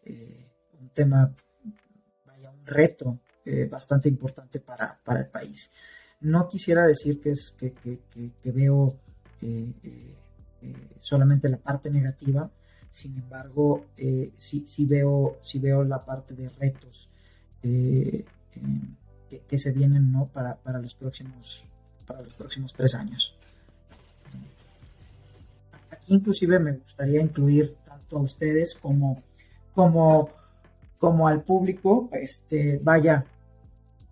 eh, 0.09 0.49
un 0.79 0.89
tema, 0.89 1.35
vaya, 2.25 2.49
un 2.49 2.65
reto 2.65 3.19
eh, 3.43 3.67
bastante 3.69 4.07
importante 4.07 4.61
para, 4.61 4.97
para, 5.03 5.19
el 5.19 5.27
país. 5.27 5.69
No 6.21 6.47
quisiera 6.47 6.87
decir 6.87 7.19
que, 7.19 7.31
es, 7.31 7.55
que, 7.57 7.73
que 7.73 8.51
veo 8.51 8.97
eh, 9.41 9.73
solamente 10.99 11.49
la 11.49 11.57
parte 11.57 11.89
negativa, 11.89 12.49
sin 12.89 13.17
embargo, 13.17 13.85
sí, 14.37 14.65
sí, 14.65 14.85
veo, 14.85 15.37
sí 15.41 15.59
veo 15.59 15.83
la 15.83 16.03
parte 16.03 16.33
de 16.33 16.49
retos 16.49 17.09
que, 17.61 18.25
se 19.57 19.71
vienen 19.73 20.11
¿no? 20.11 20.27
para, 20.27 20.55
para, 20.55 20.79
los 20.79 20.95
próximos, 20.95 21.65
para 22.05 22.21
los 22.21 22.33
próximos 22.33 22.73
tres 22.73 22.95
años. 22.95 23.35
Aquí 25.91 26.13
inclusive 26.15 26.59
me 26.59 26.71
gustaría 26.73 27.21
incluir 27.21 27.75
tanto 27.85 28.17
a 28.17 28.21
ustedes 28.21 28.73
como, 28.75 29.21
como, 29.77 30.31
como 30.97 31.27
al 31.27 31.43
público, 31.43 32.09
este, 32.11 32.79
vaya, 32.81 33.25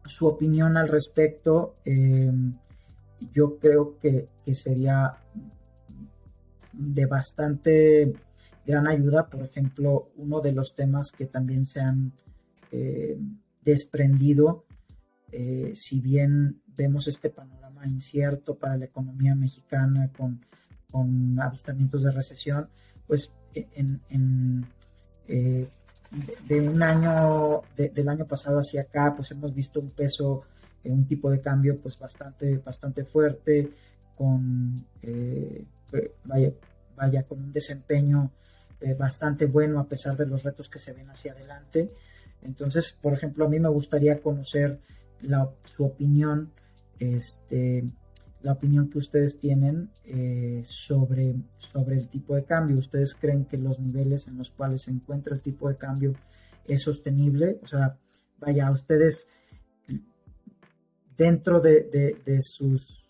su 0.05 0.27
opinión 0.27 0.77
al 0.77 0.87
respecto. 0.87 1.77
Em, 1.83 2.53
yo 3.33 3.57
creo 3.57 3.97
que, 3.97 4.29
sería 4.53 5.17
de 6.71 7.05
bastante 7.07 8.13
gran 8.63 8.85
ayuda. 8.85 9.25
Por 9.27 9.41
ejemplo, 9.41 10.11
uno 10.17 10.39
de 10.39 10.51
los 10.51 10.75
temas 10.75 11.11
que 11.11 11.25
también 11.25 11.65
se 11.65 11.79
han 11.79 12.13
eh, 12.71 13.17
desprendido, 13.63 14.65
eh, 15.31 15.73
si 15.75 15.99
bien 15.99 16.61
vemos 16.77 17.07
este 17.07 17.31
panorama 17.31 17.87
incierto 17.87 18.53
para 18.53 18.77
la 18.77 18.85
economía 18.85 19.33
mexicana 19.33 20.11
con, 20.15 20.45
con 20.91 21.39
avistamientos 21.39 22.03
de 22.03 22.11
recesión, 22.11 22.69
pues 23.07 23.33
en, 23.55 24.67
eh, 25.27 25.67
de, 26.47 26.61
un 26.61 26.81
año, 26.81 27.61
del 27.75 28.09
año 28.09 28.25
pasado 28.25 28.59
hacia 28.59 28.81
acá, 28.81 29.13
pues 29.15 29.31
hemos 29.31 29.53
visto 29.53 29.79
un 29.79 29.89
peso, 29.89 30.43
en 30.83 30.93
un 30.93 31.07
tipo 31.07 31.29
de 31.31 31.41
cambio 31.41 31.77
pues 31.79 31.97
bastante, 31.97 32.57
bastante 32.57 33.03
fuerte, 33.03 33.71
con, 34.15 34.85
eh, 35.01 35.63
vaya, 36.23 36.51
vaya, 36.95 37.23
con 37.23 37.39
un 37.39 37.51
desempeño 37.51 38.31
eh, 38.81 38.93
bastante 38.93 39.45
bueno 39.45 39.79
a 39.79 39.87
pesar 39.87 40.15
de 40.15 40.25
los 40.25 40.43
retos 40.43 40.69
que 40.69 40.79
se 40.79 40.93
ven 40.93 41.09
hacia 41.09 41.33
adelante. 41.33 41.91
Entonces, 42.43 42.97
por 43.01 43.13
ejemplo, 43.13 43.45
a 43.45 43.49
mí 43.49 43.59
me 43.59 43.69
gustaría 43.69 44.21
conocer 44.21 44.79
la, 45.21 45.49
su 45.63 45.85
opinión 45.85 46.51
este, 46.99 47.83
la 48.45 48.51
opinión 48.51 48.91
que 48.91 48.99
ustedes 48.99 49.39
tienen 49.39 49.89
eh, 50.03 50.61
sobre, 50.63 51.33
sobre 51.57 51.97
el 51.97 52.07
tipo 52.09 52.35
de 52.35 52.43
cambio. 52.43 52.77
¿Ustedes 52.77 53.15
creen 53.15 53.45
que 53.45 53.57
los 53.57 53.79
niveles 53.79 54.27
en 54.27 54.37
los 54.37 54.51
cuales 54.51 54.83
se 54.83 54.91
encuentra 54.91 55.33
el 55.33 55.41
tipo 55.41 55.67
de 55.67 55.77
cambio 55.77 56.13
es 56.67 56.83
sostenible? 56.83 57.59
O 57.63 57.67
sea, 57.67 57.97
vaya, 58.37 58.69
ustedes 58.69 59.27
dentro 61.17 61.59
de, 61.59 62.15
sus, 62.41 63.03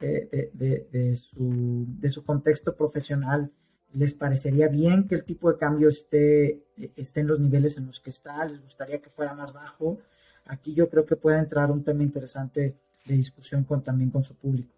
de, 0.00 1.16
su, 1.16 1.86
de 1.86 2.10
su 2.10 2.24
contexto 2.24 2.74
profesional, 2.74 3.52
¿les 3.92 4.14
parecería 4.14 4.66
bien 4.66 5.06
que 5.06 5.14
el 5.14 5.22
tipo 5.22 5.52
de 5.52 5.58
cambio 5.58 5.90
esté, 5.90 6.64
esté 6.96 7.20
en 7.20 7.28
los 7.28 7.38
niveles 7.38 7.76
en 7.76 7.86
los 7.86 8.00
que 8.00 8.10
está? 8.10 8.44
¿Les 8.46 8.60
gustaría 8.60 9.00
que 9.00 9.10
fuera 9.10 9.32
más 9.32 9.52
bajo? 9.52 10.00
Aquí 10.46 10.74
yo 10.74 10.88
creo 10.90 11.06
que 11.06 11.14
puede 11.14 11.38
entrar 11.38 11.70
un 11.70 11.84
tema 11.84 12.02
interesante 12.02 12.74
de 13.04 13.14
discusión 13.14 13.64
con, 13.64 13.82
también 13.82 14.10
con 14.10 14.22
su 14.24 14.34
público. 14.34 14.72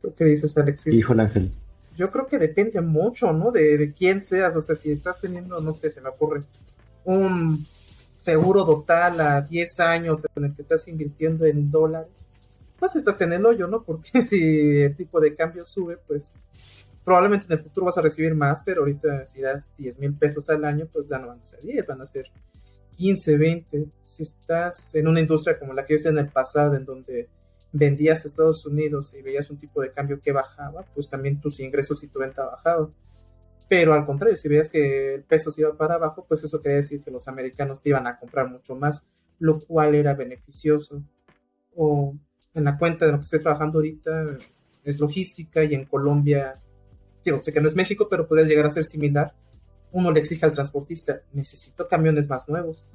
¿Tú 0.00 0.14
qué 0.14 0.24
dices, 0.24 0.56
Alexis? 0.56 0.94
Híjole, 0.94 1.22
Ángel. 1.22 1.52
Yo 1.96 2.10
creo 2.10 2.26
que 2.26 2.38
depende 2.38 2.80
mucho, 2.80 3.32
¿no? 3.32 3.50
De, 3.50 3.92
quién 3.96 4.20
seas. 4.20 4.56
O 4.56 4.62
sea, 4.62 4.74
si 4.74 4.90
estás 4.90 5.20
teniendo, 5.20 5.60
no 5.60 5.74
sé, 5.74 5.90
se 5.90 6.00
me 6.00 6.08
ocurre, 6.08 6.42
un 7.04 7.64
seguro 8.18 8.64
total 8.64 9.20
a 9.20 9.40
10 9.42 9.80
años 9.80 10.22
en 10.34 10.44
el 10.44 10.54
que 10.54 10.62
estás 10.62 10.86
invirtiendo 10.88 11.44
en 11.44 11.70
dólares, 11.70 12.26
pues 12.78 12.96
estás 12.96 13.20
en 13.20 13.34
el 13.34 13.44
hoyo, 13.44 13.66
¿no? 13.66 13.82
Porque 13.82 14.22
si 14.22 14.80
el 14.80 14.96
tipo 14.96 15.20
de 15.20 15.34
cambio 15.34 15.66
sube, 15.66 15.98
pues 16.06 16.32
probablemente 17.04 17.46
en 17.46 17.52
el 17.52 17.58
futuro 17.58 17.86
vas 17.86 17.98
a 17.98 18.02
recibir 18.02 18.34
más, 18.34 18.62
pero 18.62 18.82
ahorita 18.82 19.26
si 19.26 19.40
das 19.40 19.68
10 19.76 19.98
mil 19.98 20.14
pesos 20.14 20.48
al 20.48 20.64
año, 20.64 20.86
pues 20.90 21.06
ya 21.08 21.18
no 21.18 21.28
van 21.28 21.40
a 21.40 21.46
ser 21.46 21.60
10, 21.60 21.86
van 21.86 22.00
a 22.00 22.06
ser 22.06 22.30
15, 23.00 23.38
20, 23.38 23.86
si 24.04 24.22
estás 24.24 24.94
en 24.94 25.08
una 25.08 25.20
industria 25.20 25.58
como 25.58 25.72
la 25.72 25.86
que 25.86 25.94
yo 25.94 25.96
estoy 25.96 26.12
en 26.12 26.18
el 26.18 26.28
pasado, 26.28 26.74
en 26.74 26.84
donde 26.84 27.30
vendías 27.72 28.22
a 28.22 28.28
Estados 28.28 28.66
Unidos 28.66 29.14
y 29.14 29.22
veías 29.22 29.48
un 29.48 29.56
tipo 29.56 29.80
de 29.80 29.90
cambio 29.90 30.20
que 30.20 30.32
bajaba, 30.32 30.84
pues 30.94 31.08
también 31.08 31.40
tus 31.40 31.60
ingresos 31.60 32.04
y 32.04 32.08
tu 32.08 32.18
venta 32.18 32.44
bajado. 32.44 32.92
Pero 33.70 33.94
al 33.94 34.04
contrario, 34.04 34.36
si 34.36 34.50
veías 34.50 34.68
que 34.68 35.14
el 35.14 35.22
peso 35.22 35.50
se 35.50 35.62
iba 35.62 35.74
para 35.78 35.94
abajo, 35.94 36.26
pues 36.28 36.44
eso 36.44 36.60
quería 36.60 36.76
decir 36.76 37.02
que 37.02 37.10
los 37.10 37.26
americanos 37.26 37.80
te 37.80 37.88
iban 37.88 38.06
a 38.06 38.18
comprar 38.18 38.50
mucho 38.50 38.74
más, 38.74 39.02
lo 39.38 39.58
cual 39.60 39.94
era 39.94 40.12
beneficioso. 40.12 41.02
O 41.74 42.14
en 42.52 42.64
la 42.64 42.76
cuenta 42.76 43.06
de 43.06 43.12
lo 43.12 43.18
que 43.18 43.24
estoy 43.24 43.40
trabajando 43.40 43.78
ahorita 43.78 44.36
es 44.84 45.00
logística 45.00 45.64
y 45.64 45.74
en 45.74 45.86
Colombia, 45.86 46.52
digo, 47.24 47.38
sé 47.40 47.50
que 47.50 47.62
no 47.62 47.68
es 47.68 47.74
México, 47.74 48.08
pero 48.10 48.28
podría 48.28 48.46
llegar 48.46 48.66
a 48.66 48.70
ser 48.70 48.84
similar 48.84 49.32
uno 49.92 50.12
le 50.12 50.20
exige 50.20 50.46
al 50.46 50.52
transportista, 50.52 51.22
necesito 51.32 51.88
camiones 51.88 52.28
más 52.28 52.48
nuevos. 52.48 52.86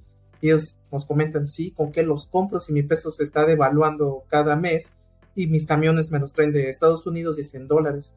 ellos 0.42 0.78
nos 0.92 1.06
comentan, 1.06 1.48
sí, 1.48 1.72
¿con 1.72 1.92
qué 1.92 2.04
los 2.04 2.28
compro 2.28 2.60
si 2.60 2.74
mi 2.74 2.84
peso 2.84 3.10
se 3.12 3.24
está 3.24 3.46
devaluando 3.46 4.24
cada 4.28 4.56
mes 4.56 4.96
y 5.36 5.48
mis 5.48 5.66
camiones 5.66 6.12
me 6.12 6.20
los 6.20 6.34
traen 6.34 6.52
de 6.52 6.70
Estados 6.70 7.06
Unidos 7.08 7.38
y 7.38 7.42
es 7.42 7.54
en 7.56 7.68
dólares? 7.68 8.16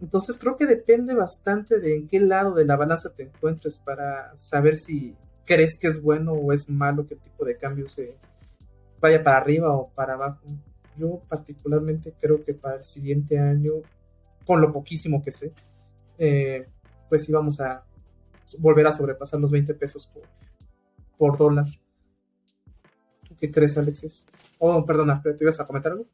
Entonces 0.00 0.38
creo 0.38 0.56
que 0.56 0.66
depende 0.66 1.14
bastante 1.14 1.78
de 1.80 1.96
en 1.96 2.08
qué 2.08 2.20
lado 2.20 2.54
de 2.54 2.64
la 2.64 2.76
balanza 2.76 3.14
te 3.14 3.24
encuentres 3.24 3.78
para 3.78 4.36
saber 4.36 4.76
si 4.76 5.16
crees 5.46 5.78
que 5.78 5.86
es 5.86 6.02
bueno 6.02 6.32
o 6.32 6.52
es 6.52 6.68
malo 6.68 7.06
que 7.06 7.14
el 7.14 7.20
tipo 7.20 7.44
de 7.44 7.56
cambio 7.56 7.88
se 7.88 8.16
vaya 9.00 9.22
para 9.22 9.38
arriba 9.38 9.74
o 9.74 9.88
para 9.90 10.14
abajo. 10.14 10.44
Yo 10.98 11.22
particularmente 11.28 12.12
creo 12.20 12.44
que 12.44 12.52
para 12.52 12.76
el 12.76 12.84
siguiente 12.84 13.38
año, 13.38 13.72
con 14.44 14.60
lo 14.60 14.72
poquísimo 14.72 15.22
que 15.22 15.30
sé, 15.30 15.52
eh, 16.18 16.66
pues 17.08 17.28
íbamos 17.28 17.60
a 17.60 17.84
volver 18.58 18.86
a 18.86 18.92
sobrepasar 18.92 19.40
los 19.40 19.50
20 19.50 19.74
pesos 19.74 20.06
por, 20.06 20.24
por 21.18 21.38
dólar. 21.38 21.66
¿Tú 23.28 23.36
qué 23.38 23.50
crees, 23.50 23.76
Alexis? 23.78 24.26
Oh, 24.58 24.84
perdona, 24.84 25.20
¿te 25.22 25.36
ibas 25.40 25.60
a 25.60 25.66
comentar 25.66 25.92
algo? 25.92 26.06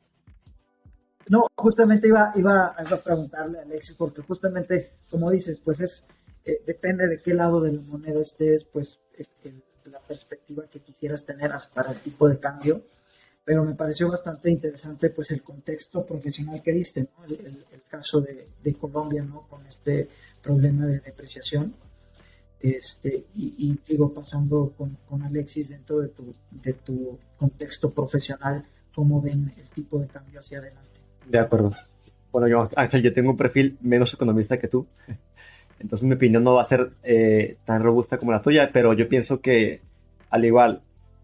No, 1.28 1.46
justamente 1.54 2.08
iba, 2.08 2.32
iba, 2.34 2.74
a 2.76 2.96
preguntarle 3.02 3.60
a 3.60 3.62
Alexis, 3.62 3.96
porque 3.96 4.22
justamente, 4.22 4.92
como 5.08 5.30
dices, 5.30 5.60
pues 5.60 5.80
es, 5.80 6.06
eh, 6.44 6.62
depende 6.66 7.06
de 7.06 7.20
qué 7.20 7.34
lado 7.34 7.60
de 7.60 7.72
la 7.72 7.80
moneda 7.82 8.20
estés, 8.20 8.64
pues 8.64 9.00
la 9.84 10.00
perspectiva 10.00 10.64
que 10.68 10.80
quisieras 10.80 11.24
tener 11.24 11.52
para 11.74 11.92
el 11.92 12.00
tipo 12.00 12.28
de 12.28 12.38
cambio, 12.38 12.82
pero 13.44 13.64
me 13.64 13.74
pareció 13.74 14.08
bastante 14.08 14.50
interesante 14.50 15.10
pues 15.10 15.30
el 15.32 15.42
contexto 15.42 16.04
profesional 16.04 16.62
que 16.62 16.72
diste, 16.72 17.02
¿no? 17.02 17.24
el, 17.24 17.82
caso 17.88 18.22
de, 18.22 18.48
de, 18.62 18.74
Colombia, 18.74 19.22
¿no? 19.22 19.46
Con 19.48 19.66
este 19.66 20.08
problema 20.42 20.86
de 20.86 21.00
depreciación. 21.00 21.74
Este, 22.62 23.24
y, 23.34 23.76
digo, 23.88 24.12
pasando 24.14 24.72
con, 24.78 24.96
con, 25.08 25.22
Alexis 25.22 25.70
dentro 25.70 25.98
de 25.98 26.08
tu, 26.08 26.32
de 26.50 26.72
tu 26.74 27.18
contexto 27.36 27.90
profesional, 27.90 28.64
¿cómo 28.94 29.20
ven 29.20 29.52
el 29.58 29.68
tipo 29.70 29.98
de 29.98 30.06
cambio 30.06 30.38
hacia 30.38 30.58
adelante? 30.58 31.00
De 31.28 31.38
acuerdo. 31.40 31.72
Bueno, 32.30 32.46
yo, 32.46 32.70
Ángel, 32.76 33.02
yo 33.02 33.12
tengo 33.12 33.30
un 33.30 33.36
perfil 33.36 33.76
menos 33.80 34.14
economista 34.14 34.58
que 34.58 34.68
tú, 34.68 34.86
entonces 35.80 36.06
mi 36.06 36.14
opinión 36.14 36.44
no 36.44 36.54
va 36.54 36.62
a 36.62 36.64
ser 36.64 36.92
eh, 37.02 37.56
tan 37.64 37.82
robusta 37.82 38.16
como 38.16 38.30
la 38.30 38.40
tuya, 38.40 38.70
pero 38.72 38.92
yo 38.92 39.08
pienso 39.08 39.40
que, 39.40 39.80
al 40.30 40.44
igual, 40.44 40.82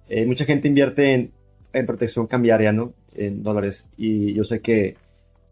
eh, 0.09 0.27
mucha 0.27 0.45
gente 0.45 0.67
invierte 0.67 1.15
en, 1.15 1.31
en, 1.73 1.87
protección 1.87 2.27
cambiaria, 2.27 2.73
¿no? 2.73 2.93
En 3.15 3.45
dólares, 3.45 3.89
y 3.97 4.35
yo 4.35 4.43
sé 4.43 4.61
que 4.61 4.97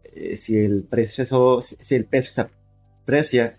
eh, 0.03 0.35
si 0.35 0.57
el 0.57 0.83
precio, 0.83 1.61
si 1.61 1.95
el 1.95 2.03
peso 2.03 2.33
se 2.33 2.41
aprecia, 3.03 3.55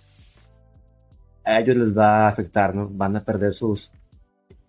a 1.48 1.60
ellos 1.60 1.76
les 1.76 1.96
va 1.96 2.26
a 2.26 2.28
afectar, 2.28 2.74
¿no? 2.74 2.88
Van 2.90 3.16
a 3.16 3.24
perder 3.24 3.54
sus, 3.54 3.90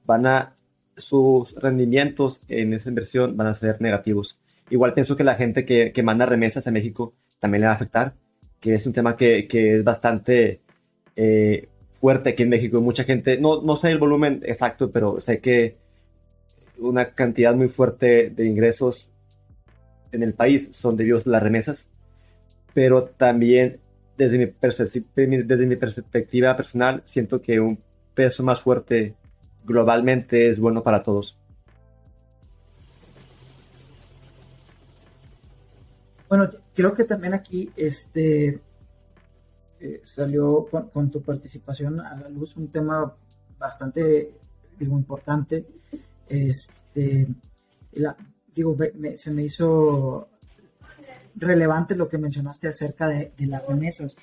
van 0.05 0.25
a, 0.25 0.55
sus 0.95 1.53
rendimientos 1.55 2.41
en 2.47 2.73
esa 2.73 2.87
inversión 2.87 3.35
van 3.35 3.47
a 3.47 3.53
ser 3.53 3.81
negativos. 3.81 4.39
Igual 4.69 4.93
pienso 4.93 5.17
que 5.17 5.25
la 5.25 5.35
gente 5.35 5.65
que, 5.65 5.91
que 5.91 6.03
manda 6.03 6.25
remesas 6.25 6.67
a 6.67 6.71
México 6.71 7.13
también 7.39 7.61
le 7.61 7.67
va 7.67 7.73
a 7.73 7.75
afectar, 7.75 8.13
que 8.61 8.75
es 8.75 8.85
un 8.85 8.93
tema 8.93 9.17
que, 9.17 9.47
que 9.47 9.75
es 9.77 9.83
bastante 9.83 10.61
eh, 11.17 11.67
fuerte 11.99 12.29
aquí 12.29 12.43
en 12.43 12.49
México. 12.49 12.79
Mucha 12.79 13.03
gente, 13.03 13.37
no, 13.37 13.61
no 13.61 13.75
sé 13.75 13.91
el 13.91 13.97
volumen 13.97 14.41
exacto, 14.45 14.89
pero 14.89 15.19
sé 15.19 15.41
que 15.41 15.77
una 16.77 17.11
cantidad 17.11 17.53
muy 17.55 17.67
fuerte 17.67 18.29
de 18.29 18.45
ingresos 18.45 19.11
en 20.13 20.23
el 20.23 20.33
país 20.33 20.69
son 20.71 20.95
debidos 20.95 21.27
a 21.27 21.31
las 21.31 21.43
remesas. 21.43 21.91
pero 22.73 23.03
también 23.03 23.79
desde 24.19 25.65
mi, 25.65 25.75
perspectiva 25.77 26.55
personal 26.57 27.01
siento 27.05 27.41
que 27.41 27.57
un 27.61 27.79
peso 28.13 28.43
más 28.43 28.59
fuerte 28.59 29.15
globalmente 29.63 30.49
es 30.49 30.59
bueno 30.59 30.83
para 30.83 31.01
todos. 31.01 31.37
Bueno, 36.27 36.49
creo 36.75 36.93
que 36.93 37.05
también 37.05 37.33
aquí 37.33 37.71
este 37.77 38.59
eh, 39.79 40.01
salió 40.03 40.67
con, 40.91 41.09
tu 41.09 41.21
participación 41.21 42.01
a 42.01 42.15
la 42.17 42.27
luz 42.27 42.57
un 42.57 42.67
tema 42.67 43.15
bastante 43.57 44.33
digo 44.77 44.97
importante. 44.97 45.65
Este 46.27 47.25
digo 48.53 48.75
se 49.15 49.31
me 49.31 49.43
hizo 49.43 50.27
relevante 51.39 51.95
lo 51.95 52.07
que 52.07 52.17
mencionaste 52.17 52.67
acerca 52.67 53.07
de, 53.07 53.33
las 53.39 53.65
remesas 53.65 54.17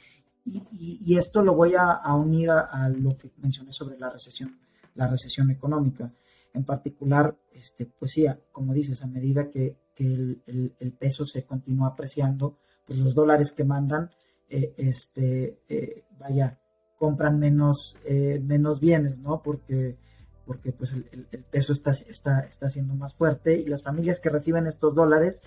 y, 0.44 1.16
esto 1.16 1.42
lo 1.42 1.54
voy 1.54 1.74
a, 1.76 2.14
unir 2.14 2.50
a, 2.50 2.88
lo 2.88 3.16
que 3.16 3.30
mencioné 3.38 3.72
sobre 3.72 3.98
la 3.98 4.10
recesión 4.10 4.58
la 4.94 5.08
recesión 5.08 5.50
económica 5.50 6.12
en 6.54 6.64
particular 6.64 7.36
este 7.52 7.86
pues 7.86 8.12
sí 8.12 8.26
como 8.52 8.72
dices 8.72 9.02
a 9.02 9.06
medida 9.08 9.50
que 9.50 9.76
el, 10.04 10.96
peso 10.98 11.24
se 11.24 11.44
continúa 11.44 11.88
apreciando, 11.88 12.58
pues 12.86 12.98
los 12.98 13.14
dólares 13.14 13.52
que 13.52 13.64
mandan, 13.64 14.10
eh, 14.48 14.74
este, 14.76 15.60
eh, 15.68 16.04
vaya, 16.18 16.60
compran 16.98 17.38
menos, 17.38 17.98
eh, 18.04 18.40
menos 18.42 18.80
bienes, 18.80 19.18
¿no? 19.18 19.42
Porque, 19.42 19.96
porque 20.44 20.72
pues 20.72 20.92
el, 20.92 21.26
peso 21.50 21.72
está, 21.72 21.90
está, 21.90 22.40
está 22.40 22.68
siendo 22.68 22.94
más 22.94 23.14
fuerte 23.14 23.58
y 23.58 23.66
las 23.66 23.82
familias 23.82 24.20
que 24.20 24.30
reciben 24.30 24.66
estos 24.66 24.94
dólares 24.94 25.40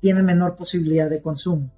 tienen 0.00 0.24
menor 0.24 0.56
posibilidad 0.56 1.10
de 1.10 1.22
consumo. 1.22 1.70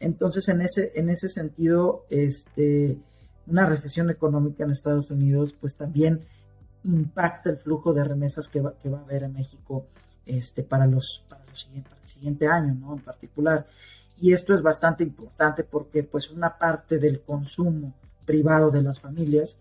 Entonces, 0.00 0.48
en 0.48 0.60
ese, 0.60 0.92
en 0.94 1.10
ese 1.10 1.28
sentido, 1.28 2.06
este, 2.08 2.98
una 3.46 3.66
recesión 3.66 4.10
económica 4.10 4.64
en 4.64 4.70
Estados 4.70 5.10
Unidos, 5.10 5.54
pues 5.60 5.74
también 5.74 6.20
impacta 6.84 7.50
el 7.50 7.56
flujo 7.56 7.92
de 7.92 8.04
remesas 8.04 8.48
que 8.48 8.60
va, 8.60 8.74
que 8.78 8.88
va 8.88 8.98
a 8.98 9.02
haber 9.02 9.24
en 9.24 9.32
México 9.32 9.86
este, 10.24 10.62
para, 10.62 10.86
los, 10.86 11.24
para, 11.28 11.44
los 11.46 11.68
el 11.74 12.08
siguiente 12.08 12.46
año, 12.46 12.74
¿no? 12.74 12.94
En 12.94 13.00
particular. 13.00 13.66
Y 14.20 14.32
esto 14.32 14.54
es 14.54 14.62
bastante 14.62 15.04
importante 15.04 15.64
porque 15.64 16.02
pues 16.02 16.30
una 16.30 16.58
parte 16.58 16.98
del 16.98 17.22
consumo 17.22 17.94
privado 18.24 18.70
de 18.70 18.82
las 18.82 19.00
familias, 19.00 19.58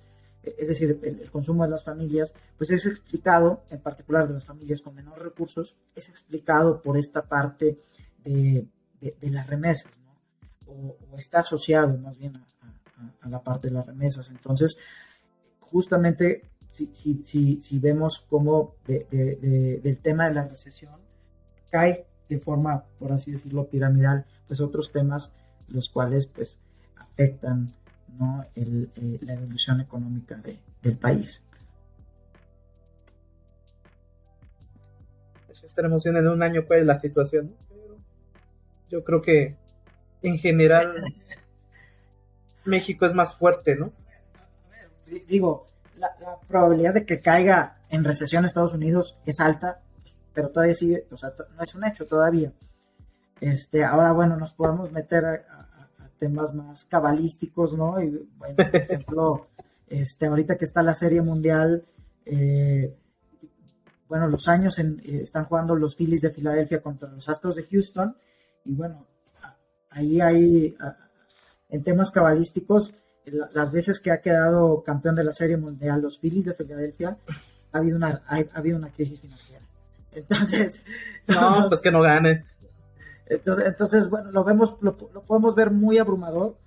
es 0.57 0.67
decir, 0.67 0.99
el, 1.03 1.29
consumo 1.31 1.63
de 1.63 1.69
las 1.69 1.83
familias, 1.83 2.33
pues 2.57 2.71
es 2.71 2.85
explicado, 2.85 3.63
en 3.69 3.79
particular 3.79 4.27
de 4.27 4.33
las 4.33 4.45
familias 4.45 4.81
con 4.81 4.95
menores 4.95 5.23
recursos, 5.23 5.75
es 5.95 6.09
explicado 6.09 6.81
por 6.81 6.97
esta 6.97 7.27
parte 7.27 7.79
de, 8.23 8.67
de, 9.01 9.29
las 9.29 9.47
remesas, 9.47 9.99
¿no? 9.99 10.15
O, 10.67 10.97
está 11.17 11.39
asociado 11.39 11.97
más 11.97 12.17
bien 12.17 12.35
a, 12.35 12.45
a, 13.21 13.29
la 13.29 13.41
parte 13.41 13.67
de 13.67 13.73
las 13.73 13.85
remesas. 13.85 14.29
Entonces, 14.29 14.77
justamente 15.59 16.43
si, 16.71 17.21
si, 17.23 17.61
si, 17.61 17.79
vemos 17.79 18.23
cómo 18.29 18.75
del 18.85 19.99
tema 20.01 20.27
de 20.27 20.35
la 20.35 20.47
recesión 20.47 20.93
cae 21.71 22.05
de 22.29 22.37
forma, 22.37 22.83
por 22.99 23.11
así 23.11 23.31
decirlo, 23.31 23.67
piramidal, 23.67 24.25
pues 24.47 24.61
otros 24.61 24.91
temas 24.91 25.33
los 25.69 25.89
cuales 25.89 26.27
pues 26.27 26.57
afectan 26.95 27.73
¿no? 28.17 28.45
El, 28.55 28.89
eh, 28.95 29.19
la 29.21 29.33
evolución 29.33 29.81
económica 29.81 30.41
del 30.81 30.97
país. 30.97 31.45
Pues 35.45 35.63
estaremos 35.63 36.03
viendo 36.03 36.19
en 36.19 36.27
un 36.27 36.43
año 36.43 36.65
cuál 36.65 36.81
es 36.81 36.85
la 36.85 36.95
situación. 36.95 37.55
yo 38.89 39.03
creo 39.03 39.21
que 39.21 39.55
en 40.21 40.37
general 40.37 40.93
México 42.65 43.05
es 43.05 43.13
más 43.13 43.35
fuerte, 43.35 43.75
¿no? 43.75 43.91
Digo, 45.27 45.67
la, 45.95 46.09
probabilidad 46.47 46.93
de 46.93 47.05
que 47.05 47.21
caiga 47.21 47.77
en 47.89 48.03
recesión 48.03 48.45
Estados 48.45 48.73
Unidos 48.73 49.17
es 49.25 49.39
alta, 49.39 49.81
pero 50.33 50.49
todavía 50.49 50.75
sigue, 50.75 51.07
o 51.11 51.17
sea, 51.17 51.33
no 51.55 51.63
es 51.63 51.75
un 51.75 51.85
hecho 51.85 52.05
todavía. 52.07 52.51
Este, 53.39 53.83
ahora, 53.83 54.11
bueno, 54.11 54.35
nos 54.35 54.53
podemos 54.53 54.91
meter 54.91 55.25
a, 55.25 55.66
temas 56.17 56.53
más 56.53 56.85
cabalísticos, 56.85 57.73
¿no? 57.73 58.01
Y, 58.01 58.27
bueno, 58.37 58.55
por 58.55 58.75
ejemplo, 58.75 59.47
este, 59.87 60.27
ahorita 60.27 60.57
que 60.57 60.65
está 60.65 60.83
la 60.83 60.93
Serie 60.93 61.21
Mundial, 61.21 61.85
eh, 62.25 62.95
bueno, 64.07 64.27
los 64.27 64.47
años 64.47 64.79
en, 64.79 65.01
eh, 65.05 65.19
están 65.21 65.45
jugando 65.45 65.75
los 65.75 65.95
Phillies 65.95 66.21
de 66.21 66.31
Filadelfia 66.31 66.81
contra 66.81 67.09
los 67.09 67.27
Astros 67.29 67.55
de 67.55 67.63
Houston, 67.63 68.15
y 68.65 68.73
bueno, 68.73 69.05
ahí 69.89 70.21
hay, 70.21 70.75
en 71.69 71.83
temas 71.83 72.11
cabalísticos, 72.11 72.93
las 73.53 73.71
veces 73.71 73.99
que 73.99 74.11
ha 74.11 74.21
quedado 74.21 74.83
campeón 74.83 75.15
de 75.15 75.23
la 75.23 75.33
Serie 75.33 75.57
Mundial 75.57 76.01
los 76.01 76.19
Phillies 76.19 76.45
de 76.45 76.53
Filadelfia, 76.53 77.17
ha 77.71 77.77
habido 77.77 77.97
una, 77.97 78.21
ha, 78.25 78.43
habido 78.53 78.77
una 78.77 78.91
crisis 78.91 79.19
financiera. 79.19 79.63
Entonces... 80.13 80.85
No, 81.27 81.65
pues 81.67 81.81
que 81.81 81.91
no 81.91 82.01
gane. 82.01 82.45
Entonces, 83.29 83.65
entonces 83.67 84.09
bueno, 84.09 84.31
lo 84.31 84.43
vemos, 84.43 84.75
lo, 84.81 84.95
podemos 84.97 85.55
ver 85.55 85.71
muy 85.71 85.97
abrumador, 85.97 86.57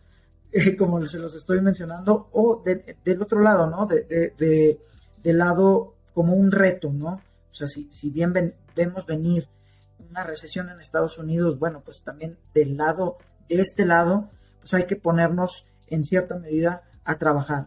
eh, 0.52 0.76
como 0.76 1.04
se 1.06 1.18
los 1.18 1.34
estoy 1.34 1.61
mencionando, 1.61 2.28
o 2.32 2.62
del 2.64 3.22
otro 3.22 3.40
lado, 3.40 3.66
¿no? 3.68 3.86
De, 3.86 4.02
de, 4.36 4.80
del 5.22 5.38
lado 5.38 5.94
como 6.14 6.34
un 6.34 6.50
reto, 6.50 6.92
¿no? 6.92 7.22
O 7.50 7.54
sea, 7.54 7.66
si, 7.66 7.90
si 7.92 8.11
bien 8.11 8.32
vemos 8.76 9.06
venir 9.06 9.48
una 10.11 10.24
recesión 10.24 10.68
en 10.70 10.80
Estados 10.80 11.18
Unidos, 11.18 11.58
bueno, 11.58 11.82
pues 11.84 12.02
también 12.02 12.38
del 12.54 12.76
lado, 12.76 13.18
de 13.48 13.61
este 13.61 13.84
lado, 13.84 14.28
pues 14.61 14.74
hay 14.74 14.84
que 14.84 14.96
ponernos 14.96 15.66
en 15.88 16.04
cierta 16.04 16.36
medida 16.36 16.82
a 17.04 17.18
trabajar. 17.18 17.66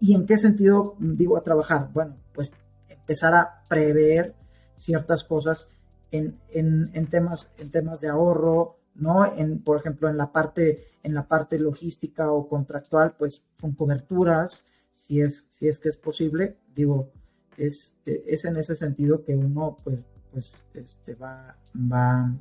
¿Y 0.00 0.14
en 0.14 0.26
qué 0.26 0.36
sentido 0.36 0.96
digo 0.98 1.36
a 1.36 1.42
trabajar? 1.42 1.88
Bueno, 1.92 2.16
pues 2.34 2.52
empezar 2.88 3.34
a 3.34 3.62
prever 3.68 4.34
ciertas 4.76 5.24
cosas 5.24 5.68
en, 6.16 7.06
temas, 7.10 7.54
en 7.58 7.70
temas 7.70 8.00
de 8.00 8.08
ahorro, 8.08 8.78
¿no? 8.94 9.24
En, 9.36 9.62
por 9.62 9.78
ejemplo, 9.78 10.08
en 10.08 10.16
la 10.16 10.32
parte, 10.32 10.88
en 11.02 11.14
la 11.14 11.26
parte 11.26 11.58
logística 11.58 12.30
o 12.30 12.48
contractual, 12.48 13.14
pues 13.18 13.44
con 13.60 13.72
coberturas, 13.72 14.66
si 14.92 15.20
es, 15.20 15.46
si 15.50 15.68
es 15.68 15.78
que 15.78 15.88
es 15.88 15.96
posible, 15.96 16.56
digo, 16.74 17.10
es, 17.56 17.96
es 18.06 18.44
en 18.44 18.56
ese 18.56 18.76
sentido 18.76 19.24
que 19.24 19.34
uno 19.36 19.76
pues, 19.82 20.00
pues 20.32 20.64
este, 20.74 21.14
va, 21.14 21.56
va, 21.76 22.32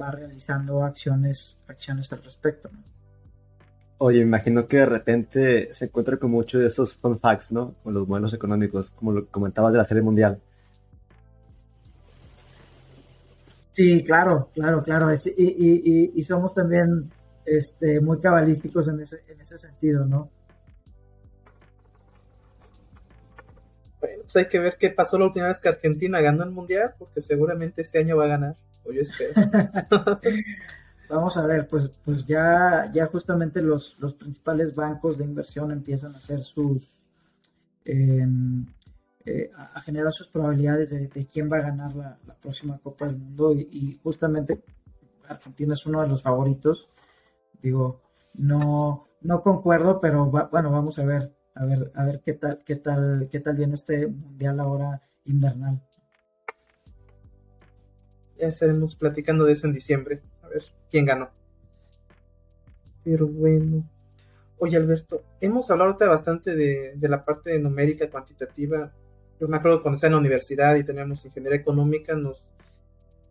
va 0.00 0.10
realizando 0.10 0.84
acciones, 0.84 1.58
acciones 1.68 2.12
al 2.12 2.22
respecto. 2.22 2.70
¿no? 2.72 2.92
Oye, 4.04 4.18
imagino 4.18 4.66
que 4.66 4.78
de 4.78 4.86
repente 4.86 5.68
se 5.72 5.84
encuentra 5.84 6.16
con 6.16 6.32
muchos 6.32 6.60
de 6.60 6.66
esos 6.66 6.96
fun 6.96 7.20
facts, 7.20 7.52
¿no? 7.52 7.76
Con 7.84 7.94
los 7.94 8.08
modelos 8.08 8.34
económicos, 8.34 8.90
como 8.90 9.12
lo 9.12 9.28
comentabas 9.28 9.70
de 9.70 9.78
la 9.78 9.84
serie 9.84 10.02
mundial. 10.02 10.40
Sí, 13.72 14.04
claro, 14.04 14.50
claro, 14.54 14.82
claro. 14.82 15.08
y, 15.12 16.22
somos 16.24 16.54
también 16.54 17.10
este, 17.44 18.00
muy 18.00 18.20
cabalísticos 18.20 18.88
en 18.88 19.00
ese, 19.00 19.22
en 19.28 19.40
ese 19.40 19.58
sentido, 19.58 20.04
¿no? 20.04 20.30
Bueno, 24.00 24.22
pues 24.24 24.36
hay 24.36 24.46
que 24.46 24.58
ver 24.58 24.76
qué 24.78 24.90
pasó 24.90 25.18
la 25.18 25.26
última 25.26 25.46
vez 25.46 25.60
que 25.60 25.68
Argentina 25.68 26.20
ganó 26.20 26.44
el 26.44 26.50
mundial, 26.50 26.94
porque 26.98 27.20
seguramente 27.20 27.82
este 27.82 27.98
año 27.98 28.16
va 28.16 28.24
a 28.24 28.28
ganar, 28.28 28.56
o 28.84 28.92
yo 28.92 29.00
espero. 29.00 29.32
Vamos 31.08 31.36
a 31.36 31.46
ver, 31.46 31.68
pues, 31.68 31.88
pues 32.04 32.26
ya, 32.26 32.90
ya 32.92 33.06
justamente 33.06 33.60
los, 33.62 33.96
los 33.98 34.14
principales 34.14 34.74
bancos 34.74 35.18
de 35.18 35.24
inversión 35.24 35.70
empiezan 35.70 36.14
a 36.14 36.18
hacer 36.18 36.42
sus, 36.42 36.88
em, 37.84 38.66
eh, 39.24 39.50
a 39.54 39.80
generar 39.80 40.12
sus 40.12 40.28
probabilidades 40.28 40.90
de, 40.90 41.26
quién 41.26 41.50
va 41.50 41.58
a 41.58 41.62
ganar 41.62 41.94
la, 41.94 42.18
próxima 42.40 42.78
Copa 42.78 43.06
del 43.06 43.16
Mundo 43.16 43.52
y, 43.52 43.98
justamente 44.02 44.62
Argentina 45.28 45.72
es 45.74 45.86
uno 45.86 46.02
de 46.02 46.08
los 46.08 46.22
favoritos. 46.22 46.88
Digo, 47.62 48.02
no, 48.34 49.06
no 49.20 49.42
concuerdo, 49.42 50.00
pero 50.00 50.26
bueno, 50.26 50.70
vamos 50.70 50.98
a 50.98 51.04
ver, 51.04 51.32
a 51.54 51.64
ver, 51.64 51.92
a 51.94 52.04
ver 52.04 52.20
qué 52.24 52.32
tal, 52.34 52.62
qué 52.64 52.76
tal, 52.76 53.28
qué 53.30 53.40
tal 53.40 53.56
viene 53.56 53.74
este 53.74 54.06
mundial 54.08 54.58
ahora 54.60 55.00
invernal. 55.24 55.80
Ya 58.38 58.48
estaremos 58.48 58.96
platicando 58.96 59.44
de 59.44 59.52
eso 59.52 59.68
en 59.68 59.72
diciembre 59.72 60.22
quién 60.90 61.06
ganó. 61.06 61.30
Pero 63.02 63.26
bueno. 63.26 63.88
Oye, 64.58 64.76
Alberto, 64.76 65.24
hemos 65.40 65.70
hablado 65.70 65.96
bastante 65.98 66.54
de, 66.54 67.08
la 67.08 67.24
parte 67.24 67.58
numérica 67.58 68.08
cuantitativa. 68.08 68.92
Yo 69.40 69.48
me 69.48 69.56
acuerdo 69.56 69.82
cuando 69.82 69.96
estaba 69.96 70.08
en 70.08 70.12
la 70.14 70.20
universidad 70.20 70.76
y 70.76 70.84
teníamos 70.84 71.24
ingeniería 71.24 71.58
económica, 71.60 72.14
nos, 72.14 72.44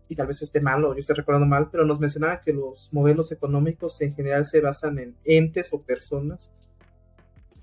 y 0.10 0.16
tal 0.16 0.28
vez 0.28 0.42
esté 0.42 0.60
mal 0.60 0.84
o 0.84 0.94
yo 0.94 1.00
esté 1.00 1.14
recordando 1.14 1.48
mal, 1.48 1.70
pero 1.72 1.86
nos 1.86 2.00
mencionaba 2.00 2.42
que 2.42 2.54
los 2.54 2.92
modelos 2.92 3.32
económicos 3.32 4.02
en 4.02 4.14
general 4.14 4.44
se 4.44 4.60
basan 4.60 5.00
en 5.00 5.16
entes 5.24 5.74
o 5.74 5.82
personas 5.82 6.52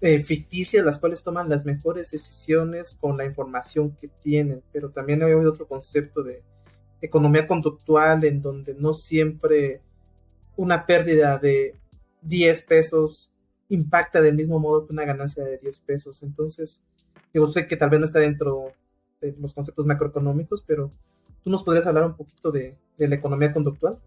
eh, 0.00 0.22
ficticias, 0.22 0.84
las 0.84 0.98
cuales 0.98 1.24
toman 1.24 1.48
las 1.48 1.66
mejores 1.66 2.12
decisiones 2.12 2.96
con 3.00 3.16
la 3.16 3.24
información 3.24 3.96
que 4.00 4.08
tienen, 4.22 4.62
pero 4.72 4.90
también 4.90 5.22
hay 5.22 5.32
otro 5.32 5.66
concepto 5.66 6.22
de 6.22 6.42
economía 7.02 7.46
conductual 7.46 8.24
en 8.24 8.40
donde 8.40 8.74
no 8.74 8.92
siempre 8.92 9.80
una 10.56 10.86
pérdida 10.86 11.38
de 11.38 11.74
10 12.22 12.62
pesos 12.62 13.32
impacta 13.68 14.20
del 14.20 14.36
mismo 14.36 14.58
modo 14.58 14.86
que 14.86 14.92
una 14.92 15.04
ganancia 15.04 15.44
de 15.44 15.58
10 15.58 15.80
pesos. 15.80 16.22
Entonces, 16.22 16.82
yo 17.32 17.46
sé 17.46 17.66
que 17.66 17.76
tal 17.76 17.90
vez 17.90 18.00
no 18.00 18.06
está 18.06 18.20
dentro 18.20 18.72
de 19.20 19.34
los 19.38 19.54
conceptos 19.54 19.86
macroeconómicos, 19.86 20.62
pero 20.66 20.92
tú 21.42 21.50
nos 21.50 21.64
podrías 21.64 21.86
hablar 21.86 22.06
un 22.06 22.16
poquito 22.16 22.50
de, 22.50 22.76
la 22.96 23.14
economía 23.14 23.52
conductual. 23.52 23.98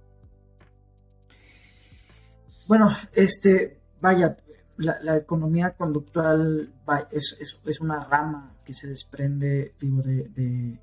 Bueno, 2.68 2.92
este, 3.14 3.80
vaya, 4.00 4.38
la, 4.78 5.18
economía 5.18 5.72
conductual 5.72 6.74
es, 7.12 7.80
una 7.82 8.04
rama 8.04 8.56
que 8.66 8.74
se 8.74 8.88
desprende, 8.88 9.74
digo, 9.80 10.02
de, 10.02 10.80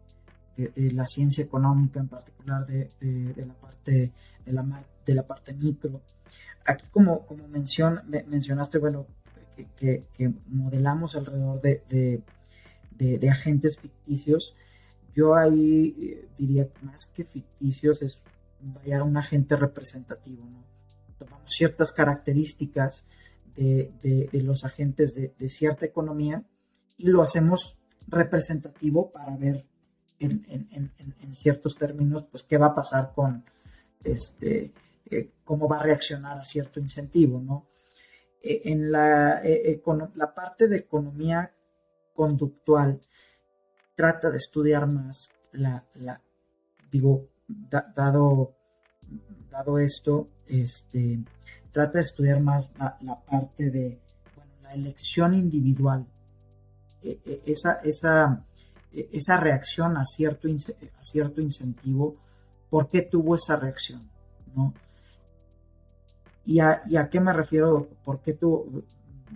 la 0.93 1.07
ciencia 1.07 1.45
económica, 1.45 2.01
en 2.01 2.09
particular 2.09 2.66
de, 2.66 2.91
la 3.36 3.55
parte 3.55 4.12
de 4.45 4.53
la, 4.53 4.84
de 5.07 5.14
la 5.14 5.26
parte 5.26 5.55
micro. 5.55 6.03
Aquí, 6.66 6.86
como, 6.91 7.24
como 7.24 7.49
mencionaste, 7.49 8.78
bueno, 8.78 9.07
que, 9.76 10.04
modelamos 10.46 11.16
alrededor 11.16 11.61
de, 11.61 12.22
agentes 13.30 13.78
ficticios, 13.78 14.54
yo 15.14 15.34
ahí 15.34 15.96
eh, 16.00 16.28
diría 16.38 16.68
más 16.82 17.06
que 17.06 17.24
ficticios 17.24 18.02
es 18.02 18.18
vaya 18.61 19.02
un 19.02 19.16
agente 19.16 19.56
representativo, 19.56 20.44
¿no? 20.44 20.64
Tomamos 21.18 21.50
ciertas 21.50 21.92
características 21.92 23.06
de, 23.56 24.28
los 24.44 24.64
agentes 24.64 25.14
de, 25.14 25.48
cierta 25.48 25.84
economía 25.84 26.44
y 26.96 27.09
lo 27.09 27.22
hacemos 27.22 27.76
representativo 28.06 29.11
para 29.11 29.36
ver 29.36 29.66
en, 30.20 30.50
ciertos 31.32 31.76
términos, 31.76 32.24
pues 32.30 32.44
qué 32.44 32.56
va 32.56 32.66
a 32.66 32.74
pasar 32.74 33.12
con 33.14 33.44
este, 34.02 34.72
eh, 35.11 35.30
cómo 35.44 35.68
va 35.68 35.78
a 35.78 35.82
reaccionar 35.82 36.38
a 36.38 36.44
cierto 36.44 36.80
incentivo, 36.80 37.40
¿no? 37.40 37.66
Eh, 38.43 38.62
en 38.64 38.93
la, 38.93 39.43
eh, 39.45 39.82
la 40.14 40.34
parte 40.34 40.68
de 40.68 40.76
economía 40.76 41.53
conductual 42.14 43.01
trata 43.97 44.30
de 44.30 44.36
estudiar 44.36 44.86
más 44.86 45.30
la, 45.53 45.84
digo, 46.91 47.28
dado, 47.49 48.55
dado 49.51 49.78
esto, 49.78 50.28
este, 50.47 51.18
trata 51.72 51.99
de 51.99 52.05
estudiar 52.05 52.41
más 52.41 52.72
la, 52.78 53.20
parte 53.20 53.70
de 53.70 54.01
la 54.62 54.74
elección 54.74 55.34
individual, 55.34 56.07
e, 57.03 57.20
e, 57.24 57.43
esa, 57.47 57.80
esa, 57.82 58.45
e, 58.93 59.09
esa 59.12 59.36
reacción 59.39 59.97
a 59.97 60.05
cierto, 60.05 60.49
a 60.49 61.05
cierto 61.05 61.41
incentivo, 61.41 62.16
¿por 62.70 62.89
qué 62.89 63.03
tuvo 63.03 63.34
esa 63.34 63.57
reacción? 63.57 64.09
¿no? 64.55 64.74
¿Y 66.49 66.61
a, 66.61 67.11
qué 67.11 67.20
me 67.20 67.34
refiero? 67.34 67.86
¿Por 68.03 68.22
qué 68.22 68.32
tú 68.32 68.82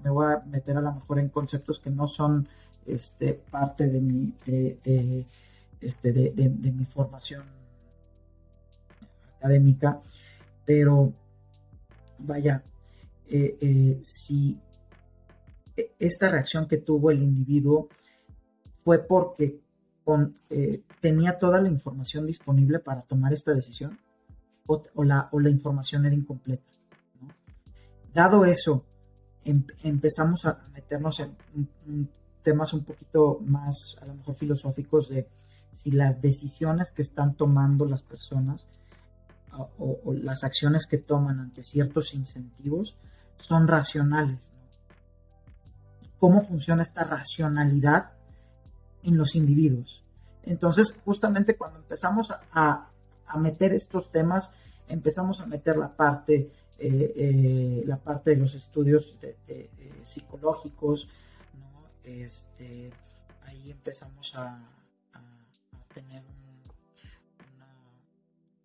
me 0.02 0.08
voy 0.08 0.32
a 0.32 0.38
meter 0.46 0.78
a 0.78 0.80
lo 0.80 0.94
mejor 0.94 1.18
en 1.18 1.28
conceptos 1.28 1.78
que 1.78 1.90
no 1.90 2.06
son 2.06 2.48
este, 2.86 3.34
parte 3.34 3.86
de 3.88 4.00
mi, 4.00 4.32
de, 4.46 5.26
este, 5.78 6.10
de, 6.10 6.72
mi 6.72 6.86
formación 6.86 7.44
académica? 9.36 10.00
Pero 10.64 11.12
vaya, 12.20 12.62
eh, 13.28 13.58
eh, 13.60 14.00
si 14.02 14.58
esta 15.98 16.30
reacción 16.30 16.66
que 16.66 16.78
tuvo 16.78 17.10
el 17.10 17.22
individuo 17.22 17.90
fue 18.84 19.00
porque 19.00 19.60
eh, 20.48 20.80
tenía 21.02 21.38
toda 21.38 21.60
la 21.60 21.68
información 21.68 22.24
disponible 22.24 22.78
para 22.78 23.02
tomar 23.02 23.34
esta 23.34 23.52
decisión 23.52 23.98
o, 24.66 25.04
la, 25.04 25.28
información 25.50 26.06
era 26.06 26.14
incompleta. 26.14 26.71
Dado 28.14 28.44
eso, 28.44 28.84
em, 29.44 29.64
empezamos 29.82 30.44
a 30.46 30.58
meternos 30.74 31.20
en 31.20 32.08
temas 32.42 32.72
un 32.74 32.84
poquito 32.84 33.40
más, 33.44 33.96
a 34.02 34.06
lo 34.06 34.14
mejor 34.14 34.34
filosóficos, 34.34 35.08
de 35.08 35.28
si 35.72 35.90
las 35.90 36.20
decisiones 36.20 36.90
que 36.90 37.02
están 37.02 37.34
tomando 37.34 37.86
las 37.86 38.02
personas 38.02 38.68
o, 39.78 40.12
las 40.14 40.44
acciones 40.44 40.86
que 40.86 40.98
toman 40.98 41.40
ante 41.40 41.62
ciertos 41.62 42.14
incentivos 42.14 42.96
son 43.36 43.68
racionales. 43.68 44.52
¿Cómo 46.18 46.42
funciona 46.42 46.82
esta 46.82 47.04
racionalidad 47.04 48.12
en 49.02 49.16
los 49.16 49.34
individuos? 49.34 50.04
Entonces, 50.44 51.00
justamente 51.04 51.56
cuando 51.56 51.80
empezamos 51.80 52.32
a, 52.52 52.88
meter 53.38 53.72
estos 53.72 54.10
temas, 54.12 54.52
empezamos 54.88 55.40
a 55.40 55.46
meter 55.46 55.76
la 55.76 55.96
parte, 55.96 56.52
eh, 56.82 57.12
eh, 57.16 57.84
la 57.86 57.96
parte 57.96 58.30
de 58.30 58.36
los 58.36 58.54
estudios 58.54 59.14
psicológicos, 60.02 61.08
este, 62.04 62.90
ahí 63.42 63.70
empezamos 63.70 64.34
a, 64.34 64.68
tener 65.94 66.22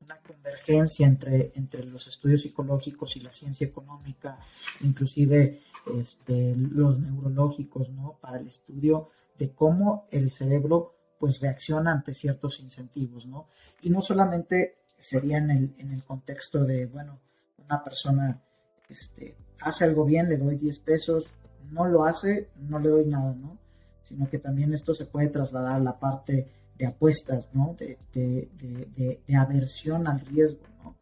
una 0.02 0.18
convergencia 0.22 1.06
entre, 1.06 1.52
entre 1.56 1.84
los 1.84 2.08
estudios 2.08 2.42
psicológicos 2.42 3.18
y 3.18 3.20
la 3.20 3.32
ciencia 3.32 3.68
económica, 3.68 4.40
inclusive 4.80 5.62
este, 5.94 6.56
los 6.56 7.00
neurológicos, 7.00 7.90
¿no? 7.90 8.18
Para 8.22 8.40
el 8.40 8.48
estudio 8.48 9.10
de 9.38 9.52
cómo 9.52 10.08
el 10.12 10.32
cerebro 10.32 10.96
pues 11.20 11.42
reacciona 11.42 11.92
ante 11.92 12.14
ciertos 12.14 12.60
incentivos, 12.62 13.26
¿no? 13.26 13.50
Y 13.82 13.90
no 13.90 14.02
solamente 14.02 14.78
sería 14.98 15.38
en 15.38 15.52
el, 15.52 15.76
en 15.78 15.92
el 15.92 16.04
contexto 16.04 16.64
de, 16.64 16.86
bueno, 16.86 17.20
una 17.68 17.84
persona 17.84 18.42
este, 18.90 19.36
hace 19.62 19.86
algo 19.86 20.06
bien, 20.06 20.30
le 20.30 20.38
doy 20.38 20.56
10 20.56 20.80
pesos, 20.80 21.28
no 21.72 21.86
lo 21.86 22.06
hace, 22.06 22.50
no 22.70 22.80
le 22.80 22.90
doy 22.90 23.06
nada, 23.06 23.34
¿no? 23.34 23.58
Sino 24.04 24.30
que 24.30 24.40
también 24.40 24.74
esto 24.74 24.94
se 24.94 25.06
puede 25.06 25.28
trasladar 25.28 25.76
a 25.76 25.84
la 25.84 26.00
parte 26.00 26.48
de 26.78 26.86
apuestas, 26.86 27.50
¿no? 27.54 27.76
De, 27.78 29.22
aversión 29.38 30.08
al 30.08 30.20
riesgo, 30.22 30.62
¿no? 30.84 30.96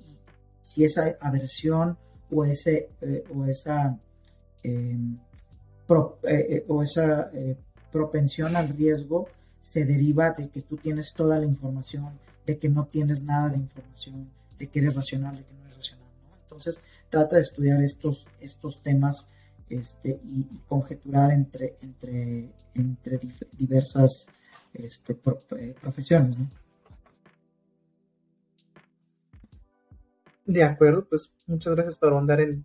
Y 0.00 0.18
si 0.62 0.84
esa 0.84 1.16
aversión 1.20 1.96
o, 2.30 2.44
ese, 2.44 2.90
eh, 3.00 3.24
o 3.34 3.44
esa, 3.44 3.98
em, 4.62 5.18
eh, 5.88 6.46
eh, 6.50 6.64
o 6.68 6.82
esa 6.82 7.30
propensión 7.90 8.56
al 8.56 8.68
riesgo 8.68 9.28
se 9.60 9.84
deriva 9.84 10.30
de 10.30 10.48
que 10.48 10.62
tú 10.62 10.76
tienes 10.76 11.12
toda 11.14 11.38
la 11.38 11.46
información, 11.46 12.18
de 12.46 12.58
que 12.58 12.68
no 12.68 12.86
tienes 12.86 13.22
nada 13.22 13.50
de 13.50 13.56
información, 13.56 14.30
de 14.58 14.66
que 14.66 14.78
eres 14.80 14.94
racional, 14.94 15.36
de 15.36 15.44
que 15.44 15.52
no 15.54 15.60
eres 15.62 15.76
racional. 15.76 15.97
Entonces, 16.58 16.82
trata 17.08 17.36
de 17.36 17.42
estudiar 17.42 17.80
estos, 17.82 18.26
estos 18.40 18.82
temas 18.82 19.28
este, 19.70 20.20
y, 20.24 20.44
conjeturar 20.66 21.32
entre, 21.32 21.76
entre, 21.80 22.50
entre 22.74 23.20
diversas 23.56 24.26
este, 24.74 25.12
eh, 25.12 25.74
profesiones. 25.80 26.36
De 30.46 30.64
acuerdo, 30.64 31.06
pues 31.08 31.30
muchas 31.46 31.74
gracias 31.74 31.98
por 31.98 32.12
ahondar 32.12 32.40
en 32.40 32.64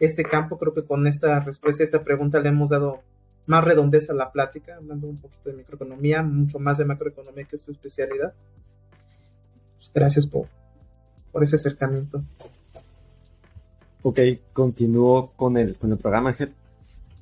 este 0.00 0.22
campo. 0.24 0.58
Creo 0.58 0.74
que 0.74 0.84
con 0.84 1.06
esta 1.06 1.40
respuesta 1.40 1.82
esta 1.82 2.02
pregunta 2.02 2.40
le 2.40 2.50
hemos 2.50 2.70
dado 2.70 3.02
más 3.46 3.64
redondez 3.64 4.10
a 4.10 4.14
la 4.14 4.32
plática, 4.32 4.76
hablando 4.76 5.06
un 5.06 5.18
poquito 5.18 5.50
de 5.50 5.56
microeconomía, 5.56 6.22
mucho 6.22 6.58
más 6.58 6.78
de 6.78 6.84
macroeconomía 6.84 7.44
que 7.44 7.56
es 7.56 7.64
tu 7.64 7.70
especialidad. 7.70 8.34
Pues 9.76 9.92
gracias 9.94 10.26
por, 10.26 10.48
por 11.30 11.42
ese 11.42 11.56
acercamiento. 11.56 12.22
Ok, 14.06 14.20
continúo 14.52 15.32
con 15.34 15.56
el, 15.56 15.76
con 15.76 15.90
el 15.90 15.98
programa, 15.98 16.30
Ángel. 16.30 16.52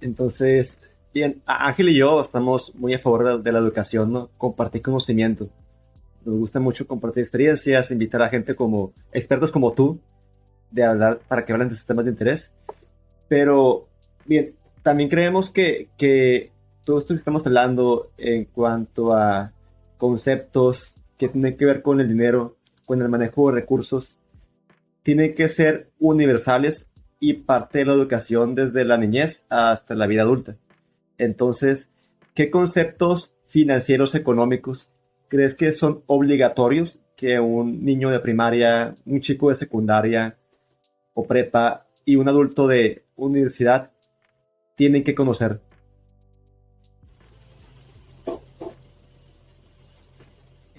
Entonces, 0.02 0.82
Bien, 1.14 1.42
Ángel 1.44 1.90
y 1.90 1.98
yo 1.98 2.22
estamos 2.22 2.74
muy 2.74 2.94
a 2.94 2.98
favor 2.98 3.42
de, 3.42 3.52
la 3.52 3.58
educación, 3.58 4.12
¿no? 4.12 4.30
Compartir 4.38 4.80
conocimiento. 4.80 5.50
Nos 6.24 6.38
gusta 6.38 6.58
mucho 6.58 6.86
compartir 6.86 7.22
experiencias, 7.22 7.90
invitar 7.90 8.22
a 8.22 8.30
gente 8.30 8.54
como 8.54 8.92
expertos 9.12 9.50
como 9.52 9.72
tú 9.72 10.00
de 10.70 10.84
hablar 10.84 11.20
para 11.28 11.44
que 11.44 11.52
hablen 11.52 11.68
de 11.68 11.74
sistemas 11.74 12.06
de 12.06 12.12
interés. 12.12 12.54
Pero, 13.28 13.88
bien, 14.24 14.54
también 14.82 15.10
creemos 15.10 15.50
que, 15.50 15.88
que 15.98 16.50
todo 16.86 16.98
esto 16.98 17.12
que 17.12 17.18
estamos 17.18 17.46
hablando 17.46 18.10
en 18.16 18.46
cuanto 18.46 19.12
a 19.12 19.52
conceptos 19.98 20.94
que 21.18 21.28
tienen 21.28 21.58
que 21.58 21.66
ver 21.66 21.82
con 21.82 22.00
el 22.00 22.08
dinero, 22.08 22.56
con 22.86 23.02
el 23.02 23.10
manejo 23.10 23.50
de 23.50 23.56
recursos, 23.60 24.18
tienen 25.02 25.34
que 25.34 25.48
ser 25.48 25.90
universales 25.98 26.92
y 27.18 27.34
parte 27.34 27.78
de 27.78 27.86
la 27.86 27.92
educación 27.92 28.54
desde 28.54 28.84
la 28.84 28.98
niñez 28.98 29.46
hasta 29.48 29.94
la 29.94 30.06
vida 30.06 30.22
adulta. 30.22 30.56
Entonces, 31.18 31.90
¿qué 32.34 32.50
conceptos 32.50 33.36
financieros 33.46 34.14
económicos 34.14 34.92
crees 35.28 35.54
que 35.54 35.72
son 35.72 36.02
obligatorios 36.06 36.98
que 37.16 37.38
un 37.38 37.84
niño 37.84 38.10
de 38.10 38.20
primaria, 38.20 38.94
un 39.06 39.20
chico 39.20 39.48
de 39.48 39.54
secundaria 39.54 40.36
o 41.14 41.26
prepa 41.26 41.86
y 42.04 42.16
un 42.16 42.28
adulto 42.28 42.66
de 42.66 43.04
universidad 43.16 43.92
tienen 44.76 45.04
que 45.04 45.14
conocer? 45.14 45.60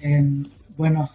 Em, 0.01 0.43
bueno, 0.76 1.09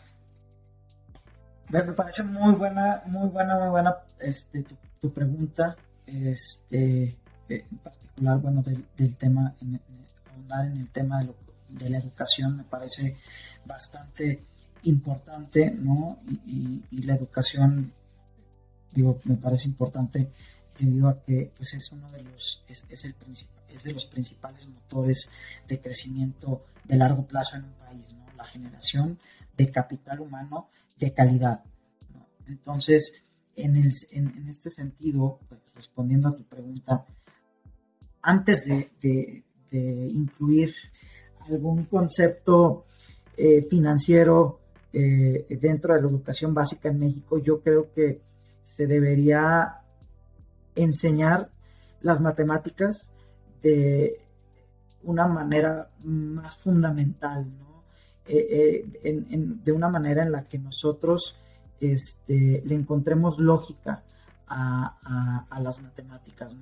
Me, 1.71 1.83
parece 1.93 2.23
muy 2.23 2.55
buena, 2.55 3.03
muy 3.07 3.29
buena, 3.29 3.59
muy 3.59 3.69
buena 3.69 3.97
este, 4.19 4.65
tu, 5.01 5.13
pregunta. 5.13 5.77
Este, 6.07 7.17
eh, 7.49 7.65
en 7.71 7.79
particular, 7.79 8.39
bueno, 8.39 8.63
del, 8.63 9.17
tema, 9.17 9.55
en, 9.61 9.75
en 9.75 10.79
el 10.79 10.89
tema 10.91 11.23
de, 11.23 11.35
de, 11.69 11.91
la 11.91 11.99
educación 11.99 12.57
me 12.57 12.65
parece 12.65 13.19
bastante 13.67 14.43
importante, 14.85 15.71
¿no? 15.71 16.19
Y, 16.47 17.03
la 17.03 17.15
educación, 17.15 17.93
digo, 18.93 19.21
me 19.25 19.37
parece 19.37 19.69
importante 19.69 20.31
debido 20.79 21.09
a 21.09 21.23
que 21.23 21.53
pues 21.57 21.75
es 21.75 21.91
uno 21.93 22.11
de 22.11 22.23
los, 22.23 22.63
es, 22.69 22.85
el 23.05 23.15
es 23.69 23.83
de 23.83 23.93
los 23.93 24.07
principales 24.07 24.69
motores 24.69 25.31
de 25.67 25.81
crecimiento 25.81 26.65
de 26.85 26.97
largo 26.97 27.27
plazo 27.27 27.57
en 27.57 27.65
un 27.65 27.73
país, 27.73 28.13
¿no? 28.13 28.27
La 28.37 28.45
generación 28.45 29.19
de 29.57 29.71
capital 29.71 30.21
humano 30.21 30.69
de 30.99 31.13
calidad. 31.13 31.65
Entonces, 32.47 33.27
en, 33.57 33.77
en, 33.77 34.49
este 34.49 34.71
sentido, 34.71 35.41
pues, 35.49 35.61
respondiendo 35.75 36.29
a 36.29 36.37
tu 36.37 36.45
pregunta, 36.45 37.05
antes 38.23 38.67
de, 39.01 39.45
incluir 39.71 40.75
algún 41.41 41.85
concepto 41.85 42.87
eh, 43.37 43.63
financiero 43.69 44.61
eh, 44.93 45.47
dentro 45.61 45.95
de 45.95 46.01
la 46.01 46.09
educación 46.09 46.55
básica 46.55 46.89
en 46.89 46.99
México, 46.99 47.39
yo 47.39 47.61
creo 47.61 47.93
que 47.93 48.23
se 48.63 48.87
debería 48.87 49.83
enseñar 50.75 51.51
las 52.01 52.21
matemáticas 52.21 53.13
de 53.63 54.21
una 55.03 55.27
manera 55.27 55.91
más 56.05 56.57
fundamental, 56.57 57.47
eh, 58.29 58.85
de 59.65 59.73
una 59.73 59.89
manera 59.89 60.23
en 60.23 60.33
la 60.33 60.45
que 60.45 60.59
nosotros 60.59 61.37
este, 61.81 62.63
le 62.65 62.75
encontremos 62.75 63.39
lógica 63.39 64.03
a, 64.49 65.61
las 65.61 65.81
matemáticas. 65.81 66.57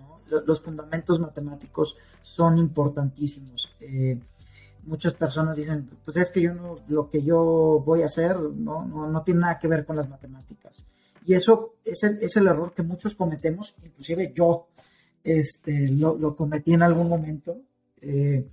Los 0.46 0.60
fundamentos 0.60 1.20
matemáticos 1.20 1.96
son 2.22 2.58
importantísimos. 2.58 3.74
Eh, 3.80 4.18
muchas 4.84 5.14
personas 5.14 5.56
dicen, 5.56 5.88
pues 6.04 6.16
es 6.16 6.30
que 6.30 6.40
yo 6.40 6.54
no, 6.54 6.78
lo 6.88 7.08
que 7.08 7.22
yo 7.22 7.82
voy 7.84 8.02
a 8.02 8.06
hacer 8.06 8.38
no, 8.38 8.84
no, 8.84 9.22
tiene 9.22 9.40
nada 9.40 9.58
que 9.58 9.68
ver 9.68 9.84
con 9.84 9.96
las 9.96 10.08
matemáticas. 10.08 10.86
Y 11.24 11.34
eso 11.34 11.74
es 11.84 12.02
el, 12.04 12.18
es 12.22 12.36
el 12.36 12.46
error 12.46 12.72
que 12.72 12.82
muchos 12.82 13.14
cometemos, 13.14 13.74
inclusive 13.84 14.32
yo 14.34 14.68
este, 15.24 15.88
lo, 15.88 16.36
cometí 16.36 16.72
en 16.72 16.82
algún 16.82 17.08
momento. 17.08 17.56
Eh, 18.00 18.46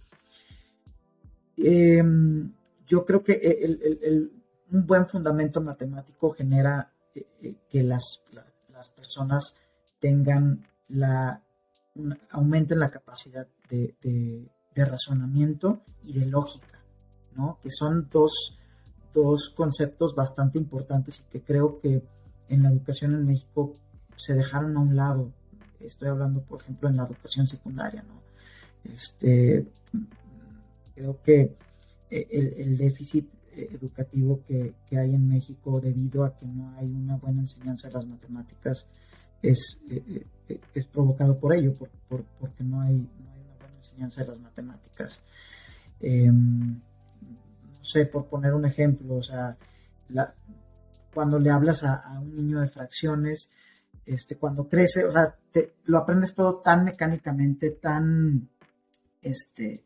em, 1.58 2.52
yo 2.88 3.06
creo 3.06 3.24
que 3.24 3.34
el, 3.34 4.32
un 4.72 4.88
buen 4.88 5.08
fundamento 5.08 5.62
matemático 5.62 6.32
genera 6.32 6.92
eh, 7.16 7.26
eh, 7.42 7.56
que 7.70 7.84
las, 7.84 8.24
las, 8.32 8.90
personas 8.90 9.56
tengan 10.00 10.68
la, 10.90 11.42
aumenten 12.32 12.80
la 12.80 12.90
capacidad 12.90 13.48
de, 13.70 13.96
de, 14.02 14.86
razonamiento 14.86 15.82
y 16.02 16.20
de 16.20 16.26
lógica, 16.26 16.84
¿no? 17.36 17.60
Que 17.62 17.70
son 17.72 18.10
dos, 18.12 18.60
dos 19.14 19.54
conceptos 19.56 20.16
bastante 20.16 20.58
importantes 20.58 21.22
y 21.22 21.32
que 21.32 21.42
creo 21.42 21.80
que 21.80 22.04
en 22.50 22.64
la 22.64 22.70
educación 22.70 23.14
en 23.14 23.26
México 23.26 23.74
se 24.18 24.34
dejaron 24.34 24.76
a 24.76 24.82
un 24.82 24.96
lado. 24.96 25.32
Estoy 25.80 26.10
hablando, 26.10 26.42
por 26.42 26.62
ejemplo, 26.62 26.90
en 26.90 26.98
la 26.98 27.06
educación 27.06 27.48
secundaria, 27.48 28.04
¿no? 28.04 28.22
Este, 28.92 29.66
creo 30.96 31.22
que 31.22 31.56
el, 32.32 32.54
el 32.58 32.78
déficit 32.78 33.28
educativo 33.56 34.42
que, 34.48 34.76
hay 34.92 35.16
en 35.16 35.28
México 35.28 35.80
debido 35.80 36.24
a 36.24 36.38
que 36.38 36.46
no 36.46 36.74
hay 36.78 36.88
una 36.88 37.18
buena 37.18 37.42
enseñanza 37.42 37.88
de 37.88 37.94
las 37.96 38.06
matemáticas 38.06 38.88
es, 39.42 39.84
eh, 39.92 40.26
eh, 40.50 40.60
es 40.74 40.86
provocado 40.88 41.38
por 41.38 41.54
ello, 41.54 41.74
por, 41.74 41.90
porque 42.40 42.64
no 42.64 42.82
hay, 42.82 42.94
no 42.94 43.32
hay, 43.32 43.42
una 43.42 43.56
buena 43.58 43.76
enseñanza 43.76 44.22
de 44.22 44.30
las 44.30 44.40
matemáticas. 44.40 45.24
Em, 46.00 46.76
no 46.76 47.84
sé, 47.84 48.06
por 48.06 48.28
poner 48.28 48.54
un 48.54 48.66
ejemplo, 48.66 49.16
o 49.16 49.24
sea, 49.24 49.58
cuando 51.14 51.40
le 51.40 51.50
hablas 51.50 51.84
a, 51.84 52.20
un 52.20 52.36
niño 52.36 52.62
de 52.62 52.68
fracciones, 52.68 53.50
este, 54.06 54.38
cuando 54.38 54.68
crece, 54.70 55.06
o 55.06 55.12
sea, 55.12 55.36
lo 55.86 55.98
aprendes 55.98 56.34
todo 56.34 56.58
tan 56.58 56.86
mecánicamente, 56.86 57.72
tan, 57.72 58.50
este, 59.22 59.84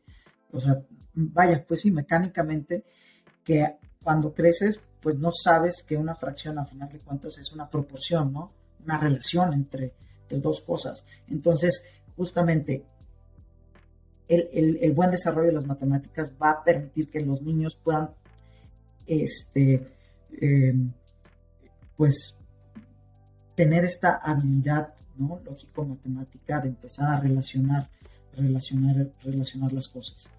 o 0.51 0.59
sea, 0.59 0.83
vaya, 1.17 1.65
pues 1.67 1.81
sí, 1.81 1.91
mecánicamente, 1.91 2.83
que 3.43 3.77
cuando 4.03 4.33
creces, 4.33 4.79
pues 5.01 5.15
no 5.17 5.31
sabes 5.31 5.83
que 5.83 5.97
una 5.97 6.15
fracción 6.15 6.59
a 6.59 6.65
final 6.65 6.89
de 6.89 6.99
cuentas 6.99 7.37
es 7.37 7.51
una 7.51 7.69
proporción, 7.69 8.31
¿no? 8.31 8.51
Una 8.83 8.97
relación 8.99 9.53
entre, 9.53 9.93
dos 10.29 10.61
cosas. 10.61 11.05
Entonces, 11.29 12.01
justamente, 12.15 12.83
el, 14.27 14.91
buen 14.93 15.09
desarrollo 15.09 15.47
de 15.47 15.53
las 15.53 15.65
matemáticas 15.65 16.33
va 16.41 16.51
a 16.51 16.63
permitir 16.63 17.09
que 17.09 17.21
los 17.21 17.41
niños 17.41 17.77
puedan, 17.81 18.09
este, 19.05 19.87
em, 20.41 20.91
pues, 21.95 22.37
tener 23.55 23.85
esta 23.85 24.17
habilidad, 24.17 24.93
¿no? 25.17 25.39
Lógico-matemática 25.45 26.59
de 26.59 26.67
empezar 26.67 27.13
a 27.13 27.19
relacionar, 27.19 27.89
relacionar, 28.33 29.09
relacionar 29.23 29.71
las 29.71 29.87
cosas. 29.87 30.29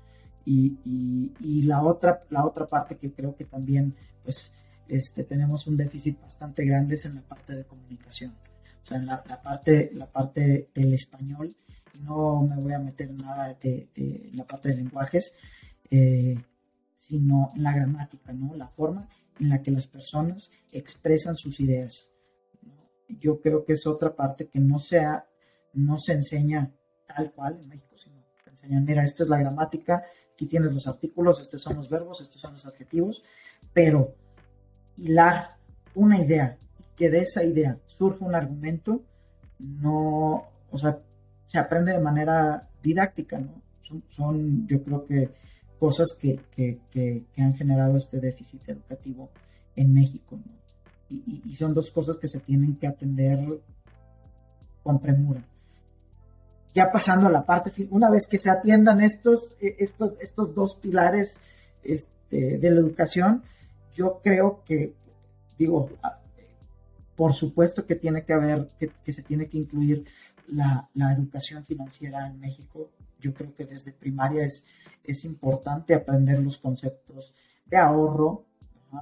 Y, 0.45 1.62
la, 1.64 1.82
otra, 1.82 2.22
la 2.30 2.47
otra 2.47 2.66
parte 2.66 2.97
que 2.97 3.12
creo 3.12 3.36
que 3.36 3.45
también 3.45 3.95
pues, 4.24 4.64
este, 4.89 5.24
tenemos 5.24 5.66
un 5.66 5.76
déficit 5.76 6.20
bastante 6.20 6.64
grande 6.64 6.95
es 6.95 7.05
en 7.05 7.16
la 7.16 7.22
parte 7.22 7.55
de 7.55 7.66
comunicación. 7.66 8.34
O 8.82 8.86
sea, 8.86 8.97
en 8.97 9.07
la, 9.07 9.22
parte, 9.22 9.91
la 9.93 10.11
parte 10.11 10.70
del 10.74 10.95
español, 10.95 11.55
y 11.95 11.99
no 11.99 12.43
me 12.43 12.57
voy 12.57 12.72
a 12.72 12.78
meter 12.78 13.12
nada 13.12 13.55
de, 13.61 14.30
la 14.32 14.47
parte 14.47 14.70
de 14.70 14.76
lenguajes, 14.76 15.36
eh, 15.91 16.39
sino 16.95 17.53
la 17.57 17.74
gramática, 17.74 18.32
¿no? 18.32 18.55
La 18.55 18.68
forma 18.68 19.09
en 19.41 19.49
la 19.51 19.62
que 19.62 19.70
las 19.70 19.86
personas 19.86 20.53
expresan 20.72 21.36
sus 21.36 21.61
ideas. 21.61 22.12
Yo 23.09 23.41
creo 23.41 23.64
que 23.64 23.74
es 23.74 23.86
otra 23.86 24.14
parte 24.14 24.49
que 24.49 24.61
no, 24.61 24.78
sea, 24.78 25.26
no 25.72 25.99
se 25.99 26.12
enseña 26.12 26.72
tal 27.07 27.32
cual 27.32 27.59
en 27.61 27.68
México, 27.68 27.97
sino 27.97 28.22
que 28.45 28.51
enseñan, 28.51 28.84
mira, 28.84 29.03
esta 29.03 29.22
es 29.22 29.28
la 29.28 29.39
gramática, 29.39 30.05
aquí 30.39 30.47
tienes 30.47 30.70
los 30.70 30.86
artículos, 30.86 31.41
estos 31.41 31.61
son 31.61 31.74
los 31.74 31.89
verbos, 31.89 32.20
estos 32.20 32.41
son 32.41 32.53
los 32.53 32.64
adjetivos, 32.64 33.24
pero 33.72 34.14
hilar 34.97 35.57
una 35.97 36.16
idea 36.16 36.57
que 36.95 37.11
de 37.11 37.18
esa 37.18 37.43
idea 37.43 37.76
surja 37.89 38.24
un 38.24 38.36
argumento, 38.36 39.03
no, 39.59 40.47
o 40.70 40.78
sea, 40.78 41.01
se 41.49 41.59
aprende 41.59 41.91
de 41.91 41.99
manera 41.99 42.68
didáctica, 42.80 43.41
¿no? 43.41 43.61
Son, 44.11 44.64
yo 44.68 44.80
creo 44.84 45.05
que 45.07 45.30
cosas 45.80 46.16
que, 46.20 46.39
han 47.36 47.55
generado 47.55 47.97
este 47.97 48.20
déficit 48.20 48.68
educativo 48.68 49.30
en 49.74 49.93
México, 49.93 50.36
¿no? 50.36 50.59
y 51.11 51.55
son 51.55 51.72
dos 51.72 51.91
cosas 51.91 52.18
que 52.18 52.28
se 52.28 52.41
tienen 52.41 52.76
que 52.76 52.86
atender 52.86 53.41
con 54.84 55.01
premura 55.01 55.43
ya 56.74 56.90
pasando 56.92 57.28
a 57.28 57.30
la 57.30 57.44
parte, 57.44 57.72
una 57.90 58.10
vez 58.10 58.26
que 58.26 58.38
se 58.38 58.50
atiendan 58.50 59.00
estos, 59.00 59.56
eh, 59.60 59.76
estos, 59.78 60.14
estos 60.20 60.54
dos 60.54 60.74
pilares 60.74 61.40
este, 61.82 62.58
de 62.58 62.70
la 62.70 62.80
educación, 62.80 63.42
yo 63.94 64.20
creo 64.22 64.62
que, 64.64 64.94
digo, 65.56 65.90
ah, 66.02 66.20
por 67.16 67.32
supuesto 67.32 67.84
que 67.84 67.96
tiene 67.96 68.24
que 68.24 68.32
haber, 68.32 68.68
que, 68.78 69.12
se 69.12 69.24
tiene 69.24 69.48
que 69.48 69.58
incluir 69.58 70.04
la, 70.46 70.88
educación 71.12 71.64
financiera 71.64 72.26
en 72.28 72.38
México. 72.38 72.90
Yo 73.20 73.34
creo 73.34 73.52
que 73.56 73.64
desde 73.64 73.92
primaria 73.92 74.44
es, 74.44 74.64
es 75.02 75.24
importante 75.24 75.94
aprender 75.94 76.38
los 76.38 76.58
conceptos 76.58 77.34
de 77.66 77.76
ahorro, 77.76 78.44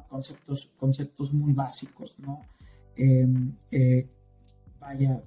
conceptos, 0.08 0.72
conceptos 0.78 1.34
muy 1.34 1.52
básicos, 1.52 2.14
¿no? 2.18 2.40
Em, 2.96 3.54
eh, 3.70 4.08
vaya, 4.80 5.20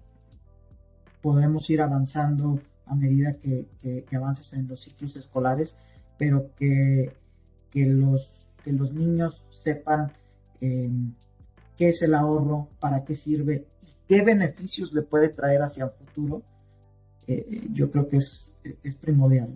podremos 1.22 1.70
ir 1.70 1.82
avanzando 1.82 2.60
a 2.86 2.96
medida 2.96 3.34
que, 3.34 3.68
que, 3.82 4.16
avances 4.16 4.54
en 4.54 4.68
los 4.68 4.82
ciclos 4.82 5.16
escolares, 5.16 5.78
pero 6.18 6.50
que, 6.56 7.12
que, 7.70 7.86
los, 7.86 8.32
que 8.64 8.72
los 8.72 8.92
niños 8.92 9.44
sepan 9.64 10.12
em, 10.60 11.14
qué 11.78 11.90
es 11.90 12.02
el 12.02 12.16
ahorro, 12.16 12.68
para 12.80 13.04
qué 13.04 13.16
sirve 13.16 13.68
y 13.84 13.88
qué 14.08 14.24
beneficios 14.24 14.92
le 14.94 15.04
puede 15.04 15.30
traer 15.30 15.62
hacia 15.62 15.86
el 15.86 15.92
futuro, 15.92 16.42
eh, 17.28 17.68
yo 17.72 17.92
creo 17.92 18.08
que 18.08 18.18
es, 18.18 18.54
es 18.84 18.96
primordial. 18.96 19.50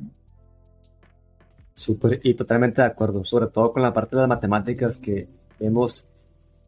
Súper, 1.74 2.20
y 2.24 2.36
totalmente 2.36 2.82
de 2.82 2.88
acuerdo, 2.88 3.24
sobre 3.24 3.48
todo 3.48 3.74
con 3.74 3.82
la 3.82 3.94
parte 3.94 4.16
de 4.16 4.22
las 4.22 4.30
matemáticas 4.30 4.98
que 4.98 5.28
vemos 5.60 6.08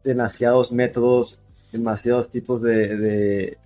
demasiados 0.02 0.72
métodos, 0.72 1.42
demasiados 1.70 2.30
tipos 2.30 2.60
de, 2.62 3.56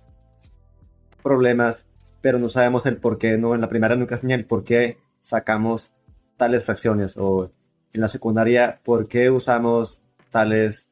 problemas, 1.21 1.87
pero 2.21 2.39
no 2.39 2.49
sabemos 2.49 2.85
el 2.85 2.97
por 2.97 3.17
qué, 3.17 3.37
¿no? 3.37 3.55
En 3.55 3.61
la 3.61 3.69
primaria 3.69 3.95
nunca 3.95 4.15
enseñan 4.15 4.43
por 4.43 4.63
qué 4.63 4.97
sacamos 5.21 5.95
tales 6.37 6.63
fracciones 6.65 7.17
o 7.17 7.51
en 7.93 8.01
la 8.01 8.07
secundaria 8.07 8.79
por 8.83 9.07
qué 9.07 9.29
usamos 9.29 10.03
tales 10.31 10.91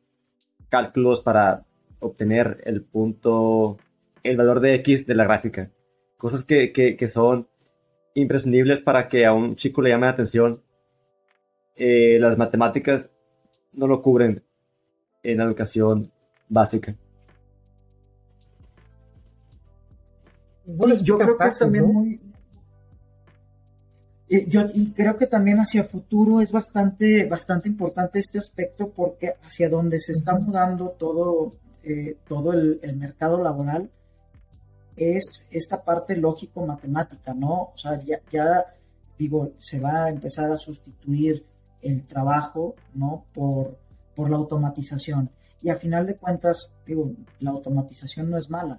cálculos 0.69 1.21
para 1.21 1.65
obtener 1.99 2.61
el 2.65 2.83
punto, 2.83 3.77
el 4.23 4.37
valor 4.37 4.59
de 4.59 4.75
X 4.75 5.07
de 5.07 5.15
la 5.15 5.23
gráfica. 5.23 5.71
Cosas 6.17 6.43
que, 6.43 6.71
que, 6.71 7.07
son 7.07 7.47
imprescindibles 8.13 8.81
para 8.81 9.07
que 9.07 9.25
a 9.25 9.33
un 9.33 9.55
chico 9.55 9.81
le 9.81 9.89
llame 9.89 10.05
la 10.05 10.11
atención. 10.11 10.61
Eh, 11.75 12.17
las 12.19 12.37
matemáticas 12.37 13.09
no 13.71 13.87
lo 13.87 14.01
cubren 14.01 14.43
en 15.23 15.37
la 15.37 15.45
educación 15.45 16.11
básica. 16.49 16.95
Yo 21.03 21.17
creo 21.17 21.37
que 21.37 21.47
es 21.47 21.59
también 21.59 21.85
muy... 21.91 22.21
Eh, 24.29 24.45
yo, 24.47 24.61
y 24.73 24.91
creo 24.91 25.17
que 25.17 25.25
también 25.25 25.57
hacia 25.57 25.83
futuro 25.83 26.39
es 26.39 26.51
bastante, 26.51 27.25
bastante 27.25 27.67
importante 27.67 28.19
este 28.19 28.37
aspecto 28.37 28.91
porque 28.91 29.33
hacia 29.43 29.69
donde 29.69 29.97
se 29.97 30.11
está 30.11 30.37
mudando 30.37 30.89
todo, 30.89 31.53
eh, 31.83 32.15
todo 32.27 32.53
el, 32.53 32.79
mercado 32.95 33.41
laboral 33.41 33.89
es 34.95 35.49
esta 35.51 35.83
parte 35.83 36.15
lógico-matemática, 36.15 37.33
¿no? 37.33 37.71
O 37.73 37.77
sea, 37.77 37.99
ya, 38.01 38.19
ya, 38.31 38.65
digo, 39.17 39.53
se 39.57 39.79
va 39.79 40.05
a 40.05 40.09
empezar 40.09 40.51
a 40.51 40.57
sustituir 40.57 41.43
el 41.81 42.05
trabajo, 42.05 42.75
¿no? 42.93 43.25
Por, 43.33 43.79
por 44.15 44.29
la 44.29 44.37
automatización. 44.37 45.31
Y 45.61 45.69
a 45.69 45.75
final 45.75 46.05
de 46.05 46.17
cuentas, 46.17 46.73
digo, 46.85 47.11
la 47.39 47.49
automatización 47.49 48.29
no 48.29 48.37
es 48.37 48.49
mala, 48.49 48.77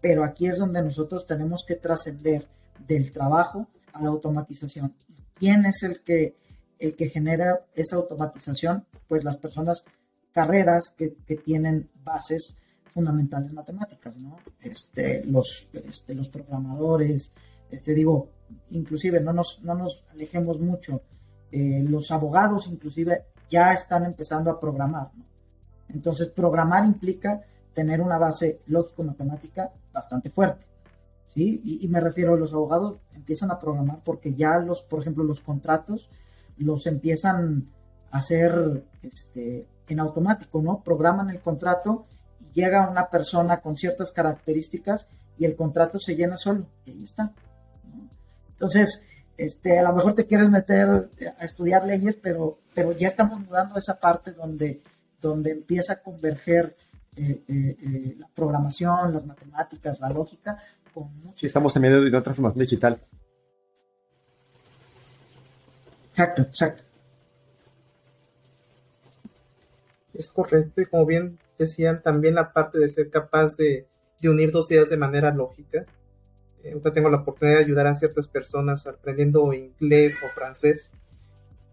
pero 0.00 0.24
aquí 0.24 0.46
es 0.46 0.58
donde 0.58 0.82
nosotros 0.82 1.26
tenemos 1.26 1.64
que 1.66 1.76
trascender 1.76 2.46
del 2.86 3.12
trabajo 3.12 3.66
a 3.92 4.02
la 4.02 4.08
automatización. 4.08 4.94
¿Quién 5.34 5.66
es 5.66 5.82
el 5.82 6.00
que, 6.00 6.36
el 6.78 6.94
que 6.94 7.08
genera 7.08 7.66
esa 7.74 7.96
automatización? 7.96 8.84
Pues 9.06 9.24
las 9.24 9.36
personas, 9.36 9.84
carreras 10.32 10.94
que, 10.96 11.10
tienen 11.36 11.90
bases 12.04 12.58
fundamentales 12.92 13.52
matemáticas, 13.52 14.16
¿no? 14.16 14.38
Este, 14.60 15.24
los, 15.24 15.68
este, 15.72 16.14
los 16.14 16.28
programadores, 16.28 17.32
este, 17.70 17.94
digo, 17.94 18.30
inclusive 18.70 19.20
no 19.20 19.32
nos, 19.32 19.60
no 19.62 19.74
nos 19.74 20.04
alejemos 20.10 20.60
mucho, 20.60 21.02
eh, 21.50 21.82
los 21.82 22.10
abogados 22.10 22.68
inclusive 22.68 23.24
ya 23.50 23.72
están 23.72 24.04
empezando 24.04 24.50
a 24.50 24.60
programar, 24.60 25.10
¿no? 25.16 25.24
Entonces, 25.88 26.28
programar 26.28 26.84
implica 26.84 27.42
tener 27.78 28.00
una 28.00 28.18
base 28.18 28.58
lógico-matemática 28.66 29.70
bastante 29.92 30.30
fuerte. 30.30 30.66
¿sí? 31.26 31.62
Y, 31.80 31.86
me 31.86 32.00
refiero 32.00 32.34
a 32.34 32.36
los 32.36 32.52
abogados 32.52 32.98
empiezan 33.14 33.52
a 33.52 33.60
programar 33.60 34.00
porque 34.04 34.34
ya 34.34 34.58
los, 34.58 34.82
por 34.82 35.00
ejemplo, 35.00 35.22
los 35.22 35.40
contratos 35.40 36.10
los 36.56 36.88
empiezan 36.88 37.68
a 38.10 38.16
hacer 38.16 38.82
este, 39.04 39.68
en 39.86 40.00
automático, 40.00 40.60
¿no? 40.60 40.82
Programan 40.82 41.30
el 41.30 41.38
contrato 41.38 42.06
y 42.40 42.60
llega 42.60 42.90
una 42.90 43.10
persona 43.10 43.60
con 43.60 43.76
ciertas 43.76 44.10
características 44.10 45.06
y 45.38 45.44
el 45.44 45.54
contrato 45.54 46.00
se 46.00 46.16
llena 46.16 46.36
solo 46.36 46.66
y 46.84 46.90
ahí 46.90 47.04
está. 47.04 47.32
Entonces, 48.54 49.06
este, 49.36 49.78
a 49.78 49.84
lo 49.84 49.92
mejor 49.92 50.16
te 50.16 50.26
quieres 50.26 50.50
meter 50.50 51.10
a 51.38 51.44
estudiar 51.44 51.86
leyes, 51.86 52.16
pero, 52.16 52.58
pero 52.74 52.90
ya 52.90 53.06
estamos 53.06 53.38
mudando 53.38 53.78
esa 53.78 54.00
parte 54.00 54.32
donde, 54.32 54.82
donde 55.20 55.52
empieza 55.52 55.92
a 55.92 56.02
converger 56.02 56.74
eh, 57.20 57.42
eh, 57.48 57.76
eh, 57.82 58.16
la 58.16 58.28
programación, 58.28 59.12
las 59.12 59.26
matemáticas, 59.26 60.00
la 60.00 60.08
lógica, 60.10 60.56
con 60.94 61.10
Sí, 61.34 61.46
estamos 61.46 61.74
en 61.74 61.82
medio 61.82 62.00
de 62.00 62.08
una 62.08 62.22
transformación 62.22 62.60
digital. 62.60 63.00
Exacto, 66.10 66.42
exacto. 66.42 66.82
Es 70.14 70.30
correcto, 70.30 70.80
y 70.80 70.86
como 70.86 71.06
bien 71.06 71.38
decían, 71.58 72.02
también 72.02 72.36
la 72.36 72.52
parte 72.52 72.78
de 72.78 72.88
ser 72.88 73.10
capaz 73.10 73.56
de, 73.56 73.86
unir 74.22 74.52
dos 74.52 74.70
ideas 74.70 74.90
de 74.90 74.96
manera 74.96 75.32
lógica. 75.32 75.86
ahorita 76.64 76.92
tengo 76.92 77.10
la 77.10 77.18
oportunidad 77.18 77.58
de 77.58 77.64
ayudar 77.64 77.86
a 77.88 77.94
ciertas 77.94 78.28
personas 78.28 78.86
aprendiendo 78.86 79.52
inglés 79.52 80.20
o 80.24 80.28
francés, 80.28 80.92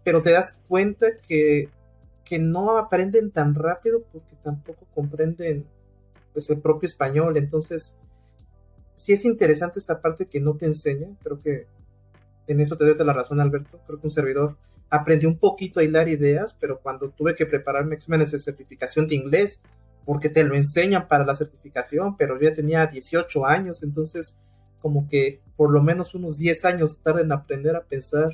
pero 0.04 0.22
te 0.22 0.32
das 0.32 0.60
cuenta 0.68 1.06
que 1.26 1.68
que 2.26 2.38
no 2.40 2.76
aprenden 2.76 3.30
tan 3.30 3.54
rápido 3.54 4.02
porque 4.12 4.34
tampoco 4.42 4.84
comprenden 4.94 5.64
pues, 6.32 6.50
el 6.50 6.60
propio 6.60 6.86
español. 6.86 7.36
Entonces, 7.36 7.98
sí 8.96 9.12
es 9.12 9.24
interesante 9.24 9.78
esta 9.78 10.02
parte 10.02 10.26
que 10.26 10.40
no 10.40 10.56
te 10.56 10.66
enseña. 10.66 11.08
Creo 11.22 11.38
que 11.38 11.66
en 12.48 12.60
eso 12.60 12.76
te 12.76 12.84
doy 12.84 13.06
la 13.06 13.12
razón, 13.12 13.40
Alberto. 13.40 13.80
Creo 13.86 14.00
que 14.00 14.06
un 14.08 14.10
servidor 14.10 14.56
aprendió 14.90 15.28
un 15.28 15.38
poquito 15.38 15.80
a 15.80 15.84
hilar 15.84 16.08
ideas, 16.08 16.56
pero 16.60 16.80
cuando 16.80 17.10
tuve 17.10 17.36
que 17.36 17.46
prepararme 17.46 17.94
exámenes 17.94 18.32
de 18.32 18.40
certificación 18.40 19.06
de 19.06 19.14
inglés, 19.14 19.60
porque 20.04 20.28
te 20.28 20.44
lo 20.44 20.56
enseñan 20.56 21.08
para 21.08 21.24
la 21.24 21.34
certificación, 21.34 22.16
pero 22.16 22.40
yo 22.40 22.48
ya 22.48 22.54
tenía 22.54 22.86
18 22.86 23.46
años, 23.46 23.82
entonces 23.82 24.38
como 24.80 25.08
que 25.08 25.40
por 25.56 25.72
lo 25.72 25.82
menos 25.82 26.14
unos 26.14 26.38
10 26.38 26.64
años 26.64 27.02
tarde 27.02 27.22
en 27.22 27.32
aprender 27.32 27.74
a 27.74 27.82
pensar 27.82 28.30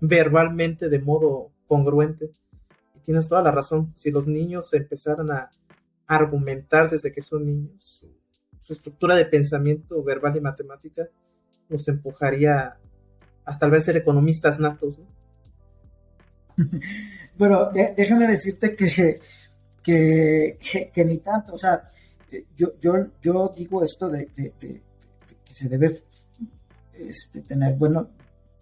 verbalmente 0.00 0.88
de 0.88 0.98
modo 0.98 1.50
congruente 1.66 2.30
tienes 3.04 3.28
toda 3.28 3.42
la 3.42 3.50
razón. 3.50 3.92
Si 3.96 4.10
los 4.10 4.26
niños 4.26 4.72
empezaran 4.74 5.30
a 5.30 5.50
argumentar 6.06 6.90
desde 6.90 7.12
que 7.12 7.22
son 7.22 7.46
niños, 7.46 8.02
su, 8.60 8.72
estructura 8.72 9.14
de 9.14 9.26
pensamiento 9.26 10.02
verbal 10.02 10.36
y 10.36 10.40
matemática 10.40 11.06
los 11.68 11.86
empujaría 11.88 12.78
hasta 13.44 13.66
tal 13.66 13.70
vez 13.70 13.84
ser 13.84 13.96
economistas 13.96 14.60
natos. 14.60 14.98
Bueno, 17.38 17.70
déjame 17.72 18.28
decirte 18.28 18.76
que, 18.76 19.18
que, 19.82 21.04
ni 21.04 21.18
tanto, 21.18 21.54
o 21.54 21.58
sea, 21.58 21.82
yo, 22.54 22.78
yo, 22.78 23.06
yo 23.22 23.52
digo 23.56 23.82
esto 23.82 24.10
de, 24.10 24.26
que 24.26 24.82
se 25.50 25.68
debe 25.68 26.02
este, 26.94 27.40
tener, 27.40 27.74
bueno, 27.76 28.10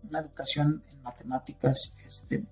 una 0.09 0.21
educación 0.21 0.83
en 0.91 1.03
matemáticas 1.03 1.97
este, 2.07 2.45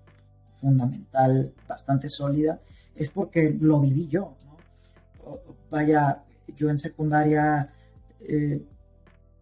fundamental, 0.59 1.53
bastante 1.67 2.09
sólida, 2.09 2.59
es 2.95 3.09
porque 3.09 3.55
lo 3.59 3.79
viví 3.79 4.07
yo. 4.07 4.35
Vaya, 5.69 6.23
yo 6.55 6.69
en 6.69 6.79
secundaria, 6.79 7.73
eh, 8.21 8.61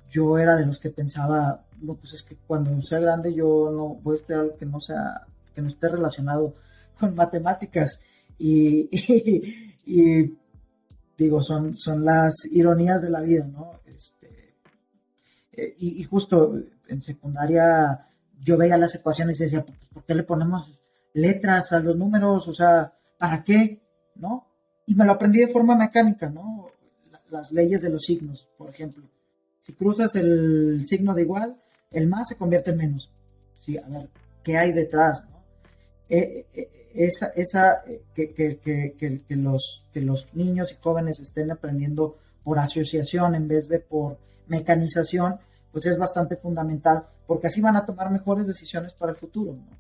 yo 0.10 0.38
era 0.38 0.56
de 0.56 0.66
los 0.66 0.80
que 0.80 0.90
pensaba, 0.90 1.66
no, 1.82 1.96
pues 1.96 2.14
es 2.14 2.24
que 2.24 2.36
cuando 2.36 2.80
sea 2.82 3.00
grande 3.00 3.34
yo 3.34 3.72
no 3.72 3.96
voy 4.02 4.16
a 4.16 4.20
estudiar 4.20 4.42
algo 4.42 4.58
que 4.58 4.66
no 4.66 4.80
sea, 4.80 5.26
que 5.54 5.62
no 5.62 5.68
esté 5.68 5.90
relacionado 5.90 6.56
con 7.00 7.16
matemáticas. 7.16 8.02
Y, 8.38 8.90
y, 9.86 10.38
digo, 11.18 11.42
son, 11.42 11.76
son 11.76 12.06
las 12.06 12.34
ironías 12.52 13.02
de 13.02 13.10
la 13.10 13.22
vida, 13.22 13.46
¿no? 13.46 13.80
Este, 13.86 14.56
eh, 15.54 15.76
y, 15.80 16.02
y, 16.02 16.04
justo 16.04 16.54
en 16.88 17.02
secundaria 17.02 18.08
yo 18.40 18.58
veía 18.58 18.78
las 18.78 18.94
ecuaciones 18.96 19.40
y 19.40 19.46
decía, 19.46 19.66
pues, 19.66 19.78
¿por 19.92 20.04
qué 20.06 20.14
le 20.14 20.24
ponemos 20.24 20.80
letras, 21.14 21.72
a 21.74 21.80
los 21.80 21.96
números, 21.96 22.48
o 22.48 22.54
sea, 22.54 22.94
¿para 23.18 23.44
qué? 23.44 23.82
¿No? 24.16 24.48
Y 24.86 24.96
me 24.96 25.06
lo 25.06 25.14
aprendí 25.14 25.40
de 25.40 25.48
forma 25.48 25.76
mecánica, 25.76 26.30
¿no? 26.30 26.68
Las 27.30 27.52
leyes 27.52 27.82
de 27.82 27.90
los 27.90 28.04
signos, 28.04 28.48
por 28.58 28.70
ejemplo. 28.70 29.04
Si 29.60 29.74
cruzas 29.74 30.16
el 30.16 30.86
signo 30.86 31.14
de 31.14 31.24
igual, 31.24 31.58
el 31.92 32.08
más 32.08 32.30
se 32.30 32.38
convierte 32.38 32.72
en 32.72 32.78
menos. 32.78 33.12
Sí, 33.58 33.78
a 33.78 33.88
ver, 33.88 34.10
¿qué 34.44 34.58
hay 34.58 34.72
detrás? 34.72 35.26
¿no? 35.30 35.44
Eh, 36.10 36.46
eh, 36.54 36.70
esa, 36.96 37.28
esa 37.36 37.84
que, 38.16 38.34
que, 38.34 38.58
que, 38.58 39.24
que, 39.28 39.36
los, 39.36 39.86
que 39.94 40.02
los 40.02 40.34
niños 40.34 40.72
y 40.72 40.82
jóvenes 40.82 41.20
estén 41.20 41.52
aprendiendo 41.52 42.18
por 42.44 42.60
asociación 42.60 43.36
en 43.36 43.48
vez 43.48 43.68
de 43.68 43.80
por 43.80 44.18
mecanización, 44.48 45.38
pues 45.72 45.86
es 45.86 45.98
bastante 45.98 46.38
fundamental, 46.38 47.06
porque 47.28 47.48
así 47.48 47.62
van 47.62 47.76
a 47.76 47.86
tomar 47.86 48.10
mejores 48.10 48.48
decisiones 48.48 48.94
para 48.94 49.12
el 49.12 49.18
futuro. 49.18 49.54
¿no? 49.54 49.78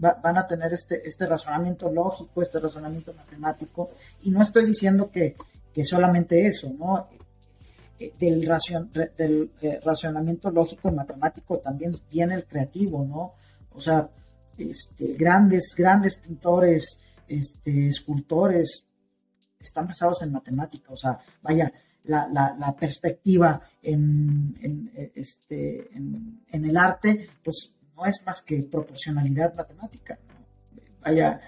Van 0.00 0.38
a 0.38 0.46
tener 0.46 0.72
este, 0.72 1.06
este 1.06 1.26
razonamiento 1.26 1.90
lógico, 1.90 2.40
este 2.40 2.58
razonamiento 2.58 3.12
matemático, 3.12 3.90
y 4.22 4.30
no 4.30 4.40
estoy 4.40 4.64
diciendo 4.64 5.10
que, 5.10 5.36
solamente 5.82 6.46
eso, 6.46 6.72
¿no? 6.78 7.06
Eh, 7.98 8.12
del, 8.18 8.40
del 9.16 9.50
eh, 9.62 9.80
lógico 10.52 10.88
y 10.88 10.92
matemático 10.92 11.58
también 11.58 11.94
viene 12.10 12.34
el 12.34 12.44
creativo, 12.44 13.04
¿no? 13.04 13.32
O 13.72 13.80
sea, 13.80 14.10
este, 14.58 15.14
grandes, 15.14 15.74
grandes 15.76 16.16
pintores, 16.16 17.00
este, 17.28 17.86
escultores, 17.86 18.86
están 19.58 19.86
basados 19.86 20.20
en 20.22 20.32
matemática, 20.32 20.92
o 20.92 20.96
sea, 20.96 21.18
vaya, 21.42 21.72
la, 22.04 22.76
perspectiva 22.78 23.60
en, 23.82 24.56
en, 24.62 25.12
este, 25.14 25.90
en 25.94 26.64
el 26.64 26.76
arte, 26.76 27.28
pues 27.44 27.79
no 28.00 28.06
es 28.06 28.24
más 28.26 28.40
que 28.42 28.62
proporcionalidad 28.62 29.54
matemática. 29.54 30.18
Vaya, 31.02 31.40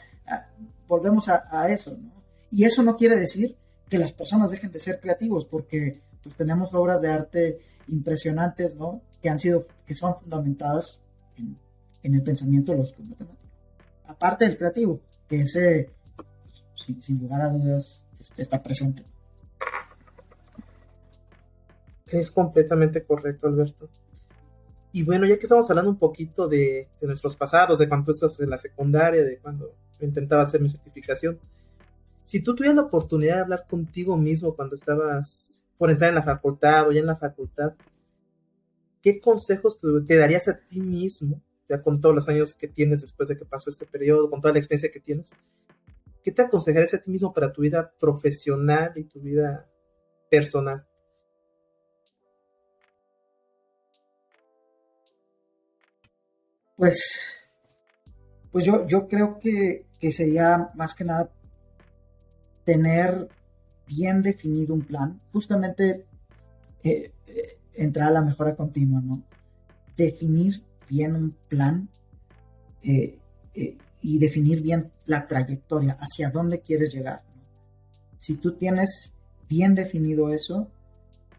volvemos 0.86 1.28
a, 1.28 1.68
eso, 1.68 1.96
¿no? 1.96 2.12
Y 2.50 2.64
eso 2.64 2.82
no 2.82 2.96
quiere 2.96 3.16
decir 3.16 3.56
que 3.88 3.98
las 3.98 4.12
personas 4.12 4.50
dejen 4.50 4.70
de 4.70 4.78
ser 4.78 5.00
creativos, 5.00 5.46
porque 5.46 6.00
pues 6.22 6.36
tenemos 6.36 6.72
obras 6.74 7.00
de 7.00 7.10
arte 7.10 7.60
impresionantes, 7.88 8.74
¿no? 8.74 9.00
Que 9.22 9.30
han 9.30 9.40
sido, 9.40 9.64
que 9.86 9.94
son 9.94 10.14
fundamentadas 10.20 11.02
en, 11.36 12.14
el 12.14 12.22
pensamiento 12.22 12.74
lógico 12.74 13.02
matemático. 13.02 13.48
Aparte 14.06 14.46
del 14.46 14.58
creativo, 14.58 15.00
que 15.28 15.40
ese, 15.40 15.90
sin, 17.00 17.18
lugar 17.18 17.42
a 17.42 17.48
dudas, 17.48 18.04
este, 18.20 18.42
está 18.42 18.62
presente. 18.62 19.04
Es 22.06 22.30
completamente 22.30 23.02
correcto, 23.04 23.46
Alberto. 23.46 23.88
Y 24.92 25.02
bueno, 25.04 25.26
ya 25.26 25.36
que 25.38 25.44
estamos 25.44 25.68
hablando 25.70 25.90
un 25.90 25.98
poquito 25.98 26.46
de, 26.46 26.88
nuestros 27.00 27.34
pasados, 27.34 27.78
de 27.78 27.88
cuando 27.88 28.12
estás 28.12 28.38
en 28.40 28.50
la 28.50 28.58
secundaria, 28.58 29.24
de 29.24 29.38
cuando 29.38 29.74
intentaba 30.00 30.42
hacer 30.42 30.60
mi 30.60 30.68
certificación, 30.68 31.38
si 32.24 32.42
tú 32.42 32.54
tuvieras 32.54 32.76
la 32.76 32.82
oportunidad 32.82 33.36
de 33.36 33.40
hablar 33.42 33.66
contigo 33.68 34.16
mismo 34.18 34.54
cuando 34.54 34.74
estabas 34.74 35.64
por 35.78 35.90
entrar 35.90 36.10
en 36.10 36.16
la 36.16 36.22
facultad 36.22 36.88
o 36.88 36.92
ya 36.92 37.00
en 37.00 37.06
la 37.06 37.16
facultad, 37.16 37.72
¿qué 39.00 39.18
consejos 39.18 39.78
te, 39.80 40.16
darías 40.16 40.48
a 40.48 40.58
ti 40.58 40.80
mismo, 40.80 41.40
ya 41.68 41.82
con 41.82 42.00
todos 42.00 42.14
los 42.14 42.28
años 42.28 42.54
que 42.54 42.68
tienes 42.68 43.00
después 43.00 43.30
de 43.30 43.38
que 43.38 43.46
pasó 43.46 43.70
este 43.70 43.86
periodo, 43.86 44.28
con 44.28 44.42
toda 44.42 44.52
la 44.52 44.58
experiencia 44.58 44.92
que 44.92 45.00
tienes? 45.00 45.32
¿Qué 46.22 46.30
te 46.30 46.42
aconsejarías 46.42 46.94
a 46.94 47.02
ti 47.02 47.10
mismo 47.10 47.32
para 47.32 47.50
tu 47.50 47.62
vida 47.62 47.92
profesional 47.98 48.92
y 48.96 49.04
tu 49.04 49.20
vida 49.20 49.66
personal? 50.30 50.86
Pues, 56.82 57.46
pues 58.50 58.64
yo, 58.64 58.84
yo 58.88 59.06
creo 59.06 59.38
que, 59.38 59.86
sería 60.10 60.72
más 60.74 60.96
que 60.96 61.04
nada 61.04 61.30
tener 62.64 63.28
bien 63.86 64.20
definido 64.20 64.74
un 64.74 64.82
plan, 64.82 65.20
justamente 65.30 66.06
eh, 66.82 67.12
eh, 67.28 67.58
entrar 67.74 68.08
a 68.08 68.10
la 68.10 68.22
mejora 68.22 68.56
continua, 68.56 69.00
¿no? 69.00 69.22
Definir 69.96 70.60
bien 70.88 71.14
un 71.14 71.36
plan 71.46 71.88
eh, 72.82 73.16
y 74.00 74.18
definir 74.18 74.60
bien 74.60 74.90
la 75.06 75.28
trayectoria, 75.28 75.96
hacia 76.00 76.30
dónde 76.30 76.62
quieres 76.62 76.92
llegar. 76.92 77.22
Si 78.18 78.38
tú 78.38 78.56
tienes 78.56 79.14
bien 79.48 79.76
definido 79.76 80.32
eso 80.32 80.66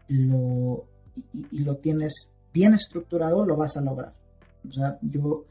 y, 0.08 0.16
lo 0.24 1.76
tienes 1.82 2.32
bien 2.50 2.72
estructurado, 2.72 3.44
lo 3.44 3.56
vas 3.56 3.76
a 3.76 3.82
lograr. 3.82 4.23
O 4.68 4.72
sea, 4.72 4.98
yo, 5.02 5.44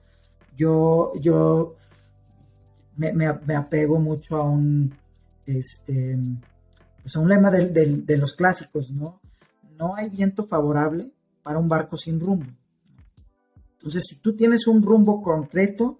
yo, 0.58 1.14
yo 1.20 1.76
me, 2.96 3.56
apego 3.56 4.00
mucho 4.00 4.38
a 4.38 4.44
un, 4.44 4.94
este, 5.46 6.18
pues 7.02 7.16
a 7.16 7.20
un 7.20 7.30
lema 7.30 7.52
de, 7.52 8.18
los 8.18 8.34
clásicos, 8.34 8.92
¿no? 8.92 9.20
No 9.78 9.96
hay 9.96 10.10
viento 10.10 10.44
favorable 10.44 11.12
para 11.42 11.60
un 11.60 11.68
barco 11.68 11.98
sin 11.98 12.20
rumbo. 12.20 12.46
Entonces, 13.74 14.04
si 14.08 14.22
tú 14.22 14.36
tienes 14.36 14.68
un 14.68 14.82
rumbo 14.82 15.22
concreto, 15.22 16.00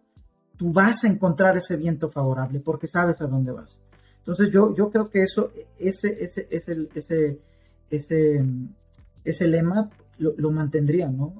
tú 0.56 0.72
vas 0.72 1.04
a 1.04 1.08
encontrar 1.08 1.58
ese 1.58 1.76
viento 1.76 2.10
favorable 2.10 2.60
porque 2.60 2.88
sabes 2.88 3.20
a 3.22 3.28
dónde 3.28 3.52
vas. 3.52 3.80
Entonces, 4.20 4.52
yo, 4.52 4.74
yo 4.74 4.90
creo 4.90 5.10
que 5.10 5.22
eso, 5.22 5.52
ese, 5.78 6.24
ese, 6.24 6.48
ese, 6.50 6.88
ese, 6.96 7.40
ese, 7.90 8.46
ese 9.26 9.48
lema 9.48 9.90
lo, 10.18 10.34
lo 10.38 10.52
mantendría, 10.52 11.10
¿no? 11.10 11.34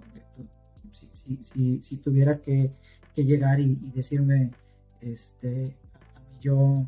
Si, 0.94 1.98
tuviera 1.98 2.40
que, 2.40 2.72
llegar 3.16 3.60
y, 3.60 3.76
decirme, 3.94 4.52
este, 5.02 5.76
a 6.16 6.42
yo 6.42 6.88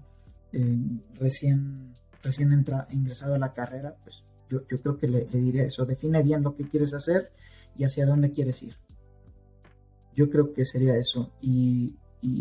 eh, 0.53 0.77
recién, 1.19 1.93
recién 2.23 2.53
entra, 2.53 2.87
ingresado 2.91 3.35
a 3.35 3.39
la 3.39 3.53
carrera, 3.53 3.95
pues 4.03 4.23
yo, 4.49 4.65
creo 4.65 4.97
que 4.97 5.07
le, 5.07 5.25
diría 5.25 5.63
eso, 5.63 5.85
define 5.85 6.21
bien 6.23 6.43
lo 6.43 6.55
que 6.55 6.67
quieres 6.67 6.93
hacer 6.93 7.31
y 7.75 7.83
hacia 7.83 8.05
dónde 8.05 8.31
quieres 8.31 8.61
ir. 8.63 8.75
Yo 10.15 10.29
creo 10.29 10.53
que 10.53 10.65
sería 10.65 10.95
eso. 10.95 11.31
Y, 11.41 11.97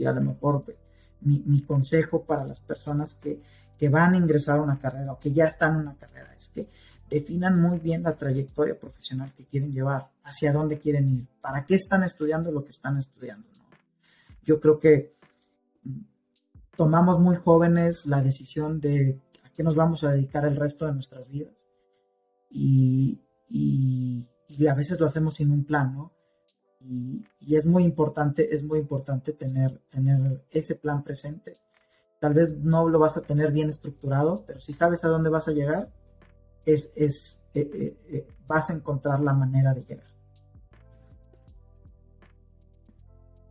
a 0.06 0.12
lo 0.12 0.22
mejor 0.22 0.64
mi, 1.20 1.60
consejo 1.62 2.24
para 2.24 2.44
las 2.44 2.60
personas 2.60 3.14
que, 3.14 3.40
que 3.78 3.88
van 3.88 4.14
a 4.14 4.16
ingresar 4.16 4.58
a 4.58 4.62
una 4.62 4.78
carrera 4.78 5.12
o 5.12 5.18
que 5.18 5.32
ya 5.32 5.44
están 5.44 5.74
en 5.74 5.80
una 5.80 5.94
carrera 5.94 6.34
es 6.38 6.48
que 6.48 6.68
definan 7.14 7.60
muy 7.60 7.78
bien 7.78 8.02
la 8.02 8.16
trayectoria 8.16 8.76
profesional 8.76 9.32
que 9.36 9.44
quieren 9.44 9.72
llevar, 9.72 10.10
hacia 10.24 10.52
dónde 10.52 10.80
quieren 10.80 11.08
ir, 11.10 11.26
para 11.40 11.64
qué 11.64 11.76
están 11.76 12.02
estudiando 12.02 12.50
lo 12.50 12.64
que 12.64 12.70
están 12.70 12.98
estudiando. 12.98 13.46
Yo 14.42 14.58
creo 14.58 14.80
que 14.80 15.14
tomamos 16.76 17.20
muy 17.20 17.36
jóvenes 17.36 18.06
la 18.06 18.20
decisión 18.20 18.80
de 18.80 19.20
a 19.44 19.50
qué 19.50 19.62
nos 19.62 19.76
vamos 19.76 20.02
a 20.02 20.10
dedicar 20.10 20.44
el 20.44 20.56
resto 20.56 20.86
de 20.86 20.92
nuestras 20.92 21.28
vidas 21.28 21.54
y, 22.50 23.20
a 24.68 24.74
veces 24.74 24.98
lo 24.98 25.06
hacemos 25.06 25.34
sin 25.34 25.50
un 25.52 25.64
plan, 25.64 25.94
¿no? 25.94 26.12
Y, 26.80 27.24
y, 27.40 27.56
es 27.56 27.64
muy 27.64 27.84
importante, 27.84 28.54
es 28.54 28.62
muy 28.62 28.78
importante 28.78 29.32
tener, 29.32 29.78
tener 29.88 30.44
ese 30.50 30.74
plan 30.76 31.04
presente. 31.04 31.58
Tal 32.20 32.34
vez 32.34 32.56
no 32.58 32.88
lo 32.88 32.98
vas 32.98 33.16
a 33.16 33.22
tener 33.22 33.52
bien 33.52 33.68
estructurado, 33.68 34.44
pero 34.46 34.60
si 34.60 34.72
sabes 34.72 35.04
a 35.04 35.08
dónde 35.08 35.30
vas 35.30 35.48
a 35.48 35.52
llegar, 35.52 35.90
es, 36.66 36.92
es 36.96 37.42
eh, 37.54 37.70
eh, 37.72 37.96
eh, 38.10 38.26
vas 38.46 38.70
a 38.70 38.74
encontrar 38.74 39.20
la 39.20 39.32
manera 39.32 39.72
de 39.74 39.82
llegar. 39.82 40.06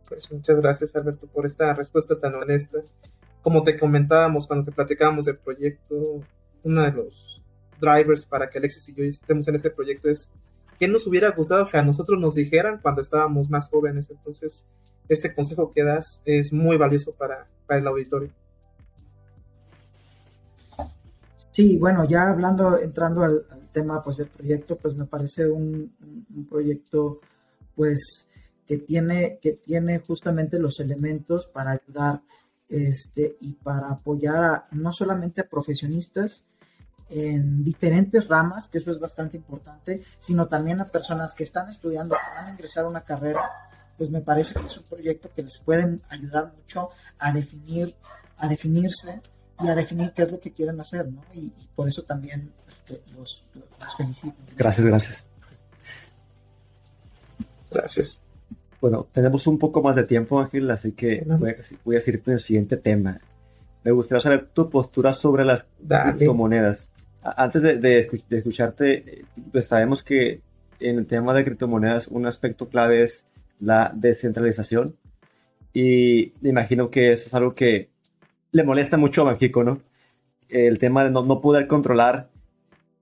Pues 0.08 0.30
muchas 0.30 0.56
gracias 0.56 0.94
Alberto 0.96 1.26
por 1.26 1.46
esta 1.46 1.72
respuesta 1.72 2.18
tan 2.18 2.34
honesta. 2.34 2.78
Como 3.42 3.62
te 3.62 3.78
comentábamos 3.78 4.46
cuando 4.46 4.66
te 4.66 4.72
platicábamos 4.72 5.24
del 5.24 5.38
proyecto, 5.38 6.20
uno 6.62 6.82
de 6.82 6.92
los 6.92 7.42
drivers 7.80 8.26
para 8.26 8.48
que 8.48 8.58
Alexis 8.58 8.88
y 8.90 8.94
yo 8.94 9.04
estemos 9.04 9.48
en 9.48 9.54
este 9.54 9.70
proyecto 9.70 10.08
es 10.08 10.32
que 10.78 10.88
nos 10.88 11.06
hubiera 11.06 11.30
gustado 11.30 11.68
que 11.68 11.78
a 11.78 11.82
nosotros 11.82 12.20
nos 12.20 12.34
dijeran 12.34 12.80
cuando 12.80 13.00
estábamos 13.00 13.48
más 13.48 13.68
jóvenes. 13.68 14.10
Entonces, 14.10 14.68
este 15.08 15.34
consejo 15.34 15.72
que 15.72 15.82
das 15.82 16.22
es 16.24 16.52
muy 16.52 16.76
valioso 16.76 17.12
para, 17.12 17.46
para 17.66 17.80
el 17.80 17.86
auditorio. 17.86 18.30
Sí, 21.54 21.78
bueno, 21.78 22.04
ya 22.04 22.30
hablando, 22.30 22.76
entrando 22.80 23.22
al, 23.22 23.46
tema 23.70 24.02
pues 24.02 24.16
del 24.16 24.26
proyecto, 24.26 24.76
pues 24.76 24.96
me 24.96 25.04
parece 25.04 25.48
un, 25.48 25.94
proyecto 26.50 27.20
pues 27.76 28.28
que 28.66 28.78
tiene, 28.78 29.38
que 29.40 29.52
tiene 29.52 30.00
justamente 30.00 30.58
los 30.58 30.80
elementos 30.80 31.46
para 31.46 31.70
ayudar 31.70 32.22
este, 32.68 33.36
y 33.40 33.52
para 33.52 33.88
apoyar 33.90 34.42
a, 34.42 34.68
no 34.72 34.90
solamente 34.92 35.42
a 35.42 35.48
profesionistas 35.48 36.48
en 37.08 37.62
diferentes 37.62 38.26
ramas, 38.26 38.66
que 38.66 38.78
eso 38.78 38.90
es 38.90 38.98
bastante 38.98 39.36
importante, 39.36 40.02
sino 40.18 40.48
también 40.48 40.80
a 40.80 40.90
personas 40.90 41.34
que 41.34 41.44
están 41.44 41.68
estudiando, 41.68 42.16
que 42.16 42.34
van 42.36 42.46
a 42.46 42.50
ingresar 42.50 42.84
a 42.84 42.88
una 42.88 43.04
carrera, 43.04 43.48
pues 43.96 44.10
me 44.10 44.22
parece 44.22 44.58
que 44.58 44.66
es 44.66 44.76
un 44.78 44.84
proyecto 44.86 45.30
que 45.32 45.44
les 45.44 45.60
puede 45.60 46.00
ayudar 46.08 46.52
mucho 46.52 46.90
a 47.20 47.30
definir, 47.30 47.94
a 48.38 48.48
definirse 48.48 49.22
y 49.62 49.68
a 49.68 49.74
definir 49.74 50.12
qué 50.12 50.22
es 50.22 50.32
lo 50.32 50.40
que 50.40 50.52
quieren 50.52 50.80
hacer, 50.80 51.08
¿no? 51.08 51.22
Y, 51.34 51.52
por 51.74 51.88
eso 51.88 52.02
también 52.02 52.52
este, 52.68 53.00
los, 53.16 53.44
felicito. 53.96 54.36
Gracias, 54.56 54.86
gracias. 54.86 55.28
Gracias. 57.70 58.22
Bueno, 58.80 59.08
tenemos 59.12 59.46
un 59.46 59.58
poco 59.58 59.82
más 59.82 59.96
de 59.96 60.04
tiempo, 60.04 60.40
Ángel, 60.40 60.70
así 60.70 60.92
que 60.92 61.24
voy 61.84 61.96
a, 61.96 62.00
seguir 62.00 62.22
con 62.22 62.34
el 62.34 62.40
siguiente 62.40 62.76
tema. 62.76 63.20
Me 63.82 63.92
gustaría 63.92 64.20
saber 64.20 64.48
tu 64.48 64.68
postura 64.68 65.12
sobre 65.12 65.44
las 65.44 65.64
criptomonedas. 65.86 66.90
Antes 67.22 67.62
de, 67.62 68.10
escucharte, 68.30 69.24
pues 69.50 69.68
sabemos 69.68 70.02
que 70.02 70.42
en 70.80 70.98
el 70.98 71.06
tema 71.06 71.32
de 71.32 71.44
criptomonedas 71.44 72.08
un 72.08 72.26
aspecto 72.26 72.68
clave 72.68 73.02
es 73.04 73.24
la 73.58 73.90
descentralización 73.94 74.96
y 75.72 76.34
me 76.40 76.50
imagino 76.50 76.90
que 76.90 77.12
eso 77.12 77.28
es 77.28 77.34
algo 77.34 77.54
que 77.54 77.88
le 78.54 78.62
molesta 78.62 78.96
mucho 78.96 79.22
a 79.22 79.32
México, 79.32 79.64
¿no? 79.64 79.80
El 80.48 80.78
tema 80.78 81.02
de 81.02 81.10
no, 81.10 81.40
poder 81.40 81.66
controlar 81.66 82.30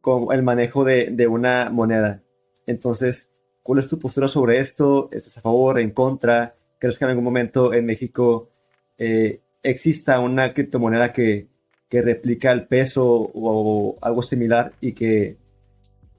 con 0.00 0.32
el 0.32 0.42
manejo 0.42 0.82
de, 0.82 1.26
una 1.28 1.68
moneda. 1.70 2.22
Entonces, 2.66 3.34
¿cuál 3.62 3.78
es 3.78 3.86
tu 3.88 3.98
postura 3.98 4.28
sobre 4.28 4.60
esto? 4.60 5.10
¿Estás 5.12 5.36
a 5.36 5.42
favor, 5.42 5.78
en 5.78 5.90
contra? 5.90 6.54
¿Crees 6.78 6.98
que 6.98 7.04
en 7.04 7.10
algún 7.10 7.24
momento 7.24 7.74
en 7.74 7.84
México 7.84 8.48
eh, 8.96 9.42
exista 9.62 10.20
una 10.20 10.54
criptomoneda 10.54 11.12
que, 11.12 11.48
que 11.90 12.00
replica 12.00 12.50
el 12.50 12.66
peso 12.66 13.06
o 13.06 13.96
algo 14.00 14.22
similar 14.22 14.72
y 14.80 14.92
que 14.92 15.36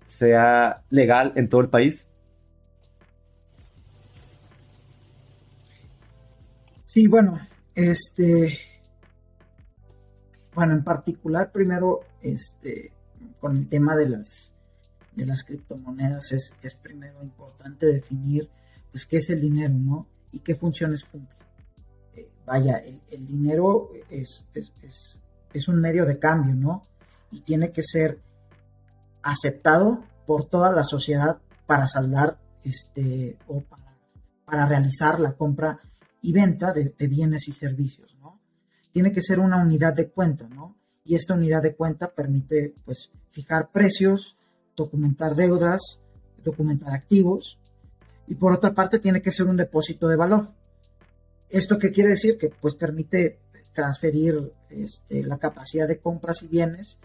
sea 0.06 0.84
legal 0.92 1.34
en 1.36 1.50
todo 1.50 1.62
el 1.62 1.70
país? 1.70 2.08
Sí, 6.86 7.08
bueno, 7.08 7.40
este, 7.74 8.56
bueno, 10.56 10.74
en 10.74 10.84
particular, 10.84 11.52
primero, 11.52 12.02
este, 12.22 12.92
con 13.40 13.58
el 13.58 13.68
tema 13.68 13.96
de 13.96 14.10
las, 14.10 14.54
de 15.16 15.26
las 15.26 15.44
criptomonedas, 15.44 16.32
es, 16.32 16.54
es 16.62 16.76
primero 16.76 17.24
importante 17.24 17.88
definir, 17.88 18.50
pues, 18.92 19.06
qué 19.06 19.18
es 19.18 19.30
el 19.30 19.42
dinero, 19.42 19.74
¿no? 19.74 20.08
Y 20.32 20.40
qué 20.40 20.56
funciones 20.56 21.06
cumple. 21.06 21.36
Eh, 22.16 22.30
vaya, 22.46 22.78
el, 22.78 23.26
dinero 23.26 23.90
es, 24.10 24.48
es, 25.54 25.68
un 25.68 25.80
medio 25.80 26.06
de 26.06 26.20
cambio, 26.20 26.54
¿no? 26.54 26.84
Y 27.32 27.42
tiene 27.42 27.72
que 27.72 27.82
ser 27.84 28.20
aceptado 29.24 30.04
por 30.28 30.46
toda 30.46 30.72
la 30.72 30.84
sociedad 30.84 31.40
para 31.66 31.88
saldar, 31.88 32.38
este, 32.64 33.38
o 33.48 33.62
para, 33.62 33.98
para 34.46 34.66
realizar 34.68 35.20
la 35.20 35.34
compra 35.34 35.80
y 36.22 36.32
venta 36.32 36.74
de 36.74 37.08
bienes 37.08 37.48
y 37.48 37.54
servicios 37.54 38.13
tiene 38.94 39.12
que 39.12 39.22
ser 39.22 39.40
una 39.40 39.58
unidad 39.58 39.94
de 39.94 40.10
cuenta, 40.10 40.48
¿no? 40.48 40.78
y 41.06 41.16
esta 41.16 41.34
unidad 41.34 41.62
de 41.62 41.76
cuenta 41.76 42.14
permite 42.14 42.76
pues 42.86 43.12
fijar 43.32 43.72
precios, 43.72 44.38
documentar 44.76 45.36
deudas, 45.36 46.02
documentar 46.44 46.94
activos 46.94 47.60
y 48.28 48.36
por 48.36 48.54
otra 48.54 48.74
parte 48.74 49.00
tiene 49.00 49.22
que 49.22 49.32
ser 49.32 49.48
un 49.48 49.58
depósito 49.58 50.08
de 50.08 50.16
valor. 50.16 50.50
¿Esto 51.50 51.78
qué 51.78 51.92
quiere 51.92 52.12
decir? 52.12 52.38
Que 52.38 52.50
pues 52.50 52.76
permite 52.76 53.40
transferir 53.74 54.54
este, 54.70 55.24
la 55.24 55.38
capacidad 55.38 55.88
de 55.88 56.00
compras 56.00 56.44
y 56.44 56.48
bienes 56.48 57.00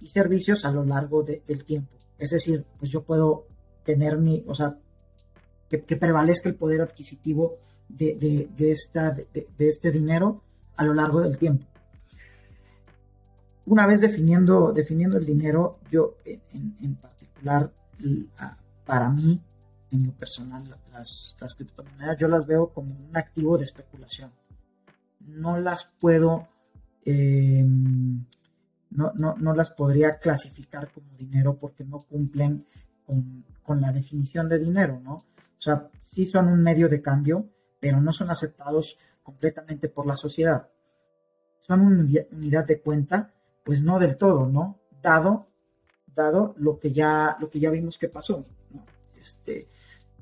y 0.00 0.08
servicios 0.08 0.64
a 0.64 0.72
lo 0.72 0.84
largo 0.84 1.22
del 1.22 1.64
tiempo. 1.64 1.96
Es 2.18 2.30
decir, 2.30 2.64
pues 2.78 2.90
yo 2.90 3.04
puedo 3.04 3.46
tener 3.84 4.18
mi, 4.18 4.44
o 4.46 4.54
sea, 4.54 4.78
que, 5.68 5.78
prevalezca 5.78 6.48
el 6.48 6.56
poder 6.56 6.80
adquisitivo 6.80 7.58
de, 7.88 8.48
de, 8.56 9.68
este 9.68 9.90
dinero 9.90 10.42
a 10.78 10.84
lo 10.84 10.94
largo 10.94 11.20
del 11.20 11.36
tiempo. 11.36 11.66
Una 13.66 13.86
vez 13.86 14.00
definiendo, 14.00 14.72
definiendo 14.72 15.18
el 15.18 15.26
dinero, 15.26 15.80
yo 15.90 16.16
en, 16.24 16.94
particular, 16.94 17.70
para 18.86 19.10
mí, 19.10 19.42
en 19.90 20.06
lo 20.06 20.12
personal, 20.12 20.64
las, 20.92 21.36
las 21.38 21.54
criptomonedas, 21.54 22.16
yo 22.16 22.28
las 22.28 22.46
veo 22.46 22.72
como 22.72 22.94
un 22.94 23.16
activo 23.16 23.58
de 23.58 23.64
especulación. 23.64 24.32
No 25.20 25.60
las 25.60 25.84
puedo 26.00 26.48
em, 27.04 28.24
no, 28.90 29.12
no, 29.14 29.34
no, 29.36 29.52
las 29.52 29.70
podría 29.72 30.18
clasificar 30.18 30.90
como 30.92 31.12
dinero 31.16 31.58
porque 31.58 31.84
no 31.84 31.98
cumplen 31.98 32.66
con, 33.04 33.44
con, 33.62 33.80
la 33.80 33.92
definición 33.92 34.48
de 34.48 34.58
dinero, 34.58 35.00
¿no? 35.02 35.14
O 35.14 35.60
sea, 35.60 35.90
sí 36.00 36.24
son 36.24 36.48
un 36.48 36.62
medio 36.62 36.88
de 36.88 37.02
cambio, 37.02 37.50
pero 37.80 38.00
no 38.00 38.12
son 38.12 38.30
aceptados 38.30 38.96
completamente 39.28 39.90
por 39.90 40.06
la 40.06 40.16
sociedad. 40.16 40.70
Son 41.60 41.80
una 41.82 42.02
unidad 42.32 42.64
de 42.64 42.80
cuenta, 42.80 43.30
pues 43.62 43.82
no 43.82 43.98
del 43.98 44.16
todo, 44.16 44.46
¿no? 44.46 44.80
Dado, 45.02 45.48
dado 46.06 46.54
lo 46.56 46.78
que 46.78 46.92
ya, 46.92 47.36
lo 47.38 47.50
que 47.50 47.60
ya 47.60 47.68
vimos 47.68 47.98
que 47.98 48.08
pasó, 48.08 48.46
¿no? 48.70 48.86
Este, 49.20 49.68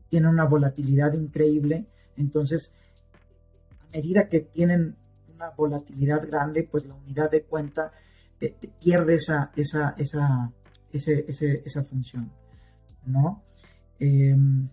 tiene 0.08 0.28
una 0.28 0.44
volatilidad 0.44 1.12
increíble, 1.12 1.86
entonces, 2.16 2.72
a 3.80 3.96
medida 3.96 4.28
que 4.28 4.40
tienen 4.40 4.96
una 5.32 5.50
volatilidad 5.50 6.26
grande, 6.26 6.64
pues 6.64 6.84
la 6.84 6.94
unidad 6.94 7.30
de 7.30 7.44
cuenta 7.44 7.92
pierde 8.80 9.14
esa, 9.14 9.52
esa, 9.54 9.94
esa, 9.96 10.52
esa 10.92 11.84
función, 11.84 12.32
¿no? 13.04 13.44
Em, 14.00 14.68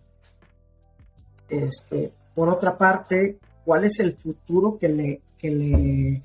este, 1.48 2.12
por 2.34 2.48
otra 2.48 2.76
parte, 2.76 3.38
¿cuál 3.64 3.84
es 3.84 3.98
el 4.00 4.12
futuro 4.14 4.78
que 4.78 4.88
le, 4.88 5.22
que 5.38 5.50
le, 5.50 6.22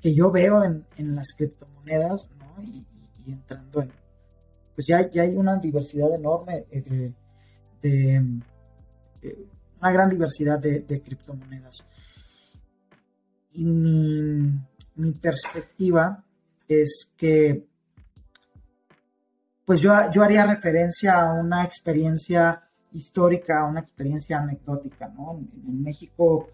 que 0.00 0.14
yo 0.14 0.30
veo 0.30 0.62
en, 0.64 0.84
las 1.14 1.32
criptomonedas, 1.36 2.30
¿no? 2.38 2.62
Y, 2.62 2.84
entrando 3.30 3.82
en, 3.82 3.90
pues 4.74 4.86
ya, 4.86 5.08
ya 5.10 5.22
hay 5.22 5.36
una 5.36 5.56
diversidad 5.56 6.12
enorme 6.12 6.64
de, 7.82 8.22
una 9.80 9.92
gran 9.92 10.10
diversidad 10.10 10.58
de, 10.58 11.02
criptomonedas. 11.02 11.86
Y 13.52 13.64
mi, 13.64 14.50
mi 14.96 15.12
perspectiva 15.12 16.24
es 16.68 17.12
que 17.16 17.66
pues 19.64 19.80
yo, 19.80 19.92
yo 20.12 20.22
haría 20.22 20.46
referencia 20.46 21.20
a 21.20 21.32
una 21.32 21.64
experiencia 21.64 22.62
histórica, 22.94 23.64
una 23.64 23.80
experiencia 23.80 24.38
anecdótica, 24.38 25.08
¿no? 25.08 25.40
En, 25.66 25.82
México, 25.82 26.48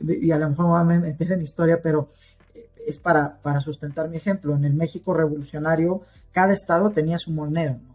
y 0.00 0.30
a 0.30 0.38
lo 0.38 0.50
mejor 0.50 0.64
me 0.66 0.70
voy 0.70 0.80
a 0.80 1.00
meter 1.00 1.32
en 1.32 1.42
historia, 1.42 1.80
pero 1.82 2.10
eh, 2.54 2.68
es 2.86 2.98
para, 2.98 3.40
para 3.40 3.60
sustentar 3.60 4.08
mi 4.08 4.16
ejemplo. 4.16 4.54
En 4.56 4.64
el 4.64 4.74
México 4.74 5.14
revolucionario, 5.14 6.02
cada 6.32 6.52
estado 6.52 6.90
tenía 6.90 7.18
su 7.18 7.32
moneda, 7.32 7.78
¿no? 7.82 7.92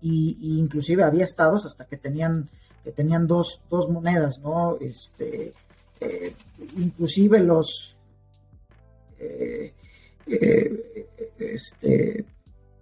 Y, 0.00 0.58
inclusive 0.58 1.04
había 1.04 1.24
estados 1.24 1.64
hasta 1.64 1.86
que 1.86 1.96
tenían, 1.96 2.50
que 2.82 2.90
tenían 2.90 3.26
dos, 3.26 3.62
dos 3.70 3.88
monedas, 3.88 4.40
¿no? 4.42 4.76
Este, 4.80 5.52
eh, 6.00 6.34
inclusive 6.76 7.38
los... 7.40 7.98
Eh, 9.18 9.72
este, 11.38 12.24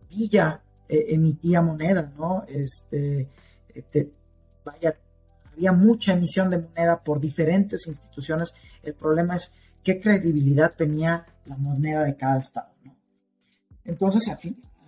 Villa 0.08 0.60
emitía 0.88 1.62
moneda, 1.62 2.12
¿no? 2.16 2.44
Este, 2.48 3.28
este, 3.74 4.10
vaya, 4.72 4.96
había 5.52 5.72
mucha 5.72 6.12
emisión 6.12 6.50
de 6.50 6.58
moneda 6.58 7.02
por 7.02 7.20
diferentes 7.20 7.86
instituciones. 7.86 8.54
El 8.82 8.94
problema 8.94 9.36
es 9.36 9.54
qué 9.82 10.00
credibilidad 10.00 10.74
tenía 10.76 11.26
la 11.46 11.56
moneda 11.56 12.04
de 12.04 12.16
cada 12.16 12.38
estado, 12.38 12.72
¿no? 12.84 12.96
Entonces, 13.84 14.28
al, 14.28 14.38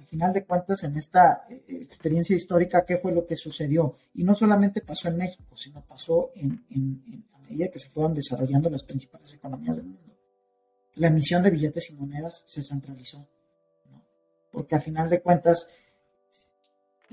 final 0.07 0.33
de 0.33 0.45
cuentas, 0.45 0.85
en 0.85 0.97
esta 0.97 1.47
eh, 1.49 1.65
experiencia 1.69 2.37
histórica, 2.37 2.85
¿qué 2.85 2.99
fue 2.99 3.13
lo 3.13 3.27
que 3.27 3.35
sucedió? 3.35 3.97
Y 4.15 4.25
no 4.25 4.35
solamente 4.35 4.83
pasó 4.83 5.09
en 5.09 5.17
México, 5.17 5.57
sino 5.57 5.83
pasó 5.83 6.31
en, 6.35 7.25
a 7.33 7.39
medida 7.39 7.69
que 7.69 7.79
se 7.79 7.89
fueron 7.89 8.15
desarrollando 8.15 8.69
las 8.69 8.83
principales 8.83 9.33
economías 9.35 9.77
del 9.77 9.87
mundo 9.87 10.13
la 10.97 11.09
emisión 11.09 11.43
de 11.43 11.51
billetes 11.51 11.91
y 11.91 11.97
monedas 11.97 12.45
se 12.47 12.63
centralizó, 12.63 13.29
porque 14.51 14.75
al 14.75 14.83
final 14.83 15.09
de 15.09 15.23
cuentas 15.23 15.71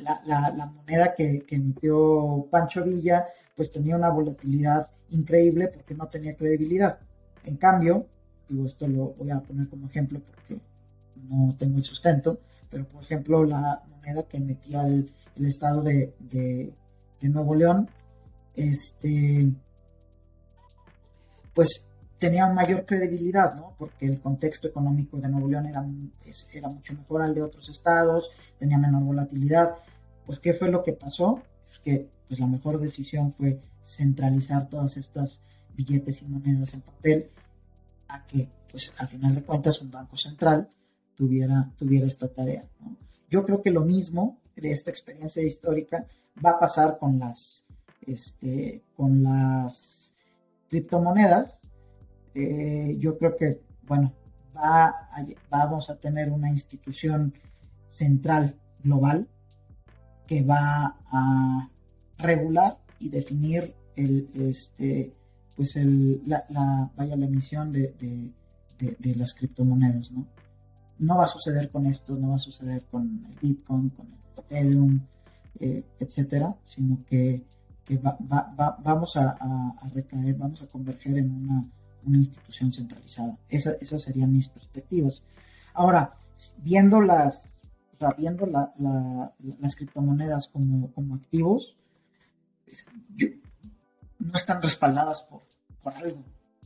la, 0.03 0.71
moneda 0.73 1.13
que, 1.15 1.45
emitió 1.49 2.47
Pancho 2.49 2.83
Villa 2.83 3.27
pues 3.55 3.71
tenía 3.71 3.95
una 3.95 4.09
volatilidad 4.09 4.89
increíble 5.09 5.67
porque 5.67 5.93
no 5.93 6.07
tenía 6.07 6.35
credibilidad. 6.35 6.99
En 7.43 7.57
cambio, 7.57 8.05
digo 8.47 8.65
esto 8.65 8.87
lo 8.87 9.13
voy 9.17 9.31
a 9.31 9.39
poner 9.39 9.67
como 9.67 9.87
ejemplo 9.87 10.21
porque 10.21 10.61
no 11.27 11.55
tengo 11.57 11.77
el 11.77 11.83
sustento, 11.83 12.39
pero 12.69 12.85
por 12.85 13.03
ejemplo 13.03 13.43
la 13.43 13.81
moneda 13.89 14.23
que 14.23 14.37
emitía 14.37 14.85
el, 14.87 15.11
estado 15.45 15.81
de, 15.81 16.13
de, 16.19 16.73
Nuevo 17.29 17.55
León, 17.55 17.89
este, 18.55 19.51
pues 21.53 21.89
tenía 22.19 22.47
mayor 22.47 22.85
credibilidad, 22.85 23.55
¿no? 23.55 23.73
Porque 23.77 24.05
el 24.05 24.19
contexto 24.19 24.67
económico 24.67 25.17
de 25.17 25.29
Nuevo 25.29 25.47
León 25.47 25.65
era, 25.65 25.85
era 26.53 26.69
mucho 26.69 26.93
mejor 26.93 27.21
al 27.21 27.33
de 27.33 27.41
otros 27.41 27.69
estados, 27.69 28.29
tenía 28.57 28.77
menor 28.77 29.03
volatilidad. 29.03 29.75
Pues, 30.29 30.39
¿qué 30.39 30.53
fue 30.53 30.69
lo 30.69 30.83
que 30.83 30.93
pasó? 30.93 31.41
Que 31.83 32.07
pues, 32.27 32.39
la 32.39 32.45
mejor 32.45 32.79
decisión 32.79 33.33
fue 33.33 33.59
centralizar 33.81 34.69
todas 34.69 34.95
estas 34.95 35.41
billetes 35.73 36.21
y 36.21 36.27
monedas 36.27 36.75
en 36.75 36.81
papel 36.81 37.31
a 38.07 38.23
que, 38.27 38.47
pues, 38.69 38.93
al 38.99 39.07
final 39.07 39.33
de 39.33 39.41
cuentas, 39.41 39.81
un 39.81 39.89
banco 39.89 40.15
central 40.15 40.69
tuviera, 41.15 41.71
tuviera 41.79 42.05
esta 42.05 42.27
tarea. 42.27 42.63
Yo 43.27 43.43
creo 43.43 43.63
que 43.63 43.71
lo 43.71 43.81
mismo 43.81 44.39
de 44.55 44.69
esta 44.69 44.91
experiencia 44.91 45.41
histórica 45.41 46.05
va 46.45 46.51
a 46.51 46.59
pasar 46.59 46.99
con 46.99 47.17
las, 47.17 47.65
este, 48.05 48.83
con 48.95 49.23
las 49.23 50.13
criptomonedas, 50.67 51.59
eh, 52.35 52.95
yo 52.99 53.17
creo 53.17 53.35
que, 53.35 53.63
bueno, 53.81 54.13
va 54.55 55.09
vamos 55.49 55.89
a 55.89 55.99
tener 55.99 56.31
una 56.31 56.51
institución 56.51 57.33
central 57.87 58.59
global 58.83 59.27
que 60.29 60.43
va 60.43 60.95
a 61.11 61.67
regular 62.19 62.77
y 62.99 63.09
definir 63.09 63.73
el, 63.95 64.29
este, 64.35 65.11
pues 65.55 65.75
el, 65.75 66.21
la, 66.27 66.45
vaya, 66.95 67.15
la 67.15 67.25
emisión 67.25 67.71
de, 67.73 67.95
de, 68.77 69.15
las 69.15 69.33
criptomonedas, 69.33 70.11
¿no? 70.11 70.27
No 70.99 71.17
va 71.17 71.23
a 71.23 71.27
suceder 71.27 71.71
con 71.71 71.87
estos, 71.87 72.19
no 72.19 72.29
va 72.29 72.35
a 72.35 72.39
suceder 72.39 72.83
con 72.91 73.25
el 73.27 73.35
Bitcoin, 73.41 73.89
con 73.89 74.05
el 74.05 74.43
Ethereum, 74.43 74.99
eh, 75.59 75.83
etcétera, 75.99 76.55
sino 76.67 76.99
que, 77.09 77.43
vamos 78.83 79.17
a, 79.17 79.31
a, 79.81 79.89
recaer, 79.89 80.35
vamos 80.35 80.61
a 80.61 80.67
converger 80.67 81.17
en 81.17 81.31
una 81.31 81.65
una 82.05 82.17
institución 82.17 82.71
centralizada. 82.71 83.37
esas 83.49 84.01
serían 84.01 84.31
mis 84.31 84.47
perspectivas. 84.47 85.23
Ahora, 85.73 86.13
viendo 86.57 87.01
las, 87.01 87.43
viendo 88.17 88.45
las 88.45 89.75
criptomonedas 89.75 90.49
como, 90.51 91.15
activos, 91.15 91.75
no 94.19 94.35
están 94.35 94.61
respaldadas 94.61 95.27
por, 95.29 95.41
por 95.81 95.93
algo, 95.93 96.23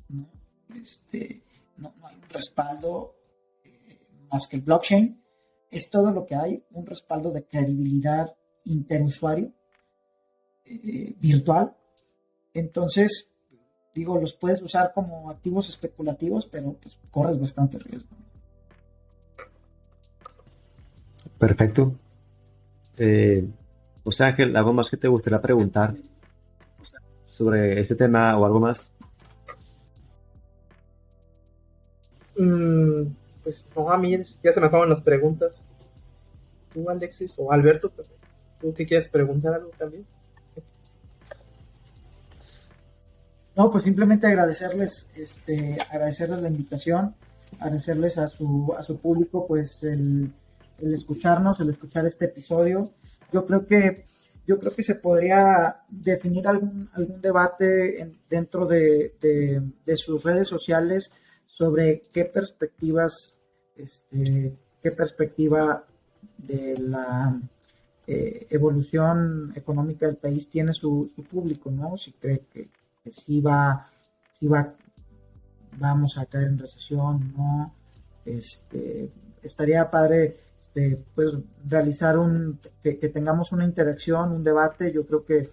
¿no? 0.10 0.28
Este, 0.76 1.44
no, 1.78 1.94
hay 2.04 2.16
un 2.16 2.30
respaldo 2.30 3.16
eh, 3.64 4.00
más 4.32 4.48
que 4.48 4.58
el 4.58 4.64
blockchain. 4.64 5.22
Es 5.70 5.90
todo 5.90 6.12
lo 6.12 6.26
que 6.26 6.36
hay, 6.36 6.64
un 6.72 6.86
respaldo 6.86 7.32
de 7.32 7.46
credibilidad 7.46 8.36
interusuario 8.66 9.52
eh, 10.66 11.16
virtual. 11.20 11.76
Entonces, 12.54 13.34
digo, 13.94 14.20
los 14.20 14.34
puedes 14.34 14.62
usar 14.62 14.94
como 14.94 15.30
activos 15.30 15.70
especulativos, 15.70 16.46
pero 16.46 16.74
pues 16.74 17.00
corres 17.10 17.40
bastante 17.40 17.80
riesgo. 17.80 18.16
Perfecto. 21.44 21.94
Eh, 22.96 23.46
sea, 24.10 24.28
Ángel, 24.28 24.56
¿algo 24.56 24.72
más 24.72 24.90
que 24.90 24.96
te 24.96 25.10
gustaría 25.10 25.42
preguntar 25.42 25.94
sobre 27.26 27.82
ese 27.82 27.98
tema 27.98 28.38
o 28.38 28.46
algo 28.46 28.62
más? 28.62 28.94
Mm, 32.38 33.08
pues, 33.44 33.68
no, 33.76 33.92
a 33.92 33.98
mí 33.98 34.18
ya 34.42 34.54
se 34.54 34.62
me 34.62 34.68
acaban 34.68 34.88
las 34.88 35.02
preguntas. 35.02 35.68
Tú, 36.74 36.90
Alexis, 36.90 37.38
o 37.38 37.52
Alberto, 37.52 37.92
¿tú 38.62 38.74
qué 38.74 38.88
quieres 38.88 39.10
preguntar 39.10 39.56
algo 39.56 39.72
también? 39.78 40.06
No, 43.58 43.70
pues 43.70 43.84
simplemente 43.84 44.28
agradecerles, 44.28 45.12
este, 45.18 45.78
agradecerles 45.92 46.42
la 46.42 46.48
invitación, 46.48 47.14
agradecerles 47.60 48.18
a 48.18 48.30
su, 48.30 48.74
a 48.78 48.82
su 48.82 48.98
público, 48.98 49.46
pues 49.46 49.84
el, 49.84 50.32
el 50.80 50.94
escucharnos, 50.94 51.60
el 51.60 51.70
escuchar 51.70 52.06
este 52.06 52.26
episodio. 52.26 52.92
Yo 53.32 53.46
creo 53.46 53.66
que 53.66 54.06
yo 54.46 54.60
creo 54.60 54.76
que 54.76 54.84
se 54.84 54.96
podría 54.96 55.84
definir 55.90 56.48
algún, 56.48 56.90
algún 56.94 57.22
debate 57.22 58.20
dentro 58.30 58.66
de, 58.66 59.14
sus 59.96 60.24
redes 60.24 60.48
sociales 60.48 61.14
sobre 61.46 62.02
qué 62.12 62.26
perspectivas, 62.26 63.40
este, 63.76 64.58
qué 64.82 64.92
perspectiva 64.92 65.86
de 66.38 66.78
la 66.78 67.40
eh, 68.06 68.48
evolución 68.50 69.54
económica 69.56 70.08
del 70.08 70.18
país 70.18 70.50
tiene 70.50 70.74
su, 70.74 71.12
público, 71.30 71.72
¿no? 71.72 71.96
Si 71.96 72.12
cree 72.12 72.46
que, 72.52 72.70
que 73.02 73.12
sí 73.12 73.40
va, 73.40 73.90
si 74.34 74.48
va, 74.48 74.76
vamos 75.78 76.18
a 76.18 76.26
caer 76.26 76.48
en 76.48 76.58
recesión, 76.58 77.34
¿no? 77.38 77.74
Este, 78.26 79.10
estaría 79.42 79.90
padre 79.90 80.38
este, 80.74 81.04
pues 81.14 81.38
realizar 81.70 82.18
un, 82.18 82.60
que, 82.82 82.96
tengamos 82.96 83.52
una 83.52 83.64
interacción, 83.64 84.32
un 84.32 84.44
debate, 84.44 84.92
yo 84.92 85.06
creo 85.06 85.24
que 85.24 85.52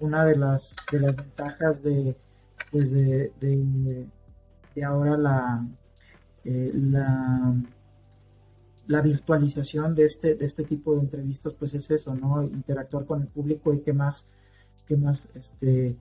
una 0.00 0.24
de 0.24 0.36
las, 0.36 0.74
de 0.90 1.00
las 1.00 1.14
ventajas 1.14 1.82
de, 1.84 2.16
pues 2.72 2.90
de, 2.90 3.32
de, 3.40 4.84
ahora 4.84 5.16
la, 5.16 5.64
eh, 6.44 6.72
la, 6.74 7.54
la, 8.88 9.00
virtualización 9.00 9.94
de 9.94 10.04
este, 10.04 10.34
de 10.34 10.44
este 10.44 10.64
tipo 10.64 10.94
de 10.94 11.02
entrevistas, 11.02 11.52
pues 11.54 11.72
es 11.74 11.88
eso, 11.92 12.14
¿no? 12.14 12.42
Interactuar 12.42 13.06
con 13.06 13.22
el 13.22 13.28
público 13.28 13.72
y 13.72 13.80
que 13.80 13.92
más, 13.92 14.26
que 14.84 14.96
más, 14.96 15.28
este, 15.34 15.96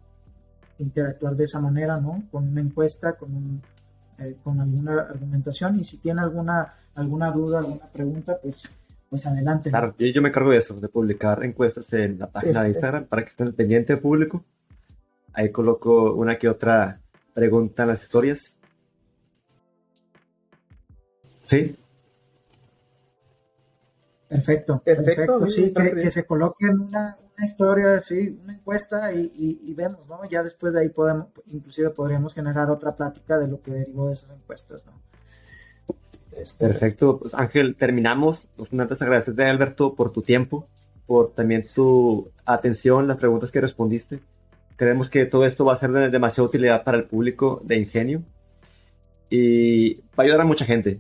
interactuar 0.80 1.36
de 1.36 1.44
esa 1.44 1.62
manera, 1.62 2.00
¿no? 2.02 2.24
Con 2.32 2.50
una 2.50 2.62
encuesta, 2.62 3.14
con 3.14 3.34
un, 3.34 3.62
eh, 4.20 4.38
con 4.44 4.60
alguna 4.60 5.02
argumentación 5.02 5.80
y 5.80 5.84
si 5.84 5.98
tiene 5.98 6.22
alguna, 6.22 6.74
alguna 6.96 7.32
duda, 7.32 7.60
alguna 7.60 7.86
pregunta, 7.88 8.38
pues, 8.42 8.78
pues 9.10 9.26
adelante. 9.26 9.70
Claro, 9.70 9.96
yo, 9.98 10.22
me 10.22 10.30
encargo 10.30 10.52
de 10.52 10.58
eso, 10.58 10.80
de 10.80 10.88
publicar 10.88 11.44
encuestas 11.44 11.92
en 11.94 12.20
la 12.20 12.28
página 12.28 12.64
de 12.64 12.70
Instagram 12.70 13.06
para 13.06 13.24
que 13.24 13.30
estén 13.30 13.54
pendiente 13.54 13.98
público. 13.98 14.44
Ahí 15.34 15.52
coloco 15.52 16.14
una 16.14 16.38
que 16.38 16.48
otra 16.48 17.02
pregunta 17.34 17.84
en 17.84 17.90
las 17.90 18.04
historias. 18.04 18.58
¿Sí? 21.42 21.76
Perfecto, 24.28 24.82
perfecto, 24.84 25.48
sí, 25.48 25.74
que, 25.74 26.02
que, 26.02 26.10
se 26.10 26.26
coloquen 26.26 26.80
una, 26.80 27.16
una 27.38 27.45
historia, 27.45 28.02
sí, 28.02 28.40
una 28.44 28.53
encuesta 28.53 29.12
y, 29.14 29.74
vemos, 29.76 30.07
¿no? 30.07 30.28
Ya 30.30 30.44
después 30.44 30.74
de 30.74 30.82
ahí 30.82 30.90
podemos, 30.90 31.28
inclusive 31.52 31.90
podríamos 31.90 32.34
generar 32.34 32.70
otra 32.70 32.95
plática 32.95 33.38
de 33.38 33.48
lo 33.48 33.62
que 33.62 33.72
derivó 33.72 34.07
de 34.07 34.14
esas 34.14 34.32
encuestas, 34.32 34.86
¿no? 34.86 34.94
Perfecto, 36.60 37.20
pues 37.20 37.34
Ángel, 37.34 37.76
terminamos. 37.76 38.49
Nos 38.57 38.74
antes 38.74 39.02
agradecerte, 39.02 39.45
Alberto, 39.45 39.95
por 39.95 40.12
tu 40.12 40.22
tiempo, 40.22 40.68
por 41.06 41.32
también 41.32 41.68
tu 41.74 42.30
atención, 42.45 43.07
las 43.07 43.18
preguntas 43.18 43.52
que 43.52 43.62
respondiste. 43.62 44.20
Creemos 44.76 45.10
que 45.10 45.26
todo 45.26 45.45
esto 45.45 45.64
va 45.64 45.74
a 45.74 45.78
ser 45.78 45.91
de 45.91 46.10
demasiada 46.10 46.49
utilidad 46.49 46.84
para 46.84 46.98
el 46.98 47.06
público 47.06 47.62
de 47.64 47.78
Ingenio 47.78 48.24
y 49.30 49.95
va 49.95 50.18
a 50.18 50.22
ayudar 50.24 50.41
a 50.41 50.45
mucha 50.45 50.66
gente. 50.66 50.99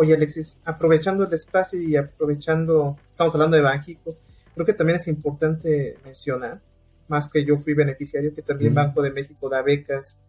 Oye, 0.00 0.14
Alexis, 0.14 0.60
aprovechando 0.64 1.26
el 1.26 1.32
espacio 1.32 1.82
y 1.82 1.96
aprovechando, 1.96 2.96
estamos 3.10 3.34
hablando 3.34 3.56
de 3.56 3.64
Banjico, 3.64 4.16
creo 4.54 4.64
que 4.64 4.72
también 4.72 4.94
es 4.94 5.08
importante 5.08 5.96
mencionar, 6.04 6.60
más 7.08 7.28
que 7.28 7.44
yo 7.44 7.56
fui 7.56 7.74
beneficiario, 7.74 8.32
que 8.32 8.42
también 8.42 8.72
Banco 8.72 9.02
de 9.02 9.10
México 9.10 9.48
da 9.48 9.60
becas, 9.60 10.20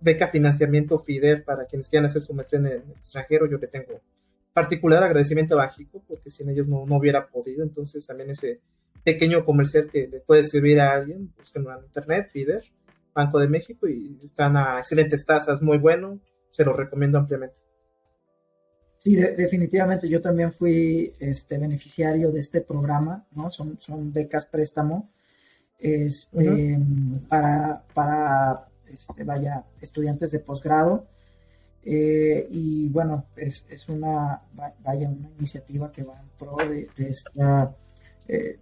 beca 0.00 0.26
financiamiento 0.26 0.98
FIDER 0.98 1.44
para 1.44 1.66
quienes 1.66 1.88
quieran 1.88 2.06
hacer 2.06 2.20
su 2.20 2.34
maestría 2.34 2.58
en 2.58 2.66
el 2.66 2.82
extranjero. 2.98 3.46
Yo 3.46 3.58
le 3.58 3.68
tengo 3.68 4.00
particular 4.52 5.04
agradecimiento 5.04 5.54
a 5.54 5.66
Banjico, 5.66 6.02
porque 6.08 6.28
sin 6.28 6.50
ellos 6.50 6.66
no, 6.66 6.84
no 6.84 6.96
hubiera 6.96 7.28
podido. 7.28 7.62
Entonces, 7.62 8.04
también 8.04 8.30
ese 8.30 8.60
pequeño 9.04 9.44
comercial 9.44 9.88
que 9.88 10.08
le 10.08 10.18
puede 10.18 10.42
servir 10.42 10.80
a 10.80 10.94
alguien, 10.94 11.32
búsquenlo 11.38 11.78
en 11.78 11.84
internet, 11.84 12.28
FIDER, 12.32 12.64
Banco 13.14 13.38
de 13.38 13.46
México, 13.46 13.86
y 13.86 14.18
están 14.24 14.56
a 14.56 14.80
excelentes 14.80 15.24
tasas, 15.24 15.62
muy 15.62 15.78
bueno, 15.78 16.18
se 16.50 16.64
lo 16.64 16.72
recomiendo 16.72 17.18
ampliamente. 17.18 17.69
Sí, 19.00 19.16
definitivamente 19.16 20.10
yo 20.10 20.20
también 20.20 20.52
fui 20.52 21.14
este, 21.18 21.56
beneficiario 21.56 22.30
de 22.30 22.40
este 22.40 22.60
programa, 22.60 23.24
¿no? 23.32 23.50
Son, 23.50 23.78
son 23.80 24.12
becas 24.12 24.44
préstamo 24.44 25.08
este, 25.78 26.78
para, 27.26 27.82
para 27.94 28.68
este, 28.86 29.24
vaya, 29.24 29.64
estudiantes 29.80 30.32
de 30.32 30.40
posgrado. 30.40 31.06
Eh, 31.82 32.46
y 32.50 32.90
bueno, 32.90 33.24
es, 33.36 33.66
es, 33.70 33.88
una, 33.88 34.42
vaya, 34.52 35.08
una 35.08 35.30
iniciativa 35.30 35.90
que 35.90 36.02
va 36.02 36.20
en 36.20 36.28
pro 36.38 36.56
de, 36.58 36.90
esta, 36.98 37.74
eh, 38.28 38.58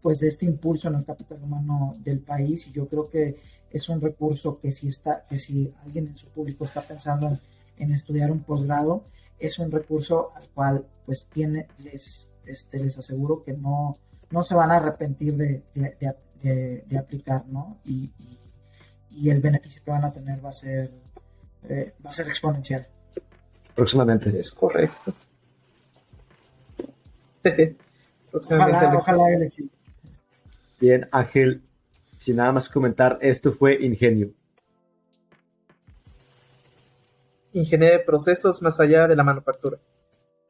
pues 0.00 0.20
de 0.20 0.28
este 0.28 0.46
impulso 0.46 0.88
en 0.88 0.94
el 0.94 1.04
capital 1.04 1.42
humano 1.42 1.94
del 1.98 2.20
país 2.20 2.66
y 2.66 2.72
yo 2.72 2.88
creo 2.88 3.10
que 3.10 3.36
es 3.70 3.88
un 3.90 4.00
recurso 4.00 4.58
que 4.58 4.72
si 4.72 4.88
está, 4.88 5.26
que 5.28 5.36
si 5.36 5.70
alguien 5.84 6.06
en 6.06 6.16
su 6.16 6.28
público 6.28 6.64
está 6.64 6.80
pensando 6.80 7.28
en, 7.28 7.38
en 7.76 7.92
estudiar 7.92 8.30
un 8.30 8.40
posgrado, 8.40 9.04
es 9.42 9.58
un 9.58 9.70
recurso 9.70 10.32
al 10.34 10.48
cual 10.50 10.86
pues 11.04 11.26
tiene, 11.26 11.66
les, 11.78 12.30
este, 12.46 12.78
les 12.78 12.96
aseguro 12.96 13.42
que 13.42 13.52
no, 13.52 13.98
no 14.30 14.42
se 14.42 14.54
van 14.54 14.70
a 14.70 14.76
arrepentir 14.76 15.36
de, 15.36 15.62
de, 15.74 16.98
aplicar, 16.98 17.44
¿no? 17.46 17.78
Y, 17.84 18.10
y, 19.10 19.30
el 19.30 19.40
beneficio 19.40 19.82
que 19.84 19.90
van 19.90 20.04
a 20.04 20.12
tener 20.12 20.44
va 20.44 20.48
a 20.50 20.54
ser, 20.54 20.90
eh, 21.68 21.92
va 22.04 22.10
a 22.10 22.12
ser 22.12 22.26
exponencial. 22.28 22.86
Próximamente. 23.74 24.38
Es 24.38 24.52
correcto. 24.52 25.12
ojalá, 28.32 28.96
ojalá 28.96 29.24
Bien, 30.80 31.08
Ángel, 31.12 31.62
sin 32.18 32.36
nada 32.36 32.52
más 32.52 32.68
que 32.68 32.74
comentar, 32.74 33.18
esto 33.20 33.52
fue 33.52 33.84
Ingenio 33.84 34.32
ingeniería 37.52 37.98
de 37.98 38.04
procesos 38.04 38.62
más 38.62 38.80
allá 38.80 39.06
de 39.06 39.16
la 39.16 39.24
manufactura. 39.24 39.78